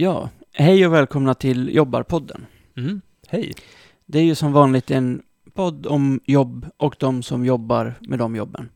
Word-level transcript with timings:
Ja, 0.00 0.30
hej 0.52 0.86
och 0.86 0.92
välkomna 0.92 1.34
till 1.34 1.74
Jobbarpodden. 1.74 2.46
Mm. 2.76 3.00
Hej. 3.28 3.54
Det 4.06 4.18
är 4.18 4.22
ju 4.22 4.34
som 4.34 4.52
vanligt 4.52 4.90
en 4.90 5.22
podd 5.54 5.86
om 5.86 6.20
jobb 6.24 6.66
och 6.76 6.96
de 6.98 7.22
som 7.22 7.44
jobbar 7.44 7.94
med 8.00 8.18
de 8.18 8.36
jobben. 8.36 8.68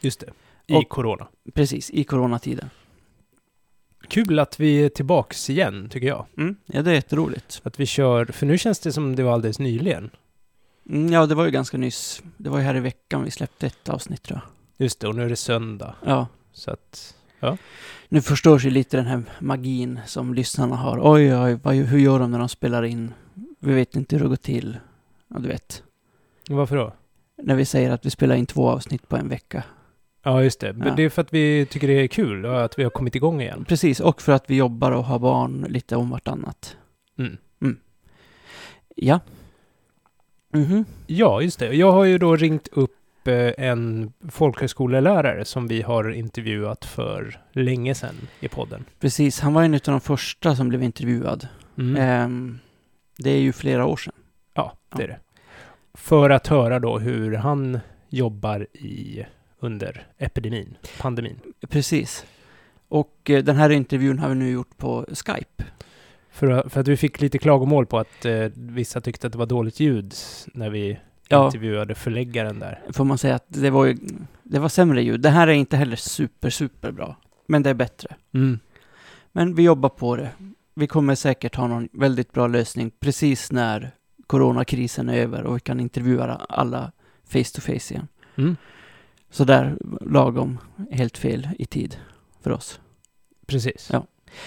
Just 0.00 0.20
det. 0.20 0.30
I 0.66 0.74
Och- 0.74 0.88
corona. 0.88 1.26
Precis, 1.54 1.90
i 1.90 2.04
coronatiden. 2.04 2.70
Kul 4.08 4.38
att 4.38 4.60
vi 4.60 4.84
är 4.84 4.88
tillbaks 4.88 5.50
igen, 5.50 5.88
tycker 5.90 6.06
jag. 6.06 6.26
Mm, 6.36 6.56
ja, 6.66 6.82
det 6.82 6.90
är 6.90 6.94
jätteroligt. 6.94 7.60
Att 7.64 7.80
vi 7.80 7.86
kör, 7.86 8.24
för 8.26 8.46
nu 8.46 8.58
känns 8.58 8.78
det 8.78 8.92
som 8.92 9.16
det 9.16 9.22
var 9.22 9.32
alldeles 9.32 9.58
nyligen. 9.58 10.10
Mm, 10.88 11.12
ja, 11.12 11.26
det 11.26 11.34
var 11.34 11.44
ju 11.44 11.50
ganska 11.50 11.76
nyss. 11.78 12.22
Det 12.36 12.50
var 12.50 12.58
ju 12.58 12.64
här 12.64 12.76
i 12.76 12.80
veckan 12.80 13.24
vi 13.24 13.30
släppte 13.30 13.66
ett 13.66 13.88
avsnitt 13.88 14.22
tror 14.22 14.40
jag. 14.42 14.84
Just 14.86 15.00
det, 15.00 15.08
och 15.08 15.14
nu 15.14 15.22
är 15.24 15.28
det 15.28 15.36
söndag. 15.36 15.94
Ja, 16.06 16.26
Så 16.52 16.70
att, 16.70 17.14
nu 18.08 18.20
förstörs 18.22 18.64
ju 18.64 18.70
lite 18.70 18.96
den 18.96 19.06
här 19.06 19.22
magin 19.38 20.00
som 20.06 20.34
lyssnarna 20.34 20.76
har. 20.76 20.98
Oj, 21.02 21.36
oj, 21.36 21.58
vad, 21.62 21.74
hur 21.74 21.98
gör 21.98 22.18
de 22.18 22.30
när 22.30 22.38
de 22.38 22.48
spelar 22.48 22.82
in? 22.82 23.12
Vi 23.58 23.74
vet 23.74 23.96
inte 23.96 24.16
hur 24.16 24.22
det 24.22 24.28
går 24.28 24.36
till. 24.36 24.78
Ja, 25.28 25.38
du 25.38 25.48
vet. 25.48 25.82
varför 26.50 26.76
då? 26.76 26.92
När 27.42 27.54
vi 27.54 27.64
säger 27.64 27.90
att 27.90 28.06
vi 28.06 28.10
spelar 28.10 28.34
in 28.36 28.46
två 28.46 28.68
avsnitt 28.68 29.08
på 29.08 29.16
en 29.16 29.28
vecka. 29.28 29.62
Ja, 30.22 30.42
just 30.42 30.60
det. 30.60 30.72
Men 30.72 30.88
Ja. 30.88 30.94
det 30.94 31.02
är 31.02 31.08
för 31.10 31.22
att 31.22 31.34
vi 31.34 31.66
tycker 31.66 31.88
det 31.88 31.94
är 31.94 32.06
kul 32.06 32.46
och 32.46 32.64
att 32.64 32.78
vi 32.78 32.82
har 32.82 32.90
kommit 32.90 33.14
igång 33.14 33.40
igen. 33.40 33.64
Precis, 33.68 34.00
och 34.00 34.22
för 34.22 34.32
att 34.32 34.50
vi 34.50 34.56
jobbar 34.56 34.92
och 34.92 35.04
har 35.04 35.18
barn 35.18 35.66
lite 35.68 35.96
om 35.96 36.10
vartannat. 36.10 36.76
Mm. 37.18 37.36
Ja. 38.96 39.20
Mhm. 40.52 40.84
Ja, 41.06 41.42
just 41.42 41.58
det. 41.58 41.74
Jag 41.74 41.92
har 41.92 42.04
ju 42.04 42.18
då 42.18 42.36
ringt 42.36 42.68
upp 42.72 42.96
en 43.28 44.12
folkhögskolelärare 44.28 45.44
som 45.44 45.68
vi 45.68 45.82
har 45.82 46.10
intervjuat 46.10 46.84
för 46.84 47.40
länge 47.52 47.94
sedan 47.94 48.14
i 48.40 48.48
podden. 48.48 48.84
Precis, 49.00 49.40
han 49.40 49.54
var 49.54 49.62
en 49.62 49.74
av 49.74 49.80
de 49.84 50.00
första 50.00 50.56
som 50.56 50.68
blev 50.68 50.82
intervjuad. 50.82 51.48
Mm. 51.78 51.96
Ehm, 51.96 52.58
det 53.18 53.30
är 53.30 53.40
ju 53.40 53.52
flera 53.52 53.86
år 53.86 53.96
sedan. 53.96 54.14
Ja, 54.54 54.72
det 54.96 55.02
är 55.02 55.08
det. 55.08 55.18
För 55.94 56.30
att 56.30 56.46
höra 56.46 56.78
då 56.80 56.98
hur 56.98 57.34
han 57.34 57.80
jobbar 58.08 58.66
i 58.72 59.26
under 59.58 60.06
epidemin, 60.18 60.76
pandemin. 61.00 61.40
Precis. 61.68 62.26
Och 62.88 63.30
eh, 63.30 63.44
den 63.44 63.56
här 63.56 63.70
intervjun 63.70 64.18
har 64.18 64.28
vi 64.28 64.34
nu 64.34 64.50
gjort 64.50 64.76
på 64.76 65.06
Skype. 65.08 65.64
För, 66.30 66.68
för 66.68 66.80
att 66.80 66.88
vi 66.88 66.96
fick 66.96 67.20
lite 67.20 67.38
klagomål 67.38 67.86
på 67.86 67.98
att 67.98 68.24
eh, 68.24 68.46
vissa 68.54 69.00
tyckte 69.00 69.26
att 69.26 69.32
det 69.32 69.38
var 69.38 69.46
dåligt 69.46 69.80
ljud 69.80 70.14
när 70.46 70.70
vi 70.70 70.98
Ja. 71.28 71.46
intervjuade 71.46 71.94
förläggaren 71.94 72.58
där. 72.58 72.82
Får 72.92 73.04
man 73.04 73.18
säga 73.18 73.34
att 73.34 73.46
det 73.48 73.70
var 73.70 73.84
ju, 73.84 73.96
det 74.42 74.58
var 74.58 74.68
sämre 74.68 75.02
ljud. 75.02 75.20
Det 75.20 75.30
här 75.30 75.48
är 75.48 75.52
inte 75.52 75.76
heller 75.76 75.96
super, 75.96 76.50
super 76.50 76.92
bra. 76.92 77.16
Men 77.46 77.62
det 77.62 77.70
är 77.70 77.74
bättre. 77.74 78.16
Mm. 78.34 78.58
Men 79.32 79.54
vi 79.54 79.62
jobbar 79.62 79.88
på 79.88 80.16
det. 80.16 80.30
Vi 80.74 80.86
kommer 80.86 81.14
säkert 81.14 81.54
ha 81.56 81.66
någon 81.66 81.88
väldigt 81.92 82.32
bra 82.32 82.46
lösning 82.46 82.90
precis 83.00 83.52
när 83.52 83.90
coronakrisen 84.26 85.08
är 85.08 85.16
över 85.16 85.42
och 85.42 85.56
vi 85.56 85.60
kan 85.60 85.80
intervjua 85.80 86.40
alla 86.48 86.92
face 87.24 87.44
to 87.54 87.60
face 87.60 87.94
igen. 87.94 88.08
Mm. 88.36 88.56
Så 89.30 89.44
där 89.44 89.78
lagom 90.00 90.58
helt 90.90 91.18
fel 91.18 91.48
i 91.58 91.66
tid 91.66 91.96
för 92.40 92.50
oss. 92.50 92.80
Precis. 93.46 93.88
Ja. 93.92 94.06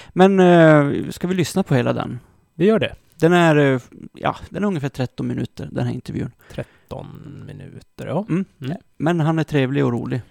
Men 0.09 0.39
eh, 0.39 1.09
ska 1.09 1.27
vi 1.27 1.35
lyssna 1.35 1.63
på 1.63 1.75
hela 1.75 1.93
den? 1.93 2.19
Vi 2.53 2.65
gör 2.65 2.79
det. 2.79 2.95
Den 3.19 3.33
är, 3.33 3.55
eh, 3.73 3.81
ja, 4.13 4.35
den 4.49 4.63
är 4.63 4.67
ungefär 4.67 4.89
13 4.89 5.27
minuter, 5.27 5.69
den 5.71 5.85
här 5.87 5.93
intervjun. 5.93 6.31
13 6.51 7.43
minuter, 7.47 8.07
ja. 8.07 8.25
Mm. 8.29 8.45
Mm. 8.61 8.77
Men 8.97 9.19
han 9.19 9.39
är 9.39 9.43
trevlig 9.43 9.85
och 9.85 9.91
rolig. 9.91 10.21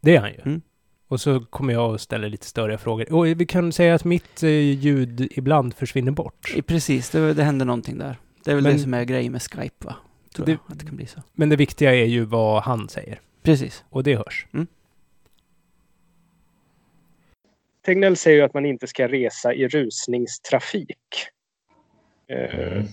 Det 0.00 0.16
är 0.16 0.20
han 0.20 0.30
ju. 0.32 0.40
Mm. 0.44 0.60
Och 1.08 1.20
så 1.20 1.40
kommer 1.40 1.72
jag 1.72 1.94
att 1.94 2.00
ställa 2.00 2.28
lite 2.28 2.46
större 2.46 2.78
frågor. 2.78 3.12
Och 3.12 3.26
vi 3.26 3.46
kan 3.46 3.72
säga 3.72 3.94
att 3.94 4.04
mitt 4.04 4.42
eh, 4.42 4.48
ljud 4.50 5.28
ibland 5.30 5.74
försvinner 5.74 6.12
bort. 6.12 6.54
Precis, 6.66 7.10
det, 7.10 7.34
det 7.34 7.42
händer 7.44 7.66
någonting 7.66 7.98
där. 7.98 8.16
Det 8.44 8.50
är 8.50 8.54
väl 8.54 8.64
Men- 8.64 8.72
det 8.72 8.78
som 8.78 8.94
är 8.94 9.04
grejen 9.04 9.32
med 9.32 9.42
Skype, 9.42 9.86
va? 9.86 9.94
Tror 10.34 10.46
Det- 10.46 10.52
jag 10.52 10.58
att 10.66 10.78
det 10.78 10.86
kan 10.86 10.96
bli 10.96 11.06
så. 11.06 11.22
Men 11.32 11.48
det 11.48 11.56
viktiga 11.56 11.94
är 11.94 12.04
ju 12.04 12.24
vad 12.24 12.62
han 12.62 12.88
säger. 12.88 13.20
Precis. 13.42 13.84
Och 13.90 14.02
det 14.02 14.16
hörs. 14.16 14.46
Tegnell 17.86 18.16
säger 18.16 18.36
ju 18.36 18.42
att 18.42 18.54
man 18.54 18.66
inte 18.66 18.86
ska 18.86 19.08
resa 19.08 19.54
i 19.54 19.68
rusningstrafik. 19.68 20.98
Eh, 22.28 22.54
Mm. 22.54 22.86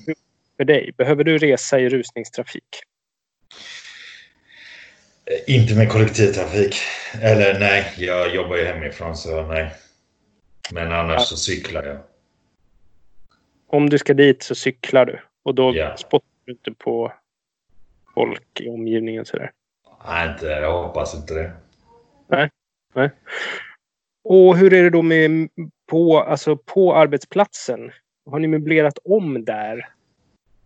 För 0.57 0.63
dig, 0.65 0.93
behöver 0.97 1.23
du 1.23 1.37
resa 1.37 1.79
i 1.79 1.89
rusningstrafik? 1.89 2.63
Inte 5.47 5.75
med 5.75 5.89
kollektivtrafik. 5.89 6.75
Eller 7.21 7.59
nej, 7.59 7.93
jag 7.97 8.35
jobbar 8.35 8.55
ju 8.57 8.65
hemifrån 8.65 9.17
så 9.17 9.47
nej. 9.47 9.71
Men 10.73 10.91
annars 10.91 11.15
Ja. 11.15 11.19
så 11.25 11.37
cyklar 11.37 11.83
jag. 11.83 11.97
Om 13.67 13.89
du 13.89 13.97
ska 13.97 14.13
dit 14.13 14.43
så 14.43 14.55
cyklar 14.55 15.05
du 15.05 15.19
och 15.43 15.55
då 15.55 15.75
Ja. 15.75 15.97
spottar 15.97 16.27
du 16.45 16.51
inte 16.51 16.71
på 16.71 17.13
folk 18.13 18.59
i 18.61 18.69
omgivningen 18.69 19.25
sådär. 19.25 19.51
Nej, 20.07 20.29
inte, 20.31 20.45
jag 20.45 20.83
hoppas 20.83 21.15
inte 21.15 21.33
det. 21.33 21.51
Och 24.23 24.57
hur 24.57 24.73
är 24.73 24.83
det 24.83 24.89
då 24.89 25.01
med 25.01 25.49
på, 25.89 26.19
alltså 26.19 26.57
på 26.57 26.95
arbetsplatsen? 26.95 27.91
Har 28.25 28.39
ni 28.39 28.47
möblerat 28.47 28.97
om 29.05 29.45
där? 29.45 29.87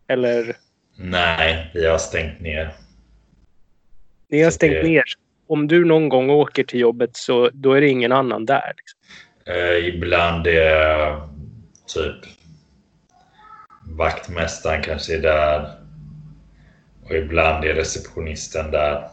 Eller 0.07 0.55
Nej, 0.97 1.71
vi 1.73 1.85
har 1.85 1.97
stängt 1.97 2.39
ner. 2.41 2.73
ni 4.29 4.41
har 4.43 4.51
stängt 4.51 4.73
det- 4.73 4.83
ner? 4.83 5.03
Om 5.47 5.67
du 5.67 5.85
någon 5.85 6.09
gång 6.09 6.29
åker 6.29 6.63
till 6.63 6.79
jobbet 6.79 7.15
så 7.17 7.49
då 7.53 7.73
är 7.73 7.81
det 7.81 7.87
ingen 7.89 8.11
annan 8.11 8.45
där? 8.45 8.73
Liksom. 8.77 8.99
Eh, 9.55 9.87
ibland 9.95 10.47
är 10.47 11.21
typ 11.87 12.15
vaktmästaren 13.97 14.81
kanske 14.83 15.15
är 15.15 15.21
där. 15.21 15.71
Och 17.03 17.11
ibland 17.15 17.65
är 17.65 17.73
receptionisten 17.73 18.71
där. 18.71 19.09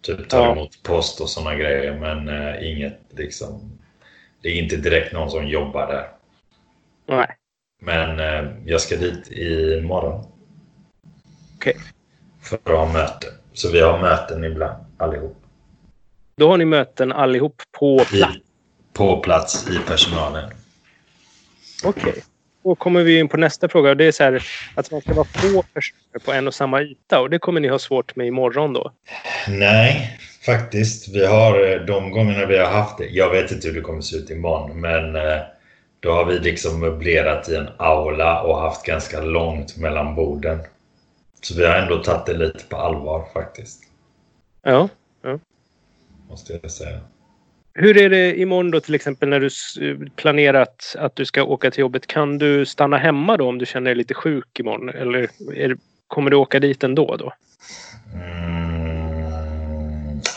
Typ 0.00 0.28
tar 0.28 0.38
Ja. 0.44 0.52
emot 0.52 0.82
post 0.82 1.20
och 1.20 1.28
sådana 1.30 1.54
grejer. 1.56 1.98
Men 2.00 2.28
eh, 2.28 2.70
inget 2.72 2.98
liksom. 3.10 3.78
Det 4.42 4.48
är 4.48 4.54
inte 4.62 4.76
direkt 4.76 5.12
någon 5.12 5.30
som 5.30 5.48
jobbar 5.48 5.86
där. 5.86 6.08
Nej. 7.08 7.36
Men 7.82 8.20
eh, 8.20 8.52
jag 8.64 8.80
ska 8.80 8.96
dit 8.96 9.30
imorgon. 9.30 10.24
Okej. 11.56 11.76
För 12.42 12.56
att 12.56 12.78
ha 12.78 12.92
möte. 12.92 13.26
Så 13.52 13.70
vi 13.70 13.80
har 13.80 13.98
möten 13.98 14.44
ibland 14.44 14.84
allihop. 14.98 15.36
Då 16.36 16.50
har 16.50 16.56
ni 16.56 16.64
möten 16.64 17.12
allihop 17.12 17.62
på 17.78 17.98
plats? 17.98 18.36
I, 18.36 18.40
på 18.92 19.16
plats 19.20 19.68
i 19.70 19.78
personalen. 19.88 20.50
Okej. 21.84 22.14
Då 22.64 22.74
kommer 22.74 23.02
vi 23.02 23.18
in 23.18 23.28
på 23.28 23.36
nästa 23.36 23.68
fråga. 23.68 23.94
Det 23.94 24.04
är 24.04 24.12
så 24.12 24.24
här 24.24 24.42
att 24.74 24.90
man 24.90 25.00
ska 25.00 25.14
vara 25.14 25.24
få 25.24 25.62
personer 25.62 26.18
på 26.24 26.32
en 26.32 26.46
och 26.46 26.54
samma 26.54 26.82
yta. 26.82 27.20
Och 27.20 27.30
det 27.30 27.38
kommer 27.38 27.60
ni 27.60 27.68
ha 27.68 27.78
svårt 27.78 28.16
med 28.16 28.26
imorgon 28.26 28.72
då. 28.72 28.92
Nej, 29.48 30.18
faktiskt. 30.46 31.08
Vi 31.08 31.26
har 31.26 31.72
eh, 31.72 31.80
de 31.80 32.10
gångerna 32.10 32.46
vi 32.46 32.58
har 32.58 32.70
haft 32.70 32.98
det. 32.98 33.06
Jag 33.06 33.30
vet 33.30 33.50
inte 33.50 33.68
hur 33.68 33.74
det 33.74 33.80
kommer 33.80 34.00
se 34.00 34.16
ut 34.16 34.30
imorgon, 34.30 34.80
men 34.80 35.16
eh, 35.16 35.42
då 36.06 36.12
har 36.12 36.24
vi 36.24 36.38
liksom 36.38 36.80
möblerat 36.80 37.48
i 37.48 37.54
en 37.54 37.68
aula 37.76 38.42
och 38.42 38.60
haft 38.60 38.86
ganska 38.86 39.20
långt 39.20 39.76
mellan 39.76 40.14
borden. 40.14 40.58
Så 41.42 41.54
vi 41.54 41.66
har 41.66 41.76
ändå 41.76 42.02
tagit 42.02 42.26
det 42.26 42.34
lite 42.34 42.64
på 42.68 42.76
allvar 42.76 43.24
faktiskt, 43.32 43.82
Ja. 44.62 44.88
måste 46.28 46.58
jag 46.62 46.70
säga. 46.70 47.00
Hur 47.74 47.98
är 47.98 48.10
det 48.10 48.40
imorgon 48.40 48.70
då 48.70 48.80
till 48.80 48.94
exempel 48.94 49.28
när 49.28 49.40
du 49.40 49.50
planerat 50.16 50.96
att 50.98 51.16
du 51.16 51.24
ska 51.24 51.42
åka 51.42 51.70
till 51.70 51.80
jobbet? 51.80 52.06
Kan 52.06 52.38
du 52.38 52.66
stanna 52.66 52.96
hemma 52.96 53.36
då 53.36 53.48
om 53.48 53.58
du 53.58 53.66
känner 53.66 53.84
dig 53.84 53.94
lite 53.94 54.14
sjuk 54.14 54.60
imorgon? 54.60 54.88
Eller 54.88 55.28
är, 55.54 55.76
kommer 56.06 56.30
du 56.30 56.36
åka 56.36 56.60
dit 56.60 56.84
ändå 56.84 57.16
då? 57.16 57.32
Mm, 58.14 59.30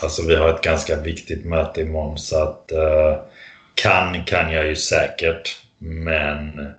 alltså 0.02 0.22
vi 0.28 0.34
har 0.34 0.48
ett 0.48 0.62
ganska 0.62 1.00
viktigt 1.00 1.44
möte 1.44 1.80
imorgon 1.80 2.18
så 2.18 2.42
att 2.42 2.72
eh, 2.72 3.16
kan 3.82 4.24
kan 4.24 4.52
jag 4.52 4.66
ju 4.66 4.76
säkert 4.76 5.56
men 5.78 6.72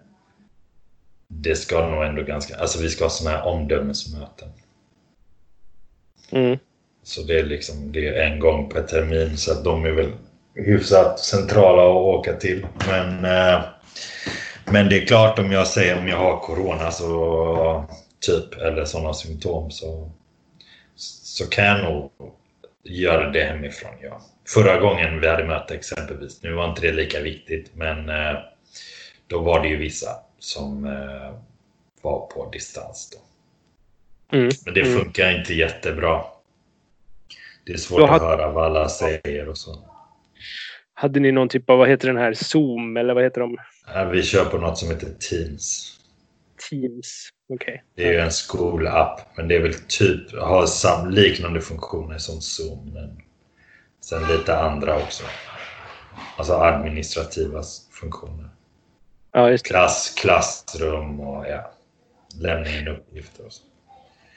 det 1.28 1.56
ska 1.56 1.90
nog 1.90 2.04
ändå 2.04 2.22
ganska, 2.22 2.56
alltså 2.56 2.82
vi 2.82 2.90
ska 2.90 3.06
ha 3.06 3.10
sådana 3.10 3.38
här 3.38 3.46
omdömesmöten. 3.46 4.50
Mm. 6.32 6.60
Så 7.04 7.22
det 7.22 7.40
är 7.40 7.44
liksom 7.44 7.92
det 7.92 8.08
är 8.08 8.14
en 8.14 8.40
gång 8.40 8.70
per 8.70 8.82
termin 8.84 9.38
så 9.38 9.52
att 9.52 9.64
de 9.64 9.86
är 9.86 9.92
väl 9.92 10.12
hyfsat 10.56 11.20
centrala 11.20 11.84
att 11.84 12.20
åka 12.20 12.34
till. 12.34 12.68
Men, 12.88 13.26
eh, 13.26 13.62
men 14.66 14.90
det 14.90 14.98
är 15.02 15.06
klart 15.06 15.40
om 15.40 15.52
jag 15.52 15.68
säger 15.68 15.98
om 15.98 16.08
jag 16.08 16.18
har 16.18 16.40
corona 16.40 16.92
så 16.92 17.86
typ 18.20 18.62
eller 18.62 18.86
sådana 18.86 19.14
symptom 19.14 19.72
så, 19.72 20.12
så 20.96 21.50
kan 21.50 21.66
jag 21.66 21.84
nog 21.84 22.12
göra 22.84 23.30
det 23.30 23.44
hemifrån. 23.44 23.92
Ja. 24.02 24.22
Förra 24.48 24.80
gången 24.80 25.20
vi 25.22 25.28
hade 25.28 25.46
möte 25.48 25.76
exempelvis, 25.76 26.44
nu 26.44 26.54
var 26.54 26.70
inte 26.70 26.82
det 26.82 26.92
lika 26.92 27.22
viktigt 27.22 27.72
men 27.76 28.10
eh, 28.10 28.40
då 29.28 29.40
var 29.42 29.60
det 29.64 29.68
ju 29.68 29.78
vissa 29.78 30.10
som 30.40 30.86
eh, 30.86 31.36
var 32.02 32.28
på 32.28 32.50
distans. 32.52 33.10
Då. 33.12 34.38
Mm. 34.38 34.50
Men 34.66 34.74
det 34.74 34.82
Mm. 34.82 35.00
funkar 35.00 35.40
inte 35.40 35.54
jättebra. 35.54 36.24
Det 37.66 37.74
är 37.74 37.78
svårt 37.78 38.00
Då 38.00 38.06
att 38.08 38.22
höra 38.22 38.52
vad 38.52 38.66
alla 38.66 38.90
säger 38.90 39.50
och 39.50 39.58
så. 39.58 39.88
hade 40.94 41.20
ni 41.20 41.32
någon 41.32 41.50
typ 41.50 41.70
av, 41.70 41.78
vad 41.78 41.90
heter 41.90 42.08
den 42.08 42.18
här, 42.18 42.34
Zoom 42.34 42.98
eller 42.98 43.14
vad 43.14 43.24
heter 43.24 43.42
de? 43.42 43.58
Vi 44.12 44.24
kör 44.24 44.46
på 44.46 44.58
något 44.58 44.78
som 44.78 44.90
heter 44.90 45.08
Teams. 45.30 45.98
Teams? 46.70 47.30
Okej. 47.54 47.84
Det 47.96 48.08
är 48.08 48.14
ju 48.14 48.20
en 48.20 48.32
skolapp, 48.32 49.22
men 49.36 49.48
det 49.48 49.56
är 49.56 49.62
väl 49.62 49.74
typ, 49.74 50.36
har 50.38 50.66
sam, 50.66 51.10
liknande 51.10 51.62
funktioner 51.62 52.18
som 52.18 52.42
Zoom. 52.42 52.92
Men 52.94 53.22
sen 54.02 54.28
lite 54.28 54.58
andra 54.58 54.96
också. 54.96 55.24
Alltså 56.38 56.54
administrativa 56.54 57.64
funktioner. 57.92 58.50
Ja. 59.32 59.58
Klass, 59.58 60.14
klassrum 60.18 61.20
och 61.20 61.46
ja, 61.46 61.72
lämna 62.42 62.70
in 62.70 62.88
uppgifter 62.88 63.46
och 63.46 63.54
så. 63.54 63.64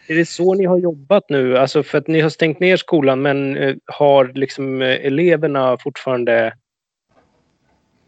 Är 0.08 0.14
det 0.14 0.26
så 0.26 0.54
ni 0.54 0.64
har 0.64 0.78
jobbat 0.78 1.24
nu? 1.28 1.58
Alltså 1.58 1.82
för 1.82 1.98
att 1.98 2.08
ni 2.08 2.20
har 2.20 2.30
stängt 2.30 2.60
ner 2.60 2.76
skolan 2.76 3.22
men 3.22 3.56
eh, 3.56 3.74
har 3.86 4.32
liksom 4.34 4.82
eh, 4.82 4.88
eleverna 4.88 5.78
fortfarande... 5.78 6.56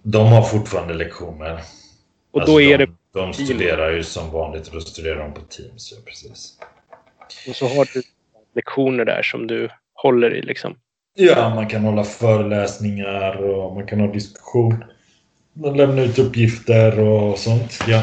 De 0.03 0.27
har 0.27 0.43
fortfarande 0.43 0.95
lektioner. 0.95 1.61
Och 2.31 2.41
Alltså, 2.41 2.55
då 2.55 2.61
är 2.61 2.79
de, 2.79 2.87
det... 2.87 2.93
De 3.17 3.33
studerar 3.33 3.91
ju 3.93 4.03
som 4.05 4.31
vanligt 4.31 4.69
och 4.69 4.75
då 4.75 4.81
studerar 4.81 5.19
de 5.19 5.35
på 5.35 5.41
Teams. 5.41 5.93
Ja, 5.93 5.99
precis. 6.07 6.59
Och 7.49 7.57
så 7.57 7.67
har 7.67 7.89
du 7.95 8.03
lektioner 8.55 9.05
där 9.05 9.23
som 9.23 9.47
du 9.47 9.69
håller 9.95 10.35
i 10.35 10.43
liksom. 10.43 10.79
Ja, 11.15 11.55
man 11.55 11.67
kan 11.69 11.85
hålla 11.85 12.05
föreläsningar 12.05 13.37
och 13.37 13.75
man 13.75 13.87
kan 13.87 14.01
ha 14.01 14.07
diskussion. 14.13 14.85
Man 15.53 15.77
lämnar 15.77 16.03
ut 16.03 16.19
uppgifter 16.19 17.01
och 17.01 17.39
sånt. 17.39 17.79
Ja. 17.89 18.03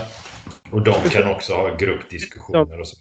Och 0.72 0.82
de 0.84 0.94
kan 1.10 1.32
också 1.32 1.54
ha 1.54 1.76
gruppdiskussioner 1.76 2.80
och 2.80 2.88
så. 2.88 2.98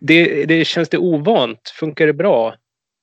Det, 0.00 0.44
det 0.44 0.64
känns 0.64 0.88
det 0.88 0.98
ovant? 0.98 1.72
Funkar 1.80 2.06
det 2.06 2.12
bra? 2.12 2.54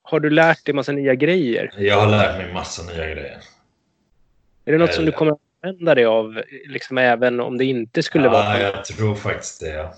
Har 0.04 0.20
du 0.20 0.30
lärt 0.30 0.66
dig 0.66 0.76
massa 0.76 0.92
nya 0.92 1.16
grejer? 1.16 1.74
Jag 1.78 2.00
har 2.00 2.08
lärt 2.08 2.38
mig 2.38 2.54
massa 2.54 2.84
nya 2.84 3.06
grejer. 3.06 3.38
Är 4.66 4.72
det 4.72 4.78
något 4.78 4.94
som 4.94 5.06
du 5.06 5.12
Eh. 5.12 5.18
kommer 5.18 5.32
att 5.32 5.40
använda 5.66 5.96
dig 5.96 6.06
av 6.06 6.42
liksom 6.68 6.98
även 6.98 7.40
om 7.40 7.58
det 7.58 7.66
inte 7.66 8.04
skulle 8.04 8.26
ja, 8.26 8.32
vara... 8.32 8.60
jag 8.60 8.86
tror 8.86 9.16
faktiskt 9.16 9.60
det. 9.60 9.70
ja. 9.70 9.94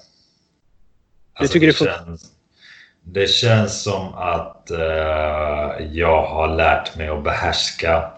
Du 1.40 1.48
tycker 1.48 1.68
det 1.68 1.74
känns, 1.74 2.32
det 3.04 3.28
känns 3.28 3.84
som 3.84 4.14
att 4.14 4.72
eh, 4.72 5.88
jag 5.92 6.26
har 6.26 6.56
lärt 6.56 6.96
mig 6.96 7.08
att 7.08 7.24
behärska 7.24 8.12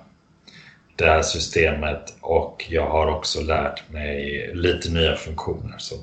det 0.95 1.05
här 1.05 1.21
systemet 1.21 2.17
och 2.21 2.65
jag 2.69 2.89
har 2.89 3.07
också 3.07 3.41
lärt 3.41 3.89
mig 3.89 4.51
lite 4.53 4.89
nya 4.89 5.15
funktioner. 5.15 5.75
Så. 5.77 5.95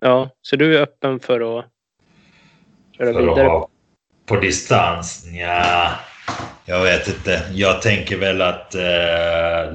Ja, 0.00 0.30
så 0.42 0.56
du 0.56 0.76
är 0.76 0.82
öppen 0.82 1.20
för 1.20 1.58
att 1.58 1.64
köra 2.96 3.12
För 3.12 3.20
att 3.20 3.22
vidare? 3.22 3.48
ha 3.48 3.68
på 4.26 4.36
distans? 4.36 5.26
Ja, 5.32 5.90
jag 6.64 6.82
vet 6.82 7.08
inte. 7.08 7.42
Jag 7.54 7.82
tänker 7.82 8.16
väl 8.16 8.42
att... 8.42 8.74
Eh, 8.74 9.72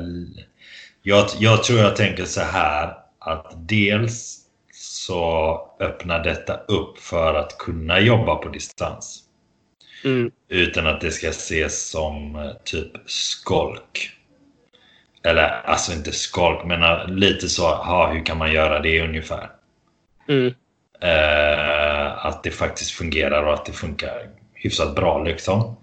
jag, 1.01 1.25
jag 1.39 1.63
tror 1.63 1.79
jag 1.79 1.95
tänker 1.95 2.25
så 2.25 2.41
här 2.41 2.93
att 3.19 3.53
dels 3.55 4.39
så 4.73 5.61
öppnar 5.79 6.23
detta 6.23 6.53
upp 6.53 6.97
för 6.97 7.33
att 7.33 7.57
kunna 7.57 7.99
jobba 7.99 8.35
på 8.35 8.49
distans. 8.49 9.23
Mm. 10.03 10.31
Utan 10.49 10.87
att 10.87 11.01
det 11.01 11.11
ska 11.11 11.29
ses 11.29 11.89
som 11.89 12.35
eh, 12.35 12.51
typ 12.63 12.91
skolk. 13.05 14.11
Eller 15.23 15.61
alltså 15.65 15.93
inte 15.93 16.11
skolk, 16.11 16.65
men 16.65 16.83
eh, 16.83 17.07
lite 17.07 17.49
så, 17.49 17.75
ha, 17.75 18.11
hur 18.11 18.25
kan 18.25 18.37
man 18.37 18.51
göra 18.51 18.79
det 18.79 19.01
ungefär? 19.01 19.49
Mm. 20.27 20.53
Eh, 21.01 22.25
att 22.25 22.43
det 22.43 22.51
faktiskt 22.51 22.91
fungerar 22.91 23.43
och 23.43 23.53
att 23.53 23.65
det 23.65 23.71
funkar 23.71 24.29
hyfsat 24.53 24.95
bra 24.95 25.23
liksom. 25.23 25.75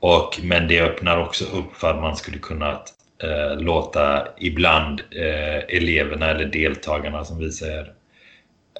Och, 0.00 0.40
men 0.42 0.68
det 0.68 0.80
öppnar 0.80 1.18
också 1.18 1.44
upp 1.44 1.76
för 1.76 1.90
att 1.90 2.00
man 2.00 2.16
skulle 2.16 2.38
kunna 2.38 2.82
eh, 3.22 3.56
låta 3.60 4.28
ibland 4.38 5.00
eh, 5.10 5.76
eleverna 5.76 6.30
eller 6.30 6.44
deltagarna 6.44 7.24
som 7.24 7.38
vi 7.38 7.52
säger 7.52 7.92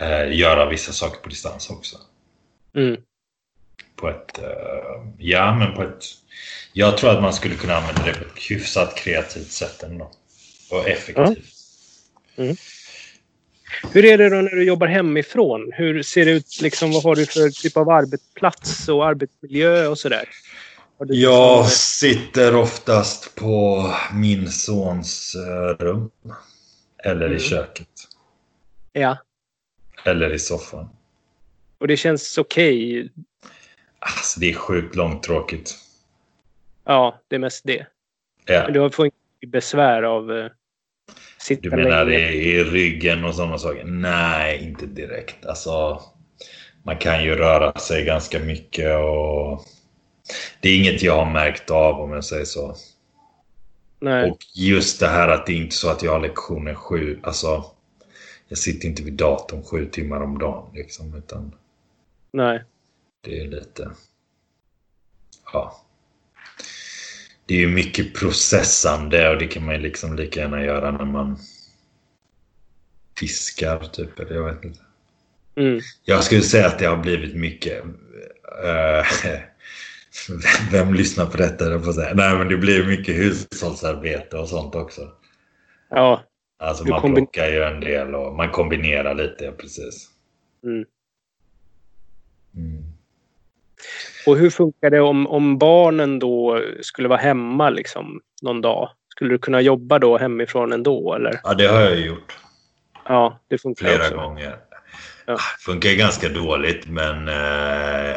eh, 0.01 0.39
göra 0.39 0.69
vissa 0.69 0.93
saker 0.93 1.21
på 1.21 1.29
distans 1.29 1.71
också. 1.71 1.97
Mm. 2.75 2.97
På 3.97 4.09
ett, 4.09 4.39
eh, 4.39 5.13
ja 5.19 5.55
men 5.55 5.75
på 5.75 5.83
ett, 5.83 6.05
jag 6.73 6.99
tror 6.99 7.11
att 7.11 7.23
man 7.23 7.33
skulle 7.33 7.55
kunna 7.55 7.77
använda 7.77 8.03
det 8.05 8.13
på 8.13 8.25
ett 8.25 8.51
hyfsat 8.51 8.97
kreativt 8.97 9.51
sätt 9.51 9.83
ändå. 9.83 10.11
Och 10.71 10.89
effektivt. 10.89 11.55
Hur 13.93 14.05
är 14.05 14.19
det 14.19 14.29
då 14.29 14.37
när 14.37 14.51
du 14.51 14.65
jobbar 14.65 14.87
hemifrån? 14.87 15.73
Hur 15.75 16.03
ser 16.03 16.25
det 16.25 16.31
ut? 16.31 16.61
Liksom, 16.63 16.93
vad 16.93 17.03
har 17.03 17.15
du 17.15 17.27
för 17.27 17.49
typ 17.49 17.77
av 17.77 17.91
arbetsplats 17.91 18.89
och 18.89 19.07
arbetsmiljö 19.07 19.87
och 19.87 19.99
sådär? 19.99 20.29
Jag 21.09 21.67
sitter 21.71 22.57
oftast 22.57 23.35
på 23.35 23.85
min 24.15 24.51
sons 24.51 25.35
eh, 25.35 25.85
rum. 25.85 26.11
Eller 27.05 27.25
i 27.27 27.27
Mm. 27.27 27.39
köket. 27.39 27.89
Ja, 28.93 29.19
Eller 30.05 30.33
i 30.33 30.39
soffan. 30.39 30.89
och 31.79 31.89
det 31.89 31.97
känns 31.97 32.39
okej. 32.39 33.09
Alltså 33.99 34.41
det 34.41 34.51
är 34.51 34.55
sjukt 34.55 34.97
långtråkigt. 34.97 35.75
Ja, 36.85 37.21
det 37.29 37.35
är 37.37 37.41
mest 37.41 37.65
det. 37.65 37.87
Ja. 38.45 38.63
Men 38.65 38.73
du 38.73 38.91
får 38.91 39.07
inget 39.07 39.53
besvär 39.53 40.03
av 40.03 40.31
uh, 40.31 40.51
sitta 41.39 41.63
Du 41.63 41.71
menar 41.71 42.05
länge? 42.05 42.19
i, 42.31 42.51
i 42.51 42.65
ryggen 42.65 43.25
och 43.25 43.35
sådana 43.35 43.59
saker? 43.59 43.85
Nej, 43.85 44.63
inte 44.65 44.87
direkt. 44.87 45.47
Alltså, 45.47 46.03
man 46.83 46.97
kan 46.99 47.25
ju 47.25 47.35
röra 47.35 47.79
sig 47.79 48.05
ganska 48.05 48.39
mycket 48.39 48.97
och 48.97 49.65
det 50.61 50.69
är 50.69 50.79
inget 50.79 51.03
jag 51.03 51.25
har 51.25 51.33
märkt 51.33 51.71
av 51.71 52.01
om 52.01 52.13
jag 52.13 52.25
säger 52.25 52.45
så. 52.45 52.77
Nej. 54.01 54.31
Och 54.31 54.39
just 54.55 55.01
det 55.01 55.09
här 55.09 55.29
att 55.29 55.47
det 55.47 55.53
är 55.53 55.57
inte 55.57 55.77
så 55.77 55.91
att 55.91 56.03
jag 56.03 56.13
har 56.13 56.21
lektioner 56.21 56.75
sju, 56.75 57.21
alltså 57.23 57.65
jag 58.49 58.59
sitter 58.59 58.89
inte 58.89 59.03
vid 59.03 59.15
datorn 59.15 59.63
sju 59.63 59.87
timmar 59.87 60.21
om 60.21 60.39
dagen 60.39 60.75
liksom, 60.75 61.15
utan 61.15 61.55
Nej. 62.33 62.65
det 63.25 63.41
är 63.41 63.49
lite, 63.49 63.91
ja. 65.53 65.87
Det 67.47 67.55
är 67.55 67.59
ju 67.59 67.69
mycket 67.69 68.15
processande 68.15 69.31
och 69.31 69.39
det 69.39 69.47
kan 69.47 69.65
man 69.65 69.75
ju 69.75 69.81
liksom 69.81 70.17
lika 70.17 70.41
gärna 70.41 70.65
göra 70.65 70.91
när 70.91 71.05
man 71.05 71.39
fiskar 73.19 73.79
typ, 73.85 74.19
eller 74.19 74.35
jag 74.35 74.55
vet 74.55 74.65
inte. 74.65 74.81
Mm. 75.57 75.81
Jag 76.05 76.25
skulle 76.25 76.43
säga 76.43 76.67
att 76.67 76.79
det 76.79 76.87
har 76.87 76.97
blivit 76.97 77.37
mycket... 77.37 77.85
eh, 78.65 79.33
vem 80.73 80.95
lyssnar 80.95 81.27
på 81.27 81.37
detta? 81.37 81.79
på 81.79 81.89
att 81.91 81.95
säga. 81.95 82.15
Nej, 82.15 82.39
men 82.39 82.49
det 82.49 82.57
blir 82.57 82.87
mycket 82.87 83.15
hushållsarbete 83.17 84.37
och 84.37 84.49
sånt 84.49 84.75
också. 84.75 85.01
Ja. 85.91 86.23
Alltså 86.59 86.85
man 86.89 87.01
kombin- 87.01 87.15
plockar 87.15 87.49
ju 87.49 87.63
en 87.63 87.81
del 87.81 88.15
och 88.15 88.35
man 88.37 88.51
kombinerar 88.51 89.15
lite, 89.15 89.53
precis. 89.53 90.09
Mm. 90.65 90.85
Mm. 92.57 92.83
Och 94.27 94.37
hur 94.37 94.51
funkar 94.51 94.91
det 94.91 95.01
om, 95.01 95.27
om 95.27 95.59
barnen 95.59 96.19
då 96.19 96.63
skulle 96.81 97.09
vara 97.09 97.19
hemma 97.19 97.71
liksom 97.71 98.21
någon 98.43 98.61
dag? 98.61 98.91
Skulle 99.09 99.31
du 99.31 99.39
kunna 99.39 99.61
jobba 99.61 99.99
då 99.99 100.19
hemifrån 100.19 100.73
ändå 100.73 101.15
eller? 101.15 101.41
Ja, 101.45 101.55
det 101.55 101.67
har 101.67 101.81
jag 101.81 102.01
gjort 102.01 102.39
Ja, 103.05 103.41
det 103.49 103.59
funkar 103.59 103.87
flera 103.87 104.03
också. 104.03 104.17
gånger. 104.17 104.57
Ja. 105.27 105.37
Funkar 105.61 105.91
ganska 105.91 106.29
dåligt, 106.29 106.89
men 106.89 107.29
eh, 107.29 108.17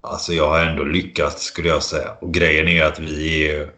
alltså 0.00 0.32
jag 0.32 0.48
har 0.48 0.60
ändå 0.60 0.84
lyckats 0.84 1.42
skulle 1.44 1.68
jag 1.68 1.82
säga. 1.82 2.12
Och 2.20 2.34
grejen 2.34 2.68
är 2.68 2.72
ju 2.72 2.82
att 2.82 2.98
vi 2.98 3.44
är, 3.48 3.56
ju- 3.58 3.68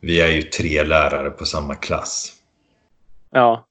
vi 0.00 0.20
är 0.20 0.28
ju 0.28 0.42
tre 0.42 0.84
lärare 0.84 1.30
på 1.30 1.44
samma 1.44 1.74
klass. 1.74 2.32
Ja. 3.30 3.66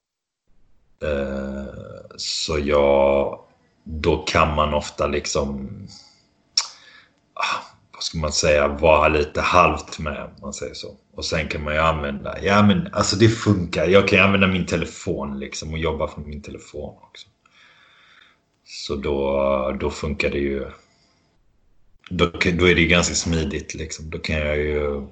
Eh, 1.02 1.64
Så 2.16 2.58
jag, 2.58 3.40
då 3.84 4.16
kan 4.18 4.54
man 4.54 4.74
ofta 4.74 5.06
liksom, 5.06 5.68
ah, 7.34 7.60
vad 7.92 8.02
ska 8.02 8.18
man 8.18 8.32
säga, 8.32 8.68
vara 8.68 9.08
lite 9.08 9.40
halvt 9.40 9.98
med 9.98 10.22
om 10.24 10.30
man 10.42 10.52
säger 10.52 10.74
så. 10.74 10.96
Och 11.14 11.24
sen 11.24 11.48
kan 11.48 11.62
man 11.64 11.74
ju 11.74 11.80
använda, 11.80 12.42
ja 12.42 12.62
men 12.62 12.88
alltså 12.94 13.16
det 13.16 13.28
funkar. 13.28 13.86
Jag 13.88 14.08
kan 14.08 14.20
använda 14.20 14.46
min 14.46 14.66
telefon 14.66 15.38
liksom 15.38 15.72
och 15.72 15.78
jobba 15.78 16.08
från 16.08 16.28
min 16.28 16.42
telefon 16.42 16.94
också. 17.02 17.28
Så 18.64 18.96
då, 18.96 19.76
då 19.80 19.90
funkar 19.90 20.30
det 20.30 20.38
ju. 20.38 20.66
Då, 22.08 22.26
då 22.30 22.68
är 22.68 22.74
det 22.74 22.80
ju 22.80 22.88
ganska 22.88 23.14
smidigt 23.14 23.74
liksom. 23.74 24.10
Då 24.10 24.18
kan 24.18 24.36
jag 24.36 24.56
ju 24.56 25.06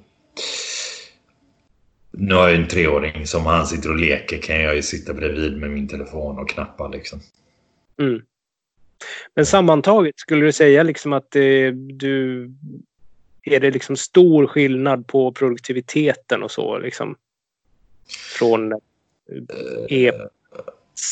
nu 2.19 2.35
har 2.35 2.49
jag 2.49 2.57
en 2.57 2.69
treåring 2.69 3.27
som 3.27 3.47
han 3.47 3.67
sitter 3.67 3.91
och 3.91 3.97
leker 3.97 4.39
kan 4.39 4.61
jag 4.61 4.77
ju 4.77 4.83
sitta 4.83 5.15
bredvid 5.15 5.59
med 5.59 5.71
min 5.71 5.89
telefon 5.89 6.39
och 6.39 6.51
knappa 6.51 6.89
liksom. 6.89 7.21
Mm. 8.01 8.23
Men 9.35 9.47
sammantaget, 9.47 10.19
skulle 10.19 10.45
du 10.45 10.53
säga 10.53 10.83
liksom 10.83 11.13
att 11.13 11.31
det, 11.31 11.71
du... 11.71 12.51
Är 13.43 13.61
det 13.61 13.71
liksom 13.71 13.97
stor 13.97 14.47
skillnad 14.47 15.07
på 15.07 15.33
produktiviteten 15.33 16.43
och 16.43 16.51
så 16.51 16.79
liksom? 16.79 17.17
Från 18.39 18.73
eh, 18.73 18.79
e 19.89 20.13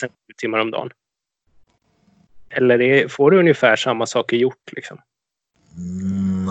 sju 0.00 0.08
timmar 0.36 0.58
om 0.58 0.70
dagen? 0.70 0.90
Eller 2.50 2.82
är, 2.82 3.08
får 3.08 3.30
du 3.30 3.38
ungefär 3.38 3.76
samma 3.76 4.06
saker 4.06 4.36
gjort 4.36 4.72
liksom? 4.72 4.98
Mm. 5.76 6.48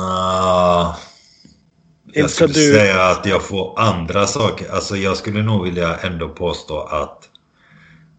Jag 2.13 2.29
skulle 2.29 2.53
du- 2.53 2.73
säga 2.73 3.03
att 3.03 3.25
jag 3.25 3.43
får 3.43 3.79
andra 3.79 4.27
saker. 4.27 4.71
Alltså 4.71 4.97
jag 4.97 5.17
skulle 5.17 5.43
nog 5.43 5.63
vilja 5.63 5.97
ändå 5.97 6.29
påstå 6.29 6.79
att 6.81 7.29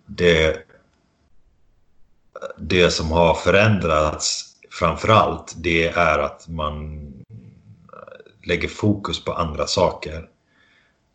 det, 0.06 0.56
det 2.58 2.90
som 2.90 3.10
har 3.12 3.34
förändrats 3.34 4.50
framförallt 4.70 5.54
det 5.56 5.88
är 5.88 6.18
att 6.18 6.48
man 6.48 7.10
lägger 8.44 8.68
fokus 8.68 9.24
på 9.24 9.32
andra 9.32 9.66
saker. 9.66 10.28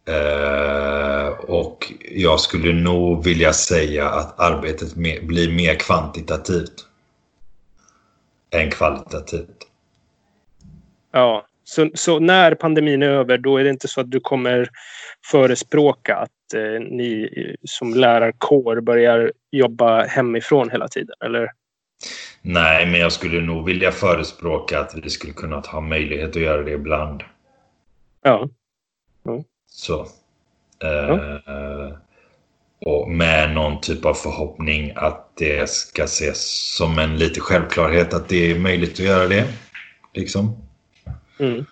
Eh, 0.06 1.28
och 1.28 1.94
jag 2.12 2.40
skulle 2.40 2.74
nog 2.74 3.24
vilja 3.24 3.54
säga 3.54 4.10
att 4.10 4.40
arbetet 4.40 4.96
me- 4.96 5.26
blir 5.26 5.52
mer 5.52 5.76
kvantitativt 5.76 6.86
än 8.52 8.72
kvalitativt. 8.72 9.66
Ja, 11.12 11.46
så, 11.64 11.90
så 11.94 12.20
när 12.20 12.56
pandemin 12.56 13.04
är 13.04 13.10
över 13.10 13.38
då 13.38 13.58
är 13.58 13.64
det 13.64 13.70
inte 13.70 13.88
så 13.88 14.02
att 14.02 14.12
du 14.12 14.20
kommer 14.20 14.70
förespråka 15.26 16.16
att 16.16 16.54
eh, 16.56 16.82
ni 16.82 17.30
som 17.64 17.94
lärarkår 17.94 18.82
börjar 18.82 19.32
jobba 19.52 20.06
hemifrån 20.06 20.70
hela 20.70 20.88
tiden, 20.88 21.16
eller? 21.26 21.52
Nej, 22.42 22.86
men 22.86 23.00
jag 23.00 23.12
skulle 23.12 23.42
nog 23.42 23.66
vilja 23.66 23.92
förespråka 23.92 24.80
att 24.80 24.96
vi 25.04 25.10
skulle 25.10 25.34
kunna 25.34 25.60
ha 25.60 25.82
möjlighet 25.82 26.30
att 26.30 26.42
göra 26.42 26.64
det 26.64 26.72
ibland. 26.72 27.24
Ja, 28.22 28.50
Så. 29.68 30.08
Eh, 30.84 31.94
och 32.82 33.10
med 33.10 33.54
någon 33.54 33.82
typ 33.82 34.06
av 34.06 34.14
förhoppning 34.14 34.92
att 34.96 35.32
det 35.38 35.70
ska 35.70 36.04
ses 36.04 36.76
som 36.78 37.00
en 37.00 37.18
lite 37.18 37.40
självklarhet 37.40 38.14
att 38.14 38.30
det 38.30 38.52
är 38.52 38.60
möjligt 38.60 38.92
att 38.92 39.00
göra 39.00 39.28
det. 39.28 39.46
Liksom. 40.14 40.69
Mm. 41.40 41.66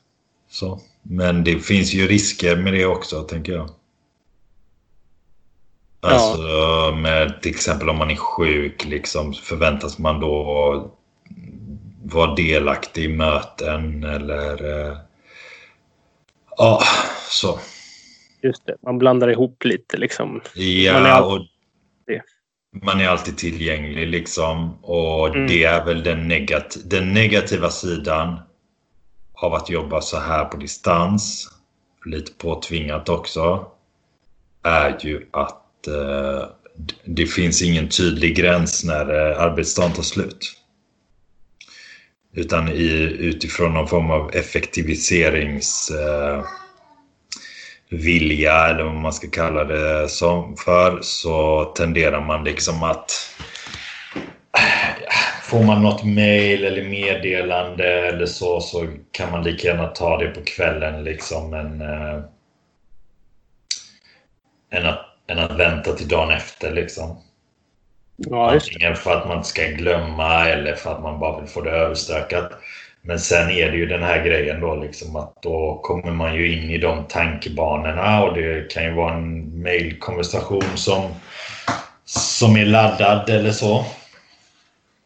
Så. 0.49 0.81
Men 1.01 1.43
det 1.43 1.59
finns 1.59 1.93
ju 1.93 2.07
risker 2.07 2.55
med 2.55 2.73
det 2.73 2.85
också, 2.85 3.21
tänker 3.23 3.53
jag. 3.53 3.69
Alltså 5.99 6.41
med 6.95 7.41
till 7.41 7.51
exempel 7.51 7.89
om 7.89 7.97
man 7.97 8.11
är 8.11 8.15
sjuk, 8.15 8.85
liksom, 8.85 9.33
förväntas 9.33 9.97
man 9.99 10.19
då 10.19 10.91
vara 12.03 12.35
delaktig 12.35 13.03
i 13.03 13.07
möten 13.07 14.03
eller... 14.03 14.87
eh, 14.89 14.97
Ja, 16.57 16.81
så. 17.29 17.59
just 18.43 18.65
det. 18.65 18.75
Man 18.81 18.97
blandar 18.97 19.27
ihop 19.29 19.63
lite 19.65 19.97
liksom. 19.97 20.29
Man 20.33 20.41
är 20.65 20.83
Ja, 20.83 21.07
alltid 21.09 21.39
och 21.39 22.85
man 22.85 23.01
är 23.01 23.07
alltid 23.07 23.37
tillgänglig 23.37 24.07
liksom. 24.07 24.77
Och 24.83 25.27
Mm. 25.35 25.47
det 25.47 25.63
är 25.63 25.85
väl 25.85 26.03
den, 26.03 26.27
negati 26.27 26.79
den 26.85 27.13
negativa 27.13 27.69
sidan 27.69 28.39
av 29.39 29.53
att 29.53 29.69
jobba 29.69 30.01
så 30.01 30.19
här 30.19 30.45
på 30.45 30.57
distans, 30.57 31.49
lite 32.05 32.31
påtvingat 32.31 33.09
också, 33.09 33.67
är 34.63 34.97
ju 35.01 35.27
att 35.31 35.87
eh, 35.87 36.43
det 37.05 37.25
finns 37.25 37.61
ingen 37.61 37.89
tydlig 37.89 38.35
gräns 38.35 38.83
när 38.83 39.31
eh, 39.31 39.41
arbetsdagen 39.41 39.93
tar 39.93 40.03
slut. 40.03 40.53
Utan 42.33 42.69
i, 42.69 43.15
utifrån 43.19 43.73
någon 43.73 43.87
form 43.87 44.11
av 44.11 44.35
effektiviseringsvilja 44.35 46.43
Eh, 47.89 48.69
eller 48.69 48.83
vad 48.83 48.95
man 48.95 49.13
ska 49.13 49.29
kalla 49.29 49.63
det 49.63 50.09
som 50.09 50.57
för 50.57 50.99
så 51.01 51.63
tenderar 51.63 52.21
man 52.21 52.43
liksom 52.43 52.83
att 52.83 53.11
Får 55.47 55.63
man 55.63 55.83
något 55.83 56.03
mail 56.03 56.65
eller 56.65 56.83
meddelande 56.83 58.07
eller 58.07 58.25
så 58.25 58.61
så 58.61 58.87
kan 59.11 59.31
man 59.31 59.43
lika 59.43 59.67
gärna 59.67 59.87
ta 59.87 60.17
det 60.17 60.27
på 60.27 60.41
kvällen 60.43 61.03
liksom 61.03 61.53
än, 61.53 61.81
eh, 61.81 62.21
än, 64.71 64.85
att, 64.85 65.05
än 65.27 65.39
att 65.39 65.59
vänta 65.59 65.93
till 65.93 66.07
dagen 66.07 66.31
efter 66.31 66.71
liksom. 66.73 67.21
Ja. 68.15 68.51
Antingen 68.51 68.95
för 68.95 69.11
att 69.11 69.27
man 69.27 69.43
ska 69.43 69.67
glömma 69.67 70.49
eller 70.49 70.75
för 70.75 70.91
att 70.91 71.01
man 71.01 71.19
bara 71.19 71.39
vill 71.39 71.49
få 71.49 71.61
det 71.61 71.71
överstökat. 71.71 72.51
Men 73.01 73.19
sen 73.19 73.49
är 73.49 73.71
det 73.71 73.77
ju 73.77 73.85
den 73.85 74.03
här 74.03 74.25
grejen 74.25 74.61
då 74.61 74.75
liksom 74.75 75.15
att 75.15 75.41
då 75.41 75.79
kommer 75.83 76.11
man 76.11 76.35
ju 76.35 76.57
in 76.57 76.69
i 76.69 76.77
de 76.77 77.03
tankebanorna 77.09 78.23
och 78.23 78.33
det 78.33 78.71
kan 78.71 78.83
ju 78.83 78.93
vara 78.93 79.13
en 79.13 79.61
mailkonversation 79.61 80.77
som, 80.77 81.01
som 82.05 82.55
är 82.55 82.65
laddad 82.65 83.29
eller 83.29 83.51
så. 83.51 83.85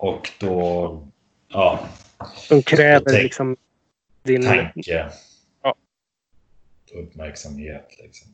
Och 0.02 0.32
då, 0.40 1.08
ja, 1.48 1.90
De 2.50 2.64
kräver 2.64 3.24
liksom 3.24 3.58
din... 4.24 4.44
tanke. 4.44 5.12
Ja. 5.64 5.76
Uppmärksamhet 6.94 7.96
liksom. 8.00 8.28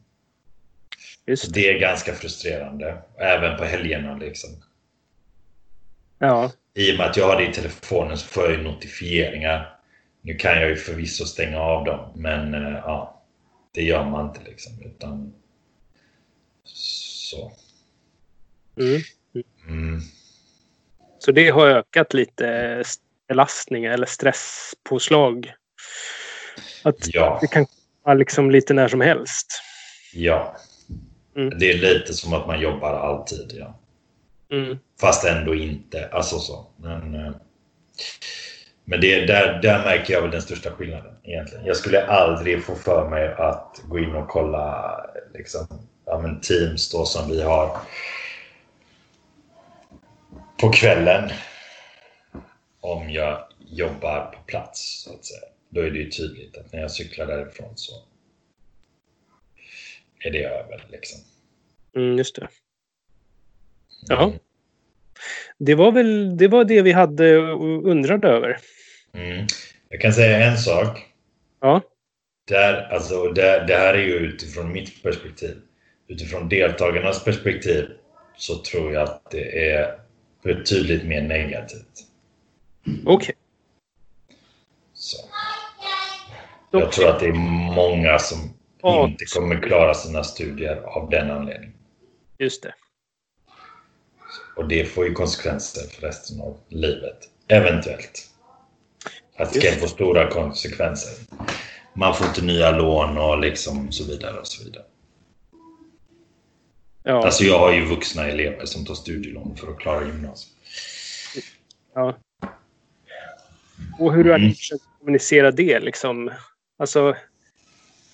Just 1.26 1.54
det. 1.54 1.62
Det 1.62 1.70
är 1.70 1.80
ganska 1.80 2.14
frustrerande. 2.14 3.02
Även 3.18 3.58
på 3.58 3.64
helgerna 3.64 4.18
liksom. 4.18 4.50
Ja, 6.20 6.52
I 6.74 6.94
och 6.94 6.98
med 6.98 7.08
att 7.08 7.18
jag 7.18 7.28
har 7.28 7.42
det 7.42 7.50
i 7.50 7.54
telefonen 7.54 8.18
så 8.18 8.28
får 8.28 8.44
jag 8.44 8.52
ju 8.52 8.64
notifieringar. 8.64 9.80
Nu 10.22 10.36
kan 10.36 10.62
jag 10.62 10.70
ju 10.70 10.76
förvisso 10.76 11.26
stänga 11.26 11.60
av 11.60 11.86
dem, 11.86 12.12
men 12.16 12.54
eh, 12.54 12.72
ja, 12.72 13.24
det 13.72 13.84
gör 13.84 14.10
man 14.10 14.28
inte 14.28 14.42
liksom. 14.46 14.74
Utan 14.82 15.34
så. 16.64 17.52
mm. 18.78 19.02
Mm. 19.68 20.02
Så 21.28 21.32
det 21.32 21.50
har 21.50 21.68
ökat 21.68 22.14
lite 22.14 22.84
belastning 23.28 23.86
eller 23.86 24.06
stresspåslag. 24.06 25.54
Att 26.84 26.96
Ja, 27.08 27.38
det 27.42 27.48
kan 27.48 27.66
komma 28.04 28.14
liksom 28.14 28.52
lite 28.52 28.74
när 28.74 28.88
som 28.88 29.02
helst. 29.02 29.48
ja. 30.14 30.56
Mm. 31.36 31.60
Det 31.60 31.72
är 31.72 31.78
lite 31.78 32.14
som 32.14 32.34
att 32.34 32.48
man 32.48 32.60
jobbar 32.60 32.94
alltid, 32.94 33.52
ja. 33.60 33.80
Mm. 34.52 34.78
Fast 35.02 35.26
ändå 35.26 35.56
inte. 35.56 36.10
Alltså 36.12 36.40
så. 36.40 36.66
Men, 36.78 37.16
eh, 37.16 37.32
men 38.86 39.02
det, 39.02 39.26
där, 39.26 39.62
där 39.62 39.84
märker 39.84 40.14
jag 40.14 40.22
väl 40.22 40.32
den 40.32 40.42
största 40.42 40.72
skillnaden 40.72 41.14
egentligen. 41.24 41.66
Jag 41.66 41.78
skulle 41.78 42.06
aldrig 42.06 42.64
få 42.64 42.76
för 42.76 43.10
mig 43.10 43.34
att 43.38 43.82
gå 43.88 44.00
in 44.00 44.16
och 44.16 44.28
kolla 44.28 44.96
liksom, 45.34 45.68
ja, 46.06 46.20
men 46.20 46.42
Teams 46.42 46.92
då 46.92 47.06
som 47.06 47.30
vi 47.32 47.42
har 47.42 47.78
på 50.60 50.70
kvällen. 50.70 51.30
Om 52.80 53.10
jag 53.10 53.48
jobbar 53.60 54.26
på 54.26 54.40
plats 54.46 55.04
så 55.04 55.14
att 55.14 55.26
säga. 55.26 55.42
Då 55.70 55.82
är 55.82 55.92
det 55.92 56.00
ju 56.00 56.10
tydligt 56.10 56.58
att 56.58 56.74
när 56.74 56.80
jag 56.80 56.92
cyklar 56.92 57.26
därifrån 57.26 57.72
så 57.76 57.94
är 60.20 60.32
det 60.32 60.44
över 60.44 60.86
liksom. 60.90 61.20
Mm, 61.96 62.18
just 62.18 62.36
det. 62.36 62.48
Ja. 64.08 64.34
Det 65.58 65.76
var 65.76 65.92
väl 65.92 66.38
det, 66.38 66.48
var 66.48 66.64
det 66.64 66.82
vi 66.82 66.92
hade 66.92 67.36
undrade 67.84 68.28
över. 68.28 68.58
Mm. 69.14 69.48
Jag 69.90 70.02
kan 70.02 70.14
säga 70.14 70.46
en 70.46 70.58
sak. 70.58 71.06
Ja. 71.62 71.82
Där, 72.48 72.94
alltså, 72.94 73.24
det, 73.24 73.66
det 73.68 73.76
här 73.76 73.94
är 73.94 74.04
ju 74.04 74.14
utifrån 74.14 74.72
mitt 74.72 75.04
perspektiv. 75.04 75.58
Utifrån 76.08 76.50
deltagarnas 76.50 77.24
perspektiv 77.24 77.86
så 78.38 78.56
tror 78.56 78.94
jag 78.94 79.04
att 79.04 79.32
det 79.32 79.70
är 79.72 80.00
betydligt 80.48 81.04
mer 81.06 81.22
negativt. 81.22 82.06
Okej. 83.06 83.36
Så. 84.94 85.18
Jag 86.72 86.92
tror 86.92 87.10
att 87.10 87.20
det 87.20 87.26
är 87.28 87.34
många 87.76 88.20
som 88.20 88.54
Ja. 88.82 89.08
inte 89.08 89.26
kommer 89.26 89.62
klara 89.62 89.94
sina 89.94 90.24
studier 90.24 90.76
av 90.76 91.10
den 91.10 91.32
anledningen. 91.32 91.74
Just 92.38 92.64
det. 92.64 92.74
Och 94.56 94.68
det 94.68 94.86
får 94.86 95.06
ju 95.06 95.14
konsekvenser 95.14 95.82
för 95.88 96.02
resten 96.02 96.42
av 96.42 96.58
livet. 96.70 97.18
Eventuellt. 97.48 98.30
Att 99.38 99.54
det 99.54 99.60
kan 99.62 99.80
få 99.80 99.88
stora 99.88 100.30
konsekvenser. 100.30 101.14
Man 101.94 102.16
får 102.16 102.28
inte 102.28 102.42
nya 102.42 102.72
lån 102.72 103.18
och 103.18 103.40
liksom 103.40 103.92
så 103.92 104.04
vidare 104.04 104.40
och 104.40 104.48
så 104.48 104.64
vidare. 104.64 104.84
Ja. 107.08 107.26
Alltså 107.26 107.44
jag 107.44 107.60
har 107.60 107.74
ju 107.74 107.86
vuxna 107.86 108.28
elever 108.28 108.66
som 108.66 108.86
tar 108.86 108.94
studielån 108.94 109.56
för 109.56 109.72
att 109.72 109.80
klara 109.80 110.06
gymnasiet. 110.06 110.54
ja. 111.96 112.18
Och 114.00 114.14
hur 114.14 114.24
har 114.26 114.40
Mm. 114.40 114.54
försökt 114.54 114.84
kommunicera 115.00 115.52
det 115.52 115.80
liksom? 115.80 116.32
Alltså, 116.80 117.16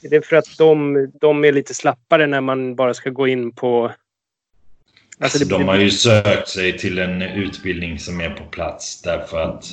är 0.04 0.10
det 0.10 0.26
för 0.26 0.36
att 0.36 0.58
de, 0.58 0.94
de 1.22 1.46
är 1.46 1.52
lite 1.52 1.74
slappare 1.74 2.28
när 2.28 2.42
man 2.42 2.76
bara 2.76 2.94
ska 2.94 3.10
gå 3.10 3.28
in 3.28 3.52
på... 3.52 3.92
Alltså, 5.20 5.40
det, 5.40 5.46
de 5.46 5.68
har 5.68 5.76
ju 5.76 5.90
sökt 5.92 6.48
sig 6.48 6.78
till 6.78 7.00
en 7.00 7.22
utbildning 7.22 8.00
som 8.00 8.22
är 8.22 8.30
på 8.30 8.44
plats 8.44 9.02
därför 9.02 9.40
att 9.42 9.66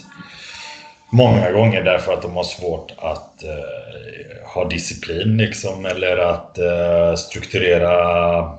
Många 1.12 1.52
gånger 1.52 1.82
därför 1.84 2.12
att 2.12 2.22
de 2.22 2.32
har 2.36 2.44
svårt 2.44 2.92
att 2.98 3.44
eh, 3.44 4.48
ha 4.54 4.68
disciplin 4.68 5.36
liksom 5.36 5.86
eller 5.86 6.16
att 6.16 6.58
eh, 6.58 7.14
strukturera 7.14 8.58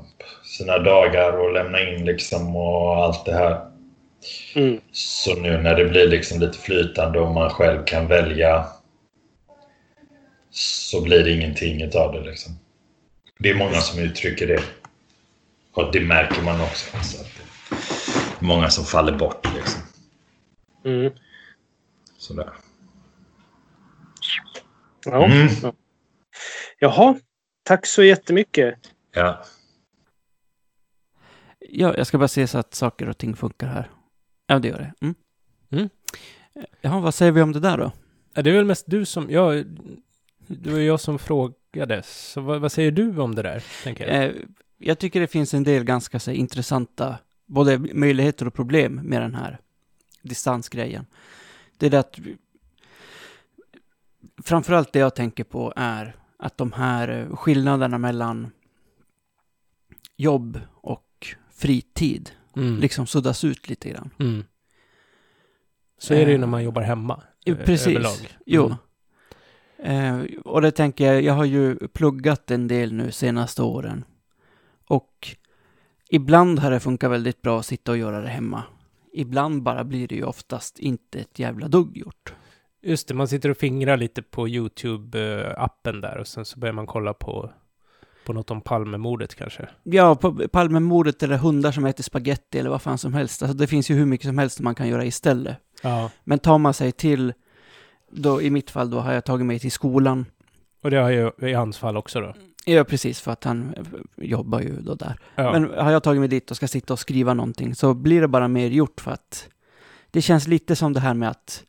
sina 0.52 0.78
dagar 0.78 1.32
och 1.32 1.54
lämna 1.54 1.80
in 1.80 2.06
liksom 2.06 2.56
och 2.56 2.96
allt 2.96 3.26
det 3.26 3.34
här. 3.34 3.72
Mm. 4.56 4.82
Så 4.92 5.36
nu 5.36 5.58
när 5.58 5.76
det 5.76 5.86
blir 5.86 6.08
liksom 6.08 6.40
lite 6.40 6.58
flytande 6.58 7.20
och 7.20 7.32
man 7.32 7.50
själv 7.50 7.86
kan 7.86 8.08
välja 8.08 8.68
så 10.50 11.02
blir 11.02 11.24
det 11.24 11.32
ingenting 11.32 11.84
av 11.96 12.14
det. 12.14 12.22
Liksom. 12.22 12.54
Det 13.40 13.50
är 13.50 13.56
många 13.56 13.82
som 13.82 14.00
uttrycker 14.00 14.48
det. 14.48 14.64
Och 15.74 15.92
det 15.92 16.00
märker 16.00 16.42
man 16.42 16.62
också. 16.62 16.98
Så 17.04 17.22
att 17.22 17.28
det 17.38 18.46
är 18.46 18.46
många 18.46 18.70
som 18.70 18.86
faller 18.86 19.18
bort. 19.18 19.48
Liksom. 19.56 19.82
Mm. 20.86 21.14
Sådär. 22.18 22.50
Ja. 25.06 25.26
Mm. 25.26 25.48
ja. 25.64 25.74
Jaha, 26.80 27.20
tack 27.64 27.86
så 27.86 28.04
jättemycket. 28.04 28.76
Ja. 29.14 29.44
Ja, 31.74 31.98
jag 31.98 32.08
ska 32.08 32.18
bara 32.18 32.28
se 32.28 32.48
så 32.48 32.58
att 32.58 32.74
saker 32.74 33.10
och 33.10 33.18
ting 33.18 33.36
funkar 33.36 33.68
här. 33.68 33.90
Ja, 34.48 34.60
det 34.60 34.68
gör 34.68 34.78
det. 34.78 34.94
Mm. 35.02 35.16
Mm. 35.70 35.90
Jaha, 36.82 37.00
vad 37.00 37.14
säger 37.14 37.32
vi 37.32 37.42
om 37.42 37.52
det 37.52 37.60
där 37.60 37.78
då? 37.78 37.92
Ja, 38.34 38.42
det 38.42 38.50
är 38.50 38.54
väl 38.54 38.66
mest 38.66 38.86
du 38.88 39.06
som, 39.06 39.30
ja, 39.30 39.64
det 40.48 40.72
var 40.72 40.80
jag 40.80 41.00
som 41.00 41.20
frågade. 41.20 42.04
Så 42.04 42.42
vad, 42.42 42.62
vad 42.62 42.72
säger 42.72 42.92
du 42.92 43.20
om 43.20 43.36
det 43.36 43.42
där, 43.42 43.64
tänker 43.84 44.08
jag? 44.08 44.26
Eh, 44.26 44.36
jag 44.78 45.00
tycker 45.00 45.20
det 45.20 45.28
finns 45.28 45.54
en 45.54 45.64
del 45.64 45.84
ganska 45.84 46.20
så, 46.20 46.32
intressanta, 46.32 47.18
både 47.46 47.78
möjligheter 47.78 48.48
och 48.48 48.54
problem 48.54 48.96
med 48.96 49.22
den 49.22 49.36
här 49.36 49.60
distansgrejen. 50.22 51.06
Det 51.78 51.86
är 51.86 51.90
det 51.90 52.00
att, 52.00 52.20
framförallt 54.44 54.94
det 54.94 55.00
jag 55.00 55.16
tänker 55.16 55.44
på 55.44 55.74
är 55.76 56.16
att 56.38 56.58
de 56.58 56.72
här 56.72 57.30
skillnaderna 57.36 57.98
mellan 57.98 58.52
jobb 60.18 60.60
och 60.72 61.11
fritid 61.62 62.32
Mm. 62.56 62.78
liksom 62.80 63.08
suddas 63.08 63.44
ut 63.44 63.70
lite 63.70 63.90
grann. 63.90 64.10
Mm. 64.20 64.44
Så 65.98 66.14
är 66.14 66.26
det 66.26 66.32
ju 66.32 66.36
Eh, 66.36 66.40
när 66.40 66.48
man 66.48 66.64
jobbar 66.64 66.82
hemma. 66.82 67.24
Jo, 67.46 67.56
eh, 67.56 67.66
precis. 67.66 67.88
Överlag. 67.88 68.38
Jo. 68.46 68.76
Mm. 69.80 70.22
Eh, 70.22 70.40
och 70.46 70.62
det 70.62 70.72
tänker 70.72 71.14
jag, 71.14 71.22
jag 71.24 71.34
har 71.34 71.46
ju 71.46 71.76
pluggat 71.76 72.52
en 72.52 72.68
del 72.68 72.94
nu 72.94 73.12
senaste 73.12 73.62
åren. 73.64 74.04
Och 74.88 75.36
ibland 76.10 76.60
har 76.60 76.72
det 76.72 76.80
funkat 76.80 77.12
väldigt 77.12 77.42
bra 77.42 77.60
att 77.60 77.66
sitta 77.66 77.92
och 77.92 77.98
göra 77.98 78.22
det 78.22 78.30
hemma. 78.30 78.64
Ibland 79.14 79.64
bara 79.64 79.84
blir 79.84 80.08
det 80.08 80.16
ju 80.16 80.24
oftast 80.24 80.80
inte 80.80 81.20
ett 81.20 81.40
jävla 81.40 81.68
dugg 81.68 81.98
gjort. 81.98 82.34
Just 82.82 83.08
det, 83.08 83.14
man 83.14 83.28
sitter 83.28 83.50
och 83.50 83.58
fingrar 83.58 83.98
lite 83.98 84.22
på 84.22 84.48
YouTube-appen 84.48 86.02
där 86.02 86.18
och 86.18 86.28
sen 86.28 86.46
så 86.46 86.60
börjar 86.60 86.74
man 86.74 86.88
kolla 86.88 87.14
på, 87.14 87.52
på 88.32 88.36
något 88.36 88.52
om 88.52 88.62
Palmemordet 88.62 89.36
kanske. 89.36 89.70
Ja, 89.84 90.16
på 90.16 90.48
Palmemordet 90.48 91.24
eller 91.24 91.38
hundar 91.38 91.72
som 91.72 91.86
äter 91.86 92.04
spaghetti 92.04 92.60
eller 92.60 92.70
vad 92.70 92.82
fan 92.82 92.98
som 92.98 93.14
helst. 93.14 93.44
Alltså 93.44 93.58
det 93.58 93.68
finns 93.68 93.92
ju 93.92 93.96
hur 93.96 94.06
mycket 94.06 94.28
som 94.28 94.38
helst 94.38 94.60
man 94.60 94.76
kan 94.76 94.88
göra 94.88 95.06
istället. 95.06 95.58
Ja. 95.82 96.10
Men 96.24 96.40
tar 96.40 96.58
man 96.58 96.74
sig 96.74 96.92
till, 96.92 97.34
då 98.12 98.42
i 98.42 98.50
mitt 98.50 98.72
fall 98.72 98.90
då 98.90 99.00
har 99.00 99.14
jag 99.14 99.26
tagit 99.26 99.46
mig 99.46 99.60
till 99.60 99.72
skolan. 99.72 100.26
Och 100.82 100.92
det 100.92 100.98
har 100.98 101.10
ju 101.10 101.32
i 101.50 101.54
hans 101.54 101.78
fall 101.78 101.98
också 101.98 102.22
då. 102.22 102.34
Ja, 102.66 102.84
precis, 102.84 103.22
för 103.22 103.32
att 103.32 103.44
han 103.44 103.74
eh, 103.78 103.84
jobbar 104.26 104.60
ju 104.60 104.82
då 104.82 104.96
där. 104.96 105.20
Ja. 105.36 105.52
Men 105.52 105.64
har 105.64 105.92
jag 105.92 106.04
tagit 106.04 106.20
mig 106.20 106.30
dit 106.30 106.52
och 106.52 106.58
ska 106.58 106.68
sitta 106.68 106.94
och 106.94 107.00
skriva 107.00 107.34
någonting 107.34 107.76
så 107.76 107.94
blir 107.94 108.22
det 108.22 108.28
bara 108.28 108.48
mer 108.48 108.68
gjort 108.68 109.02
för 109.02 109.12
att 109.12 109.50
det 110.12 110.22
känns 110.22 110.48
lite 110.48 110.76
som 110.76 110.94
det 110.94 111.00
här 111.00 111.14
med 111.14 111.30
att 111.30 111.64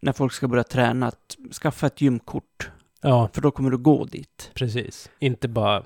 när 0.00 0.12
folk 0.12 0.32
ska 0.32 0.48
börja 0.48 0.64
träna, 0.64 1.06
att 1.06 1.36
skaffa 1.62 1.86
ett 1.86 2.00
gymkort, 2.00 2.70
ja, 3.00 3.30
för 3.32 3.40
då 3.40 3.50
kommer 3.50 3.70
du 3.70 3.78
gå 3.78 4.04
dit. 4.04 4.50
precis. 4.54 5.10
Inte 5.18 5.48
bara 5.48 5.82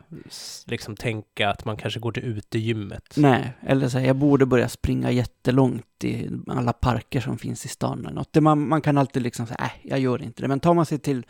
liksom 0.66 0.96
tänka 0.96 1.50
att 1.50 1.64
man 1.64 1.76
kanske 1.76 2.00
går 2.00 2.12
till 2.12 2.24
utegymmet. 2.24 3.14
Nej, 3.16 3.52
eller 3.62 3.88
så 3.88 3.98
här, 3.98 4.06
jag 4.06 4.16
borde 4.16 4.46
börja 4.46 4.68
springa 4.68 5.10
jättelångt 5.10 6.04
i 6.04 6.30
alla 6.46 6.72
parker 6.72 7.20
som 7.20 7.38
finns 7.38 7.64
i 7.64 7.68
stan 7.68 8.00
eller 8.00 8.14
något. 8.14 8.32
Det 8.32 8.40
man, 8.40 8.68
man 8.68 8.82
kan 8.82 8.98
alltid 8.98 9.22
liksom 9.22 9.46
säga, 9.46 9.56
nej, 9.60 9.80
jag 9.82 9.98
gör 9.98 10.22
inte 10.22 10.42
det. 10.42 10.48
Men 10.48 10.60
tar 10.60 10.74
man 10.74 10.86
sig 10.86 10.98
till 10.98 11.26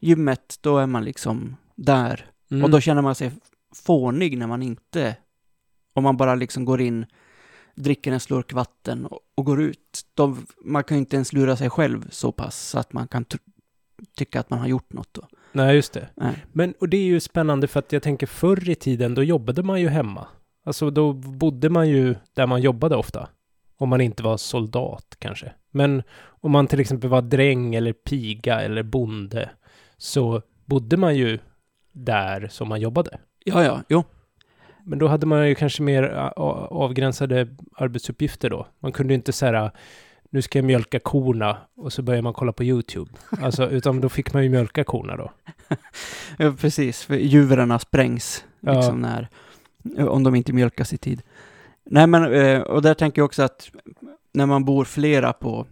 gymmet, 0.00 0.58
då 0.60 0.78
är 0.78 0.86
man 0.86 1.04
liksom 1.04 1.56
där. 1.74 2.30
Mm. 2.50 2.64
Och 2.64 2.70
då 2.70 2.80
känner 2.80 3.02
man 3.02 3.14
sig 3.14 3.32
fånig 3.74 4.38
när 4.38 4.46
man 4.46 4.62
inte, 4.62 5.16
om 5.92 6.02
man 6.02 6.16
bara 6.16 6.34
liksom 6.34 6.64
går 6.64 6.80
in, 6.80 7.06
dricker 7.74 8.12
en 8.12 8.20
slurk 8.20 8.52
vatten 8.52 9.06
och, 9.06 9.20
och 9.34 9.44
går 9.44 9.62
ut. 9.62 10.02
Då, 10.14 10.36
man 10.64 10.84
kan 10.84 10.96
ju 10.96 10.98
inte 10.98 11.16
ens 11.16 11.32
lura 11.32 11.56
sig 11.56 11.70
själv 11.70 12.10
så 12.10 12.32
pass 12.32 12.68
så 12.68 12.78
att 12.78 12.92
man 12.92 13.08
kan 13.08 13.24
tycka 14.16 14.40
att 14.40 14.50
man 14.50 14.58
har 14.58 14.66
gjort 14.66 14.92
något 14.92 15.14
då. 15.14 15.28
Nej, 15.52 15.74
just 15.74 15.92
det. 15.92 16.08
Nej. 16.14 16.44
Men, 16.52 16.74
och 16.80 16.88
det 16.88 16.96
är 16.96 17.04
ju 17.04 17.20
spännande 17.20 17.66
för 17.66 17.78
att 17.78 17.92
jag 17.92 18.02
tänker 18.02 18.26
förr 18.26 18.70
i 18.70 18.74
tiden, 18.74 19.14
då 19.14 19.22
jobbade 19.22 19.62
man 19.62 19.80
ju 19.80 19.88
hemma. 19.88 20.26
Alltså 20.64 20.90
då 20.90 21.12
bodde 21.12 21.70
man 21.70 21.88
ju 21.88 22.14
där 22.34 22.46
man 22.46 22.60
jobbade 22.60 22.96
ofta. 22.96 23.28
Om 23.78 23.88
man 23.88 24.00
inte 24.00 24.22
var 24.22 24.36
soldat 24.36 25.16
kanske. 25.18 25.52
Men 25.70 26.02
om 26.26 26.50
man 26.52 26.66
till 26.66 26.80
exempel 26.80 27.10
var 27.10 27.22
dräng 27.22 27.74
eller 27.74 27.92
piga 27.92 28.60
eller 28.60 28.82
bonde 28.82 29.50
så 29.96 30.42
bodde 30.64 30.96
man 30.96 31.16
ju 31.16 31.38
där 31.92 32.48
som 32.48 32.68
man 32.68 32.80
jobbade. 32.80 33.18
Ja, 33.44 33.64
ja, 33.64 33.82
jo. 33.88 34.04
Men 34.84 34.98
då 34.98 35.08
hade 35.08 35.26
man 35.26 35.48
ju 35.48 35.54
kanske 35.54 35.82
mer 35.82 36.02
avgränsade 36.70 37.48
arbetsuppgifter 37.76 38.50
då. 38.50 38.66
Man 38.78 38.92
kunde 38.92 39.12
ju 39.12 39.16
inte 39.16 39.32
säga 39.32 39.72
nu 40.36 40.42
ska 40.42 40.58
jag 40.58 40.66
mjölka 40.66 40.98
korna 40.98 41.56
och 41.76 41.92
så 41.92 42.02
börjar 42.02 42.22
man 42.22 42.32
kolla 42.32 42.52
på 42.52 42.64
YouTube. 42.64 43.10
Alltså, 43.42 43.70
utan 43.70 44.00
då 44.00 44.08
fick 44.08 44.32
man 44.34 44.42
ju 44.42 44.48
mjölka 44.48 44.84
korna 44.84 45.16
då. 45.16 45.32
Ja, 46.38 46.52
precis. 46.60 47.02
För 47.02 47.14
djuren 47.14 47.78
sprängs 47.78 48.44
Ja. 48.60 48.72
liksom 48.74 49.00
när, 49.00 49.28
om 50.08 50.22
de 50.22 50.34
inte 50.34 50.52
mjölkas 50.52 50.92
i 50.92 50.98
tid. 50.98 51.22
Nej, 51.84 52.06
men, 52.06 52.32
eh, 52.32 52.60
och 52.60 52.82
där 52.82 52.94
tänker 52.94 53.20
jag 53.20 53.26
också 53.26 53.42
att 53.42 53.70
när 54.34 54.46
man 54.46 54.64
bor 54.64 54.84
flera 54.84 55.32
på, 55.32 55.66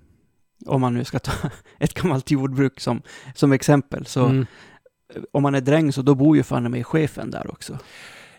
om 0.66 0.80
man 0.80 0.94
nu 0.94 1.04
ska 1.04 1.18
ta 1.18 1.32
ett 1.78 1.94
gammalt 1.94 2.30
jordbruk 2.30 2.80
som, 2.80 3.02
som 3.34 3.52
exempel, 3.52 4.06
så 4.06 4.24
Mm. 4.24 4.46
om 5.32 5.42
man 5.42 5.54
är 5.54 5.60
dräng 5.60 5.92
så 5.92 6.02
då 6.02 6.14
bor 6.14 6.36
ju 6.36 6.42
fan 6.42 6.70
med 6.70 6.86
chefen 6.86 7.30
där 7.30 7.50
också. 7.50 7.78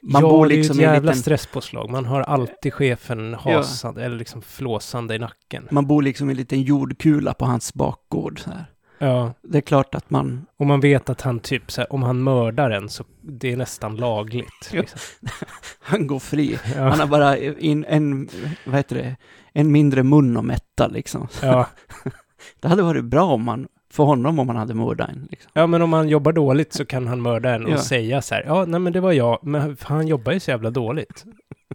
Man 0.07 0.21
ja, 0.21 0.29
bor 0.29 0.47
det 0.47 0.53
är 0.53 0.57
liksom 0.57 0.77
ett 0.77 0.81
jävla 0.81 0.99
liten, 0.99 1.21
stresspåslag. 1.21 1.89
Man 1.89 2.05
har 2.05 2.21
alltid 2.21 2.73
chefen 2.73 3.33
hasande 3.33 4.05
eller 4.05 4.17
liksom 4.17 4.41
flåsande 4.41 5.15
i 5.15 5.19
nacken. 5.19 5.67
man 5.71 5.87
bor 5.87 6.01
liksom 6.01 6.29
i 6.29 6.33
en 6.33 6.37
liten 6.37 6.61
jordkula 6.61 7.33
på 7.33 7.45
hans 7.45 7.73
bakgård. 7.73 8.39
Så 8.39 8.49
här. 8.49 8.65
Ja, 8.97 9.33
Det 9.41 9.57
är 9.57 9.61
klart 9.61 9.95
att 9.95 10.09
man, 10.09 10.45
och 10.57 10.65
man 10.65 10.79
vet 10.79 11.09
att 11.09 11.21
han 11.21 11.39
typ 11.39 11.71
så 11.71 11.81
här, 11.81 11.93
om 11.93 12.03
han 12.03 12.23
mördar 12.23 12.71
en 12.71 12.89
så 12.89 13.03
det 13.21 13.51
är 13.51 13.57
nästan 13.57 13.95
lagligt. 13.95 14.69
Ja. 14.73 14.81
Liksom. 14.81 14.99
han 15.79 16.07
går 16.07 16.19
fri. 16.19 16.59
Ja, 16.75 16.81
Han 16.89 16.99
har 16.99 17.07
bara 17.07 17.37
in, 17.37 17.85
en, 17.87 18.29
vad 18.65 18.75
heter 18.75 18.95
det, 18.95 19.15
en 19.53 19.71
mindre 19.71 20.03
mun 20.03 20.37
att 20.37 20.45
mätta 20.45 20.87
liksom. 20.87 21.27
ja. 21.41 21.67
Det 22.59 22.67
hade 22.67 22.81
varit 22.83 23.05
bra 23.05 23.23
om 23.25 23.43
man, 23.43 23.67
för 23.95 24.03
honom 24.03 24.39
om 24.39 24.47
man 24.47 24.55
hade 24.55 24.73
mördat 24.73 25.09
en. 25.09 25.27
Liksom. 25.31 25.51
ja, 25.53 25.67
men 25.67 25.81
om 25.81 25.93
han 25.93 26.09
jobbar 26.09 26.31
dåligt 26.31 26.73
så 26.73 26.85
kan 26.85 27.07
han 27.07 27.21
mörda 27.21 27.55
en 27.55 27.65
och 27.65 27.71
Ja. 27.71 27.77
säga 27.77 28.21
så 28.21 28.35
här, 28.35 28.43
ja, 28.47 28.65
nej 28.65 28.79
men 28.79 28.93
det 28.93 28.99
var 28.99 29.11
jag, 29.11 29.39
men 29.41 29.77
han 29.81 30.07
jobbar 30.07 30.31
ju 30.31 30.39
så 30.39 30.51
jävla 30.51 30.69
dåligt. 30.69 31.25